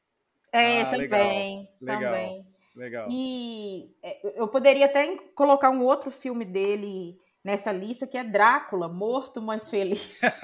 É, 0.53 0.83
Ah, 0.83 0.85
também. 0.91 1.69
legal. 1.81 2.13
Também. 2.13 2.47
Legal. 2.77 3.09
E 3.11 3.91
é, 4.03 4.41
eu 4.41 4.47
poderia 4.49 4.87
até 4.87 5.17
colocar 5.35 5.71
um 5.71 5.83
outro 5.85 6.11
filme 6.13 6.45
dele 6.45 7.19
nessa 7.43 7.73
lista, 7.73 8.07
que 8.07 8.17
é 8.17 8.23
Drácula, 8.25 8.89
Morto 8.89 9.43
Mas 9.43 9.69
Feliz. 9.69 10.21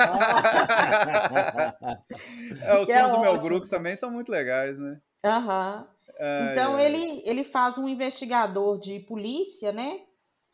É, 2.62 2.78
os 2.78 2.86
Que 2.86 2.92
é 2.92 2.96
filmes 2.96 3.12
do 3.14 3.20
Mel. 3.20 3.36
Brooks 3.38 3.70
também 3.70 3.96
são 3.96 4.10
muito 4.10 4.30
legais, 4.30 4.78
né? 4.78 5.00
Aham. 5.24 5.88
Ai, 6.18 6.52
Então 6.52 6.74
ai. 6.76 6.86
ele, 6.86 7.22
ele 7.24 7.44
faz 7.44 7.78
um 7.78 7.88
investigador 7.88 8.78
de 8.78 8.98
polícia, 9.00 9.72
né? 9.72 10.00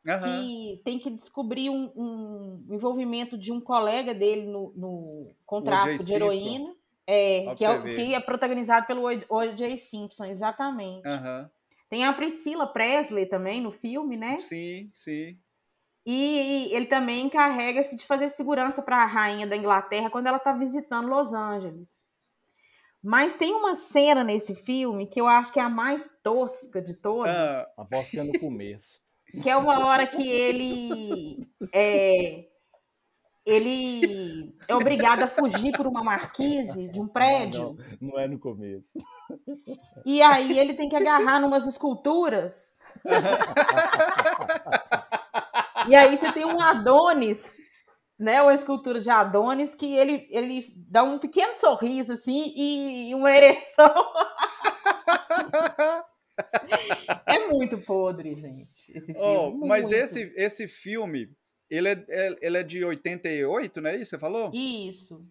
Aham. 0.06 0.20
Que 0.20 0.80
tem 0.84 0.98
que 0.98 1.10
descobrir 1.10 1.70
um, 1.70 1.92
um 1.96 2.66
envolvimento 2.70 3.36
de 3.36 3.52
um 3.52 3.60
colega 3.60 4.14
dele 4.14 4.46
no, 4.46 4.72
no 4.76 5.34
com 5.44 5.62
tráfico 5.62 6.04
de 6.04 6.12
heroína. 6.12 6.74
É, 7.08 7.54
que 7.54 7.64
é, 7.64 7.82
que 7.82 8.14
é 8.14 8.20
protagonizado 8.20 8.86
pelo 8.86 9.04
O.J. 9.28 9.76
Simpson, 9.76 10.24
exatamente. 10.24 11.06
Aham. 11.06 11.48
Tem 11.88 12.04
a 12.04 12.12
Priscila 12.12 12.66
Presley 12.66 13.26
também 13.26 13.60
no 13.60 13.70
filme, 13.70 14.16
né? 14.16 14.40
Sim, 14.40 14.90
sim. 14.92 15.38
E 16.04 16.68
ele 16.72 16.86
também 16.86 17.26
encarrega-se 17.26 17.96
de 17.96 18.04
fazer 18.04 18.28
segurança 18.30 18.82
para 18.82 19.02
a 19.02 19.06
rainha 19.06 19.46
da 19.46 19.56
Inglaterra 19.56 20.10
quando 20.10 20.26
ela 20.26 20.36
está 20.36 20.52
visitando 20.52 21.08
Los 21.08 21.32
Angeles. 21.32 22.06
Mas 23.02 23.34
tem 23.34 23.52
uma 23.54 23.74
cena 23.74 24.24
nesse 24.24 24.54
filme 24.54 25.06
que 25.06 25.20
eu 25.20 25.28
acho 25.28 25.52
que 25.52 25.60
é 25.60 25.62
a 25.62 25.68
mais 25.68 26.12
tosca 26.22 26.82
de 26.82 26.94
todas, 26.94 27.32
Ah, 27.32 27.68
Aposto 27.76 28.10
que 28.12 28.18
é 28.18 28.24
no 28.24 28.38
começo. 28.38 29.00
Que 29.42 29.48
é 29.48 29.56
uma 29.56 29.86
hora 29.86 30.06
que 30.06 30.28
ele 30.28 31.48
é, 31.72 32.44
ele 33.44 34.56
é 34.66 34.74
obrigado 34.74 35.22
a 35.22 35.28
fugir 35.28 35.76
por 35.76 35.86
uma 35.86 36.02
marquise 36.02 36.88
de 36.88 37.00
um 37.00 37.06
prédio. 37.06 37.76
Não, 38.00 38.10
não 38.10 38.18
é 38.18 38.26
no 38.26 38.38
começo. 38.38 38.98
E 40.04 40.20
aí 40.20 40.58
ele 40.58 40.74
tem 40.74 40.88
que 40.88 40.96
agarrar 40.96 41.40
numas 41.40 41.66
esculturas. 41.66 42.80
e 45.86 45.94
aí 45.94 46.16
você 46.16 46.32
tem 46.32 46.44
um 46.44 46.60
Adonis, 46.60 47.58
né? 48.18 48.42
Uma 48.42 48.54
escultura 48.54 49.00
de 49.00 49.10
Adonis 49.10 49.74
que 49.74 49.94
ele, 49.94 50.26
ele 50.30 50.66
dá 50.90 51.04
um 51.04 51.18
pequeno 51.18 51.54
sorriso 51.54 52.14
assim 52.14 52.52
e 52.56 53.14
uma 53.14 53.30
ereção. 53.30 53.94
É 57.26 57.48
muito 57.48 57.78
podre, 57.78 58.34
gente. 58.36 58.92
Esse 58.94 59.12
Oh, 59.16 59.50
filme. 59.52 59.66
mas 59.68 59.82
muito. 59.84 59.96
esse, 59.96 60.32
esse 60.36 60.68
filme, 60.68 61.30
ele 61.70 61.88
é, 61.88 62.04
é- 62.08 62.36
ele 62.40 62.56
é 62.58 62.62
de 62.62 62.84
88, 62.84 63.80
não 63.80 63.90
é 63.90 63.96
isso? 63.96 64.10
Você 64.10 64.18
falou? 64.18 64.50
Isso. 64.54 65.24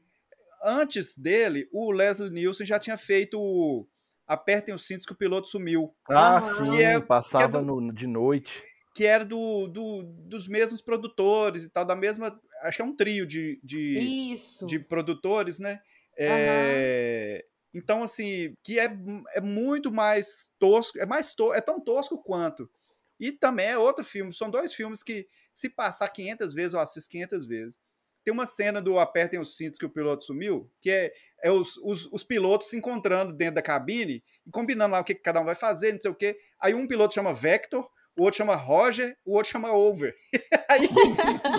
Antes 0.64 1.18
dele, 1.18 1.68
o 1.72 1.92
Leslie 1.92 2.30
Nielsen 2.32 2.66
já 2.66 2.80
tinha 2.80 2.98
feito 2.98 3.40
o 3.40 3.88
Apertem 4.28 4.74
os 4.74 4.88
cintos 4.88 5.06
que 5.06 5.12
o 5.14 5.16
piloto 5.16 5.48
sumiu, 5.48 5.94
Ah, 6.10 6.38
Aham. 6.40 6.66
sim, 6.66 6.72
Que 6.72 6.82
é- 6.84 7.00
passava 7.00 7.60
é 7.60 7.62
do- 7.62 7.80
no- 7.82 7.94
de 7.94 8.08
noite. 8.08 8.64
que 8.96 9.06
era 9.06 9.24
do, 9.24 9.68
do- 9.68 10.02
dos 10.04 10.48
mesmos 10.48 10.82
produtores 10.82 11.64
e 11.64 11.70
tal, 11.70 11.86
da 11.86 11.96
mesma. 11.96 12.40
Acho 12.64 12.78
que 12.78 12.82
é 12.82 12.86
um 12.86 12.96
trio 12.96 13.28
de, 13.28 13.60
de, 13.64 14.00
Isso. 14.34 14.66
de 14.66 14.80
produtores, 14.80 15.60
né? 15.60 15.80
É, 16.18 17.46
Então, 17.76 18.04
assim, 18.04 18.56
que 18.64 18.80
é, 18.80 18.90
é 19.34 19.42
muito 19.42 19.92
mais 19.92 20.50
tosco, 20.58 20.98
é 20.98 21.06
mais 21.06 21.34
to, 21.34 21.54
é 21.54 21.60
tão 21.60 21.78
tosco 21.78 22.18
quanto. 22.24 22.70
E 23.20 23.34
também 23.34 23.68
é 23.68 23.78
outro 23.78 24.02
filme, 24.02 24.34
são 24.34 24.50
dois 24.50 24.74
filmes 24.74 25.04
que, 25.04 25.28
se 25.54 25.70
passar 25.70 26.08
500 26.08 26.54
vezes, 26.54 26.74
eu 26.74 26.80
assisto 26.80 27.10
500 27.10 27.46
vezes. 27.46 27.78
Tem 28.24 28.34
uma 28.34 28.46
cena 28.46 28.82
do 28.82 28.98
Apertem 28.98 29.42
os 29.42 29.58
Cintos 29.58 29.78
que 29.78 29.86
o 29.86 29.90
piloto 29.90 30.24
sumiu, 30.24 30.72
que 30.82 30.90
é, 30.90 31.14
é 31.44 31.52
os, 31.52 31.76
os, 31.78 32.08
os 32.14 32.24
pilotos 32.24 32.70
se 32.70 32.78
encontrando 32.78 33.34
dentro 33.34 33.56
da 33.56 33.62
cabine 33.62 34.24
combinando 34.52 34.94
lá 34.94 35.02
o 35.02 35.04
que 35.04 35.14
cada 35.14 35.42
um 35.42 35.46
vai 35.46 35.54
fazer, 35.54 35.92
não 35.92 36.00
sei 36.00 36.12
o 36.12 36.16
quê. 36.16 36.40
Aí 36.60 36.74
um 36.74 36.88
piloto 36.88 37.14
chama 37.14 37.34
Vector, 37.34 37.88
o 38.18 38.24
outro 38.24 38.38
chama 38.38 38.56
Roger, 38.56 39.18
o 39.26 39.34
outro 39.34 39.52
chama 39.52 39.72
Over. 39.74 40.16
Aí, 40.70 40.88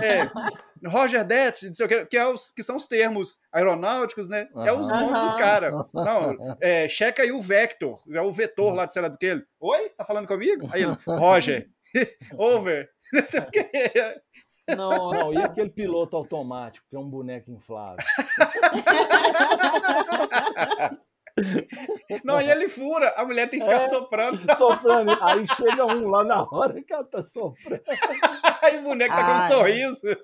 é, 0.03 0.89
Roger 0.89 1.25
Det, 1.25 1.67
não 1.67 1.75
sei 1.75 1.87
o 1.87 1.89
quê, 1.89 2.07
que, 2.07 2.17
é 2.17 2.27
os, 2.27 2.51
que 2.51 2.63
são 2.63 2.77
os 2.77 2.87
termos 2.87 3.39
aeronáuticos, 3.53 4.29
né? 4.29 4.49
É 4.57 4.73
os 4.73 4.87
nomes 4.87 5.23
dos 5.23 5.37
caras. 5.37 5.73
Não, 5.93 6.57
é, 6.61 6.89
checa 6.89 7.23
aí 7.23 7.33
o 7.33 7.41
Vector, 7.41 8.03
é 8.11 8.21
o 8.21 8.33
vetor 8.33 8.75
lá 8.75 8.87
de 8.87 8.93
sei 8.93 9.03
lá 9.03 9.09
do 9.09 9.19
que 9.19 9.27
ele. 9.27 9.45
Oi, 9.61 9.91
tá 9.91 10.05
falando 10.05 10.27
comigo? 10.27 10.69
Aí 10.73 10.83
ele, 10.83 10.97
Roger, 11.07 11.69
Over, 12.39 12.89
não 13.13 13.27
sei 13.27 13.41
o 13.41 13.51
quê. 13.51 14.25
Nossa. 14.77 15.21
Não, 15.21 15.33
e 15.33 15.37
aquele 15.37 15.71
piloto 15.71 16.17
automático, 16.17 16.85
que 16.91 16.97
é 16.97 16.99
um 16.99 17.09
boneco 17.09 17.51
inflável. 17.53 18.05
Não, 22.25 22.41
e 22.41 22.51
ele 22.51 22.67
fura, 22.69 23.13
a 23.17 23.25
mulher 23.25 23.49
tem 23.51 23.61
que 23.61 23.67
ficar 23.67 23.83
É. 23.83 23.89
soprando. 23.89 24.39
Soprando. 24.57 25.13
Aí 25.23 25.47
chega 25.49 25.85
um 25.85 26.09
lá 26.09 26.25
na 26.25 26.43
hora 26.43 26.83
que 26.83 26.93
ela 26.93 27.05
tá 27.05 27.23
soprando. 27.23 27.83
Aí 28.63 28.79
o 28.79 28.83
boneco 28.83 29.15
tá 29.15 29.25
com 29.25 29.33
um 29.45 29.49
sorriso. 29.59 30.07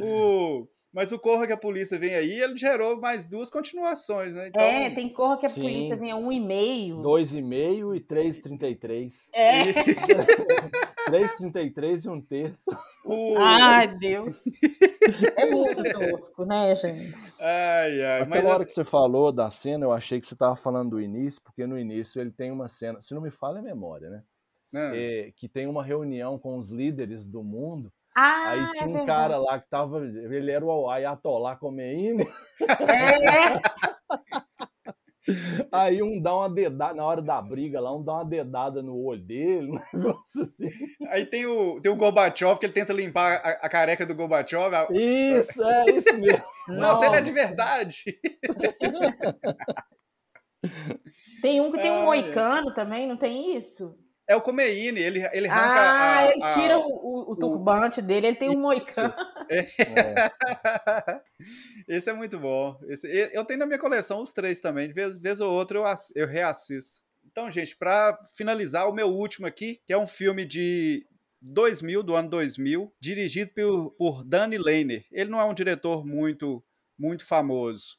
O- 0.00 0.66
Mas 0.92 1.12
o 1.12 1.18
Corra 1.18 1.46
que 1.46 1.52
a 1.52 1.56
polícia 1.56 1.98
vem 1.98 2.14
aí, 2.14 2.40
ele 2.40 2.56
gerou 2.56 2.98
mais 2.98 3.26
duas 3.26 3.50
continuações, 3.50 4.32
né? 4.32 4.48
Então, 4.48 4.62
É, 4.62 4.88
tem 4.90 5.08
corra 5.08 5.36
que 5.38 5.44
a 5.46 5.48
Sim. 5.50 5.60
polícia 5.60 5.94
venha 5.96 6.16
um 6.16 6.32
e 6.32 6.40
meio. 6.40 6.96
2,5 7.02 7.94
e 7.94 8.00
3,33. 8.00 9.28
É. 9.34 9.64
3,33 11.08 12.04
e 12.04 12.08
um 12.08 12.20
terço. 12.20 12.70
o- 13.04 13.34
Ai, 13.38 13.88
Deus. 13.96 14.42
É 15.36 15.46
muito 15.50 15.82
tosco, 15.92 16.44
né, 16.44 16.74
gente? 16.74 17.14
Ai, 17.40 18.02
ai. 18.02 18.20
Mas 18.20 18.28
Aquela 18.38 18.48
hora 18.48 18.56
assim- 18.56 18.64
que 18.66 18.72
você 18.72 18.84
falou 18.84 19.32
da 19.32 19.50
cena, 19.50 19.84
eu 19.84 19.92
achei 19.92 20.20
que 20.20 20.26
você 20.26 20.34
estava 20.34 20.56
falando 20.56 20.90
do 20.90 21.00
início, 21.00 21.40
porque 21.42 21.66
no 21.66 21.78
início 21.78 22.20
ele 22.20 22.30
tem 22.30 22.50
uma 22.50 22.68
cena, 22.68 23.00
se 23.00 23.14
não 23.14 23.20
me 23.22 23.30
falha 23.30 23.58
a 23.58 23.62
memória, 23.62 24.10
né? 24.10 24.22
Ah, 24.74 24.92
É, 24.94 25.32
que 25.34 25.48
tem 25.48 25.66
uma 25.66 25.82
reunião 25.82 26.38
com 26.38 26.58
os 26.58 26.68
líderes 26.70 27.26
do 27.26 27.42
mundo. 27.42 27.90
Ah, 28.18 28.50
aí 28.50 28.60
é 28.60 28.70
tinha 28.72 28.84
um 28.88 28.92
verdade. 28.92 29.06
cara 29.06 29.36
lá 29.38 29.58
que 29.60 29.68
tava. 29.68 29.98
Ele 30.04 30.50
era 30.50 30.64
o 30.64 30.90
Ayatollah 30.90 31.56
Khomeini. 31.56 32.26
É, 32.60 33.60
Aí 35.70 36.02
um 36.02 36.20
dá 36.22 36.34
uma 36.34 36.48
dedada, 36.48 36.94
na 36.94 37.04
hora 37.04 37.20
da 37.20 37.40
briga 37.42 37.78
lá, 37.80 37.94
um 37.94 38.02
dá 38.02 38.14
uma 38.14 38.24
dedada 38.24 38.82
no 38.82 38.96
olho 38.96 39.20
dele, 39.22 39.70
um 39.70 39.78
negócio 39.98 40.40
assim. 40.42 40.70
Aí 41.08 41.26
tem 41.26 41.44
o, 41.44 41.78
tem 41.82 41.92
o 41.92 41.96
Gorbachev, 41.96 42.58
que 42.58 42.64
ele 42.64 42.72
tenta 42.72 42.94
limpar 42.94 43.36
a, 43.44 43.50
a 43.66 43.68
careca 43.68 44.06
do 44.06 44.14
Gorbachev. 44.14 44.74
A- 44.74 44.88
Isso, 44.90 45.62
é 45.62 45.90
isso 45.90 46.16
mesmo. 46.18 46.44
Nossa, 46.68 47.04
ele 47.06 47.16
é 47.16 47.20
Nossa. 47.20 47.22
de 47.22 47.30
verdade. 47.30 48.18
Tem 51.42 51.60
um 51.60 51.70
que 51.70 51.80
tem 51.80 51.90
um 51.90 52.04
moicano 52.04 52.72
também, 52.74 53.06
não 53.06 53.16
tem 53.16 53.54
isso? 53.56 53.96
É 54.28 54.36
o 54.36 54.42
Khomeini, 54.42 55.00
ele, 55.00 55.26
ele 55.32 55.48
arranca 55.48 55.80
Ah, 55.80 56.18
a- 56.18 56.30
ele 56.30 56.42
a- 56.44 56.54
tira 56.54 56.78
o, 56.78 56.82
o, 56.82 57.32
o 57.32 57.36
turbante 57.36 58.02
dele, 58.02 58.26
ele 58.26 58.36
tem 58.36 58.50
um 58.50 58.60
moicano. 58.60 59.14
É. 59.50 59.66
Esse 61.88 62.10
é 62.10 62.12
muito 62.12 62.38
bom. 62.38 62.78
Esse- 62.88 63.30
eu 63.32 63.44
tenho 63.44 63.58
na 63.60 63.66
minha 63.66 63.78
coleção 63.78 64.20
os 64.20 64.32
três 64.32 64.60
também. 64.60 64.86
De 64.88 64.92
vez, 64.94 65.18
vez 65.18 65.40
ou 65.40 65.50
outra 65.50 65.78
eu, 65.78 65.84
eu 66.14 66.26
reassisto. 66.26 66.98
Então, 67.24 67.50
gente, 67.50 67.76
para 67.76 68.18
finalizar, 68.36 68.88
o 68.88 68.92
meu 68.92 69.08
último 69.08 69.46
aqui, 69.46 69.80
que 69.86 69.92
é 69.92 69.98
um 69.98 70.06
filme 70.06 70.44
de 70.44 71.06
2000, 71.40 72.02
do 72.02 72.14
ano 72.14 72.28
2000, 72.28 72.92
dirigido 73.00 73.50
por, 73.54 73.90
por 73.92 74.24
Danny 74.24 74.58
Lehner. 74.58 75.04
Ele 75.10 75.30
não 75.30 75.40
é 75.40 75.44
um 75.44 75.54
diretor 75.54 76.04
muito, 76.06 76.62
muito 76.98 77.24
famoso, 77.24 77.96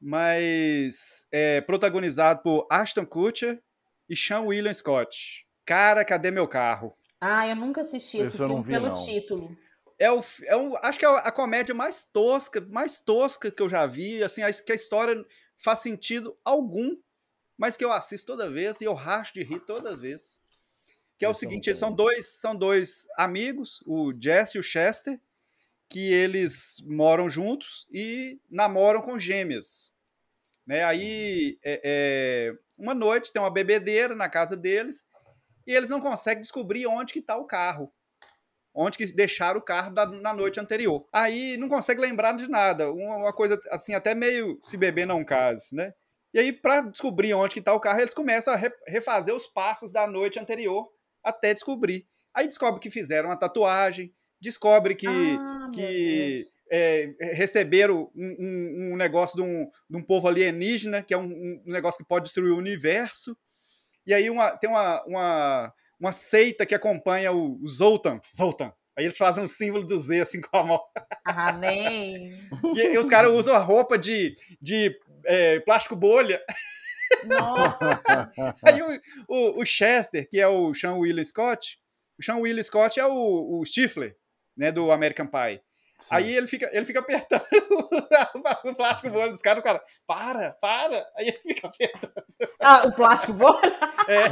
mas 0.00 1.26
é 1.32 1.60
protagonizado 1.60 2.42
por 2.42 2.66
Ashton 2.70 3.06
Kutcher 3.06 3.60
e 4.08 4.16
Sean 4.16 4.40
William 4.42 4.72
Scott. 4.74 5.46
Cara, 5.64 6.04
cadê 6.04 6.30
meu 6.30 6.48
carro? 6.48 6.94
Ah, 7.20 7.46
eu 7.46 7.56
nunca 7.56 7.80
assisti 7.80 8.18
esse 8.18 8.28
Esse 8.28 8.36
filme 8.38 8.62
vi, 8.62 8.72
pelo 8.72 8.88
não. 8.88 8.94
título. 8.94 9.56
É 9.98 10.10
o, 10.12 10.22
é 10.44 10.56
um, 10.56 10.76
acho 10.76 10.98
que 10.98 11.04
é 11.04 11.08
a 11.08 11.32
comédia 11.32 11.74
mais 11.74 12.04
tosca, 12.04 12.60
mais 12.60 13.00
tosca 13.00 13.50
que 13.50 13.60
eu 13.60 13.68
já 13.68 13.84
vi, 13.86 14.22
assim, 14.22 14.42
a- 14.42 14.52
que 14.52 14.70
a 14.72 14.74
história 14.74 15.24
faz 15.56 15.80
sentido 15.80 16.38
algum, 16.44 16.96
mas 17.56 17.76
que 17.76 17.84
eu 17.84 17.92
assisto 17.92 18.26
toda 18.26 18.48
vez 18.48 18.80
e 18.80 18.84
eu 18.84 18.94
racho 18.94 19.34
de 19.34 19.42
rir 19.42 19.60
toda 19.60 19.96
vez. 19.96 20.40
Que 21.18 21.24
é 21.24 21.28
o 21.28 21.30
eu 21.30 21.32
não 21.32 21.38
seguinte, 21.38 21.68
eles 21.68 21.78
são 21.80 21.92
dois, 21.92 22.26
são 22.28 22.54
dois 22.54 23.08
amigos, 23.16 23.82
o 23.84 24.12
Jesse 24.18 24.56
e 24.56 24.60
o 24.60 24.62
Chester, 24.62 25.20
que 25.88 26.12
eles 26.12 26.80
moram 26.86 27.28
juntos 27.28 27.86
e 27.92 28.38
namoram 28.50 29.02
com 29.02 29.18
gêmeas. 29.18 29.92
Né? 30.66 30.84
Aí, 30.84 31.58
é, 31.62 31.80
é, 31.84 32.58
uma 32.78 32.94
noite, 32.94 33.32
tem 33.32 33.42
uma 33.42 33.52
bebedeira 33.52 34.14
na 34.14 34.28
casa 34.28 34.56
deles 34.56 35.06
e 35.66 35.72
eles 35.74 35.88
não 35.88 36.00
conseguem 36.00 36.40
descobrir 36.40 36.86
onde 36.86 37.12
que 37.12 37.18
está 37.18 37.36
o 37.36 37.44
carro. 37.44 37.92
Onde 38.74 38.96
que 38.96 39.06
deixaram 39.12 39.58
o 39.58 39.62
carro 39.62 39.92
da, 39.92 40.06
na 40.06 40.32
noite 40.32 40.60
anterior. 40.60 41.06
Aí 41.12 41.56
não 41.56 41.68
consegue 41.68 42.00
lembrar 42.00 42.32
de 42.32 42.48
nada. 42.48 42.92
Uma, 42.92 43.16
uma 43.16 43.32
coisa 43.32 43.60
assim, 43.70 43.92
até 43.92 44.14
meio 44.14 44.58
se 44.62 44.76
beber 44.76 45.06
não 45.06 45.24
case, 45.24 45.74
né? 45.74 45.92
E 46.32 46.38
aí, 46.38 46.52
para 46.52 46.82
descobrir 46.82 47.34
onde 47.34 47.54
que 47.54 47.58
está 47.58 47.72
o 47.72 47.80
carro, 47.80 48.00
eles 48.00 48.14
começam 48.14 48.52
a 48.52 48.56
re, 48.56 48.70
refazer 48.86 49.34
os 49.34 49.46
passos 49.46 49.90
da 49.90 50.06
noite 50.06 50.38
anterior 50.38 50.88
até 51.24 51.54
descobrir. 51.54 52.06
Aí 52.34 52.46
descobre 52.46 52.80
que 52.80 52.90
fizeram 52.90 53.30
uma 53.30 53.38
tatuagem, 53.38 54.14
descobre 54.40 54.94
que, 54.94 55.06
ah, 55.08 55.70
que 55.74 56.46
é, 56.70 57.14
receberam 57.32 58.10
um, 58.14 58.36
um, 58.38 58.92
um, 58.92 58.96
negócio 58.96 59.36
de 59.36 59.42
um, 59.42 59.70
de 59.88 59.96
um 59.96 60.02
povo 60.02 60.28
alienígena, 60.28 61.02
que 61.02 61.14
é 61.14 61.18
um, 61.18 61.24
um, 61.24 61.62
negócio 61.66 61.98
que 61.98 62.08
pode 62.08 62.24
destruir 62.24 62.52
o 62.52 62.58
universo. 62.58 63.36
E 64.06 64.14
aí 64.14 64.30
uma, 64.30 64.56
tem 64.56 64.68
uma, 64.68 65.02
uma, 65.04 65.74
uma 66.00 66.12
seita 66.12 66.64
que 66.64 66.74
acompanha 66.74 67.32
o, 67.32 67.62
o 67.62 67.66
Zoltan. 67.68 68.20
Zoltan. 68.36 68.72
Aí 68.96 69.04
eles 69.04 69.16
fazem 69.16 69.44
um 69.44 69.48
símbolo 69.48 69.86
do 69.86 69.98
Z 70.00 70.20
assim 70.20 70.40
com 70.40 70.56
a 70.56 70.64
mão. 70.64 70.80
Amém. 71.24 72.30
e, 72.74 72.80
e 72.80 72.98
os 72.98 73.08
caras 73.08 73.30
usam 73.30 73.54
a 73.54 73.58
roupa 73.58 73.96
de, 73.96 74.34
de 74.60 74.92
é, 75.24 75.60
plástico 75.60 75.94
bolha. 75.94 76.42
Nossa! 77.24 78.02
Aí 78.64 78.82
o, 78.82 79.00
o, 79.28 79.62
o, 79.62 79.64
Chester, 79.64 80.28
que 80.28 80.40
é 80.40 80.48
o 80.48 80.74
Sean 80.74 80.94
Will 80.94 81.24
Scott, 81.24 81.78
o 82.18 82.24
Sean 82.24 82.38
Will 82.38 82.62
Scott 82.62 82.98
é 82.98 83.06
o, 83.06 83.60
o 83.60 83.64
Stifler, 83.64 84.16
né, 84.56 84.72
do 84.72 84.90
American 84.90 85.26
Pie. 85.26 85.60
Aí 86.10 86.34
ele 86.34 86.46
fica, 86.46 86.68
ele 86.72 86.84
fica 86.84 87.00
apertando 87.00 87.44
o 88.64 88.74
plástico 88.74 89.10
bolha 89.10 89.30
dos 89.30 89.42
caras, 89.42 89.60
o 89.60 89.62
cara, 89.64 89.82
para, 90.06 90.52
para. 90.52 91.06
Aí 91.16 91.28
ele 91.28 91.54
fica 91.54 91.68
apertando. 91.68 92.12
Ah, 92.60 92.86
o 92.86 92.92
plástico 92.92 93.32
bolha? 93.32 93.78
É. 94.08 94.24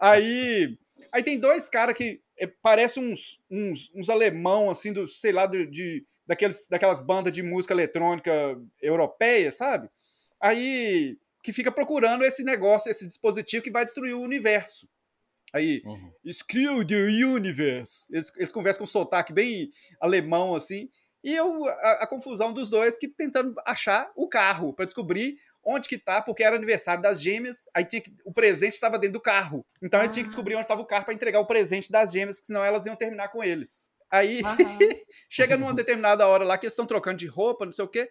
aí, 0.00 0.78
aí 1.12 1.22
tem 1.22 1.38
dois 1.38 1.68
caras 1.68 1.94
que 1.94 2.22
é, 2.38 2.46
parecem 2.46 3.12
uns, 3.12 3.38
uns, 3.50 3.90
uns 3.94 4.08
alemão, 4.08 4.70
assim, 4.70 4.90
do, 4.90 5.06
sei 5.06 5.32
lá, 5.32 5.44
de, 5.44 5.66
de, 5.66 6.06
daqueles, 6.26 6.66
daquelas 6.66 7.02
bandas 7.02 7.30
de 7.30 7.42
música 7.42 7.74
eletrônica 7.74 8.32
europeia, 8.80 9.52
sabe? 9.52 9.90
Aí, 10.40 11.18
que 11.42 11.52
fica 11.52 11.70
procurando 11.70 12.24
esse 12.24 12.42
negócio, 12.42 12.90
esse 12.90 13.06
dispositivo 13.06 13.62
que 13.62 13.70
vai 13.70 13.84
destruir 13.84 14.14
o 14.14 14.22
universo. 14.22 14.88
Aí, 15.52 15.82
uhum. 15.84 16.12
Screw 16.32 16.86
the 16.86 16.94
Universe. 16.94 18.06
Eles, 18.10 18.32
eles 18.36 18.52
conversam 18.52 18.80
com 18.80 18.84
um 18.84 18.86
sotaque 18.86 19.32
bem 19.32 19.70
alemão, 20.00 20.54
assim. 20.54 20.88
E 21.22 21.34
eu, 21.34 21.66
a, 21.66 21.92
a 22.02 22.06
confusão 22.06 22.52
dos 22.52 22.70
dois 22.70 22.96
que 22.96 23.08
tentando 23.08 23.54
achar 23.66 24.10
o 24.16 24.28
carro 24.28 24.72
para 24.72 24.86
descobrir 24.86 25.36
onde 25.62 25.88
que 25.88 25.98
tá, 25.98 26.22
porque 26.22 26.42
era 26.42 26.56
aniversário 26.56 27.02
das 27.02 27.20
gêmeas, 27.20 27.68
aí 27.74 27.84
tinha 27.84 28.00
que, 28.00 28.10
o 28.24 28.32
presente 28.32 28.72
estava 28.72 28.98
dentro 28.98 29.14
do 29.14 29.20
carro. 29.20 29.66
Então 29.82 30.00
eles 30.00 30.12
tinham 30.12 30.24
que 30.24 30.28
ah. 30.28 30.32
descobrir 30.32 30.54
onde 30.54 30.64
estava 30.64 30.80
o 30.80 30.86
carro 30.86 31.04
para 31.04 31.14
entregar 31.14 31.40
o 31.40 31.46
presente 31.46 31.90
das 31.90 32.12
gêmeas, 32.12 32.40
que 32.40 32.46
senão 32.46 32.64
elas 32.64 32.86
iam 32.86 32.96
terminar 32.96 33.28
com 33.28 33.44
eles. 33.44 33.90
Aí 34.10 34.40
chega 35.28 35.56
numa 35.56 35.74
determinada 35.74 36.26
hora 36.26 36.44
lá 36.44 36.56
que 36.56 36.64
eles 36.64 36.72
estão 36.72 36.86
trocando 36.86 37.18
de 37.18 37.26
roupa, 37.26 37.66
não 37.66 37.72
sei 37.72 37.84
o 37.84 37.88
quê, 37.88 38.10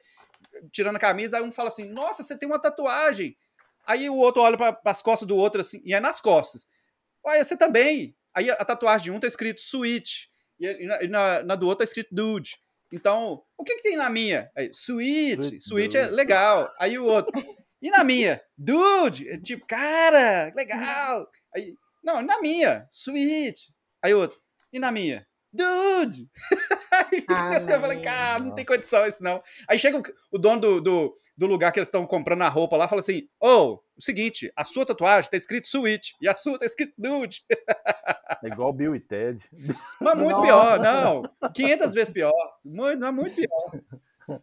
tirando 0.72 0.96
a 0.98 1.00
camisa, 1.00 1.38
aí 1.38 1.44
um 1.44 1.52
fala 1.52 1.70
assim: 1.70 1.86
"Nossa, 1.86 2.24
você 2.24 2.38
tem 2.38 2.48
uma 2.48 2.60
tatuagem". 2.60 3.36
Aí 3.86 4.10
o 4.10 4.16
outro 4.16 4.42
olha 4.42 4.56
para 4.56 4.80
as 4.86 5.02
costas 5.02 5.28
do 5.28 5.36
outro 5.36 5.62
assim, 5.62 5.82
e 5.84 5.94
é 5.94 6.00
nas 6.00 6.22
costas. 6.22 6.68
Olha, 7.30 7.44
você 7.44 7.56
também. 7.56 8.16
Aí 8.34 8.50
a 8.50 8.66
tatuagem 8.66 9.06
de 9.06 9.12
um 9.12 9.20
tá 9.20 9.28
escrito 9.28 9.60
Sweet, 9.60 10.30
e 10.60 10.86
na, 10.86 11.08
na, 11.08 11.44
na 11.44 11.56
do 11.56 11.68
outro 11.68 11.80
tá 11.80 11.84
escrito 11.84 12.14
Dude. 12.14 12.58
Então, 12.92 13.44
o 13.56 13.64
que, 13.64 13.76
que 13.76 13.84
tem 13.84 13.96
na 13.96 14.10
minha? 14.10 14.50
Aí, 14.56 14.72
sweet, 14.74 15.58
sweet 15.58 15.96
é 15.96 16.08
legal. 16.08 16.74
Aí 16.80 16.98
o 16.98 17.06
outro, 17.06 17.32
e 17.80 17.92
na 17.92 18.04
minha? 18.04 18.42
Dude, 18.58 19.30
é 19.30 19.38
tipo, 19.38 19.64
cara, 19.68 20.52
legal. 20.56 21.30
Aí, 21.56 21.76
não, 22.04 22.24
na 22.24 22.42
minha, 22.42 22.88
sweet. 22.92 23.72
Aí 24.02 24.12
o 24.12 24.22
outro, 24.22 24.42
e 24.74 24.80
na 24.80 24.92
minha? 24.92 25.28
Dude! 25.52 26.30
Aí 26.91 27.26
ah, 27.28 27.60
você 27.60 27.80
fala, 27.80 28.00
cara, 28.02 28.39
não 28.39 28.54
tem 28.54 28.66
condição 28.66 29.06
isso 29.06 29.24
não. 29.24 29.41
Aí 29.68 29.80
chega 29.80 29.97
o, 29.97 30.04
o 30.32 30.38
dono 30.38 30.62
do, 30.62 30.82
do, 30.82 31.18
do, 31.36 31.47
lugar 31.47 31.72
que 31.72 31.80
eles 31.80 31.88
estão 31.88 32.06
comprando 32.06 32.43
a 32.43 32.50
roupa 32.50 32.78
lá 32.78 32.88
fala 32.88 33.00
assim: 33.00 33.28
Ô, 33.39 33.47
oh, 33.47 33.84
o 33.97 34.02
seguinte, 34.02 34.52
a 34.56 34.64
sua 34.64 34.86
tatuagem 34.86 35.30
tá 35.30 35.38
escrito 35.38 35.68
Switch 35.68 36.12
e 36.22 36.28
a 36.28 36.36
sua 36.36 36.60
tá 36.60 36.66
escrito 36.66 36.93
Dude. 36.97 37.41
É 38.43 38.47
igual 38.47 38.72
Bill 38.72 38.95
e 38.95 39.00
Ted. 39.00 39.43
Mas 40.00 40.18
muito 40.18 40.38
Nossa. 40.38 40.45
pior, 40.45 40.80
não. 40.80 41.52
500 41.52 41.93
vezes 41.93 42.14
pior. 42.14 42.32
Muito, 42.64 43.04
é 43.04 43.12
muito 43.12 43.36
pior. 43.36 43.72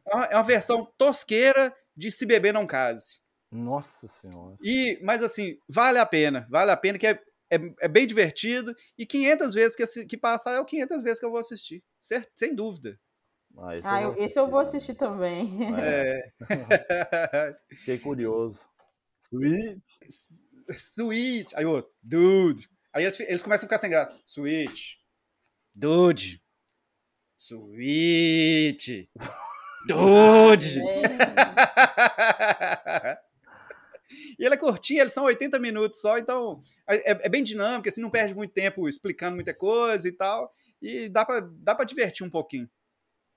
É 0.05 0.15
uma, 0.15 0.25
é 0.27 0.35
uma 0.35 0.43
versão 0.43 0.87
tosqueira 0.99 1.75
de 1.97 2.11
Se 2.11 2.27
Beber 2.27 2.53
Não 2.53 2.67
Case. 2.67 3.21
Nossa 3.51 4.09
Senhora. 4.09 4.57
E, 4.61 4.99
mas 5.03 5.23
assim, 5.23 5.57
vale 5.69 5.99
a 5.99 6.07
pena. 6.07 6.47
Vale 6.51 6.71
a 6.71 6.77
pena 6.77 6.99
que 6.99 7.07
é 7.07 7.21
é, 7.51 7.57
é 7.81 7.89
bem 7.89 8.07
divertido 8.07 8.75
e 8.99 9.07
500 9.07 9.55
vezes 9.55 9.77
que, 9.77 10.07
que 10.07 10.17
passar 10.17 10.55
é 10.55 10.61
o 10.61 10.65
500 10.65 11.03
vezes 11.03 11.21
que 11.21 11.27
eu 11.27 11.31
vou 11.31 11.41
assistir, 11.41 11.83
certo? 12.01 12.31
sem 12.35 12.55
dúvida. 12.55 12.99
Ah, 13.59 13.77
esse, 13.77 13.87
ah, 13.87 14.03
eu, 14.03 14.15
esse 14.17 14.39
eu 14.39 14.51
vou 14.51 14.61
assistir 14.61 14.95
também. 14.95 15.75
É. 15.81 16.31
Fiquei 17.77 17.99
curioso. 17.99 18.61
Sweet. 19.23 19.83
Sweet. 20.69 21.57
Aí 21.57 21.65
o 21.65 21.71
outro, 21.71 21.91
dude. 22.03 22.69
Aí 22.93 23.05
eles, 23.05 23.19
eles 23.21 23.43
começam 23.43 23.67
a 23.67 23.69
ficar 23.69 23.79
sem 23.79 23.89
graça. 23.89 24.15
Sweet. 24.27 24.99
Dude. 25.75 26.43
Sweet. 27.39 29.09
Dude. 29.87 30.81
É. 30.81 31.07
E 34.39 34.45
ela 34.45 34.55
é 34.55 34.59
curtinha, 34.59 35.01
eles 35.03 35.13
são 35.13 35.25
80 35.25 35.59
minutos 35.59 36.01
só, 36.01 36.19
então 36.19 36.61
é, 36.89 37.27
é 37.27 37.29
bem 37.29 37.43
dinâmico, 37.43 37.89
assim, 37.89 38.03
não 38.03 38.11
perde 38.11 38.35
muito 38.35 38.53
tempo 38.53 38.89
explicando 38.89 39.35
muita 39.35 39.55
coisa 39.55 40.09
e 40.09 40.13
tal. 40.13 40.53
E 40.81 41.09
dá 41.09 41.25
pra, 41.25 41.41
dá 41.41 41.75
pra 41.75 41.85
divertir 41.85 42.27
um 42.27 42.31
pouquinho. 42.31 42.69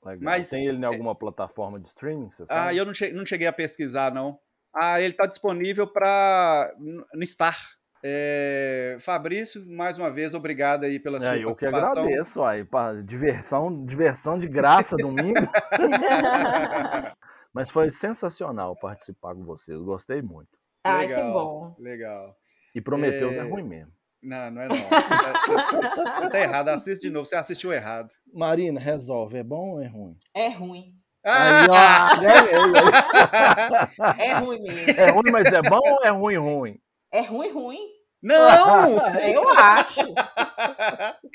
Legal. 0.04 0.24
Mas, 0.24 0.50
Tem 0.50 0.66
ele 0.66 0.78
em 0.78 0.84
é 0.84 0.86
alguma 0.86 1.12
é... 1.12 1.16
plataforma 1.16 1.80
de 1.80 1.88
streaming? 1.88 2.32
Você 2.32 2.45
sabe? 2.45 2.70
Ah, 2.70 2.74
eu 2.74 2.86
não 2.86 2.93
cheguei, 2.93 3.16
não 3.16 3.26
cheguei 3.26 3.47
a 3.47 3.54
pesquisar, 3.54 4.14
não. 4.14 4.39
Ah, 4.74 5.02
ele 5.02 5.14
está 5.14 5.26
disponível 5.26 5.88
para 5.88 6.74
no 6.78 7.26
Star. 7.26 7.58
É, 8.02 8.95
Fabrício, 9.02 9.66
mais 9.70 9.97
uma 9.97 10.10
vez, 10.10 10.34
obrigado 10.34 10.86
aí 10.86 11.00
pela 11.00 11.20
sua 11.20 11.36
é, 11.36 11.43
eu 11.43 11.47
participação. 11.47 12.04
Eu 12.04 12.08
que 12.08 12.14
agradeço, 12.14 12.43
aí, 12.43 12.66
diversão, 13.04 13.86
diversão 13.86 14.39
de 14.39 14.47
graça 14.47 14.95
domingo. 14.95 15.39
Mas 17.54 17.70
foi 17.70 17.91
sensacional 17.91 18.76
participar 18.78 19.36
com 19.36 19.43
vocês, 19.43 19.78
gostei 19.82 20.22
muito. 20.22 20.59
Ai, 20.84 21.07
legal, 21.07 21.21
que 21.21 21.34
bom. 21.34 21.75
Legal. 21.80 22.36
E 22.75 22.82
Prometeus 22.82 23.36
é... 23.36 23.39
é 23.39 23.41
ruim 23.41 23.63
mesmo. 23.63 23.91
Não, 24.21 24.51
não 24.51 24.61
é 24.61 24.67
não. 24.67 24.75
Você 24.75 26.30
tá 26.30 26.39
errado, 26.39 26.69
assiste 26.69 27.03
de 27.03 27.09
novo, 27.09 27.25
você 27.25 27.36
assistiu 27.36 27.71
errado. 27.71 28.09
Marina, 28.34 28.80
resolve, 28.80 29.38
é 29.38 29.43
bom 29.43 29.75
ou 29.75 29.82
é 29.82 29.88
ruim? 29.88 30.17
É 30.34 30.49
ruim. 30.49 30.95
Ah! 31.23 32.17
é 34.17 34.34
ruim 34.34 34.61
mesmo. 34.61 35.01
É 35.01 35.09
ruim, 35.11 35.32
mas 35.32 35.53
é 35.53 35.61
bom 35.61 35.82
ou 35.84 36.03
é 36.03 36.09
ruim, 36.09 36.38
ruim? 36.38 36.82
É 37.11 37.21
ruim, 37.21 37.51
ruim. 37.51 37.88
Não! 38.21 38.97
Eu 39.19 39.49
acho. 39.49 39.99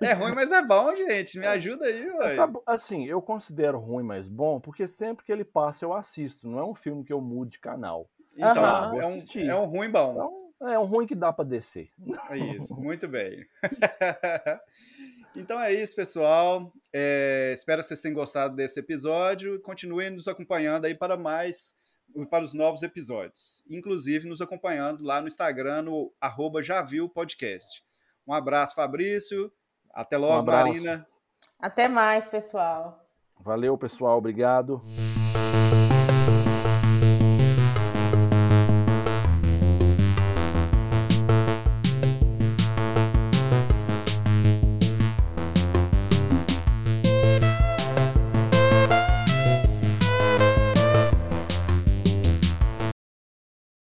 É 0.00 0.14
ruim, 0.14 0.34
mas 0.34 0.50
é 0.50 0.62
bom, 0.62 0.96
gente. 0.96 1.38
Me 1.38 1.46
ajuda 1.46 1.84
aí, 1.84 2.10
ué. 2.10 2.34
assim, 2.64 3.04
eu 3.04 3.20
considero 3.20 3.78
ruim, 3.78 4.02
mas 4.02 4.30
bom, 4.30 4.58
porque 4.58 4.88
sempre 4.88 5.26
que 5.26 5.30
ele 5.30 5.44
passa 5.44 5.84
eu 5.84 5.92
assisto. 5.92 6.48
Não 6.48 6.58
é 6.58 6.64
um 6.64 6.74
filme 6.74 7.04
que 7.04 7.12
eu 7.12 7.20
mudo 7.20 7.50
de 7.50 7.60
canal. 7.60 8.08
Então, 8.36 8.64
ah, 8.64 8.92
é, 8.94 9.06
um, 9.06 9.50
é 9.50 9.56
um 9.56 9.64
ruim 9.64 9.90
bom. 9.90 10.12
Então, 10.56 10.68
é 10.68 10.78
um 10.78 10.84
ruim 10.84 11.06
que 11.06 11.14
dá 11.14 11.32
para 11.32 11.44
descer. 11.44 11.90
É 12.28 12.36
isso, 12.36 12.74
muito 12.78 13.08
bem. 13.08 13.46
então 15.34 15.60
é 15.60 15.72
isso, 15.72 15.96
pessoal. 15.96 16.72
É, 16.92 17.52
espero 17.54 17.80
que 17.80 17.88
vocês 17.88 18.00
tenham 18.00 18.14
gostado 18.14 18.54
desse 18.54 18.78
episódio. 18.78 19.60
Continuem 19.62 20.10
nos 20.10 20.28
acompanhando 20.28 20.84
aí 20.84 20.94
para 20.94 21.16
mais 21.16 21.74
para 22.28 22.42
os 22.44 22.52
novos 22.52 22.82
episódios. 22.82 23.64
Inclusive 23.70 24.28
nos 24.28 24.40
acompanhando 24.40 25.04
lá 25.04 25.20
no 25.20 25.28
Instagram, 25.28 25.82
no 25.82 26.12
arroba 26.20 26.60
Podcast. 27.14 27.84
Um 28.26 28.32
abraço, 28.32 28.74
Fabrício. 28.74 29.50
Até 29.92 30.16
logo, 30.16 30.42
um 30.42 30.52
Marina. 30.52 31.06
Até 31.58 31.88
mais, 31.88 32.28
pessoal. 32.28 33.04
Valeu, 33.38 33.76
pessoal. 33.78 34.18
Obrigado. 34.18 34.80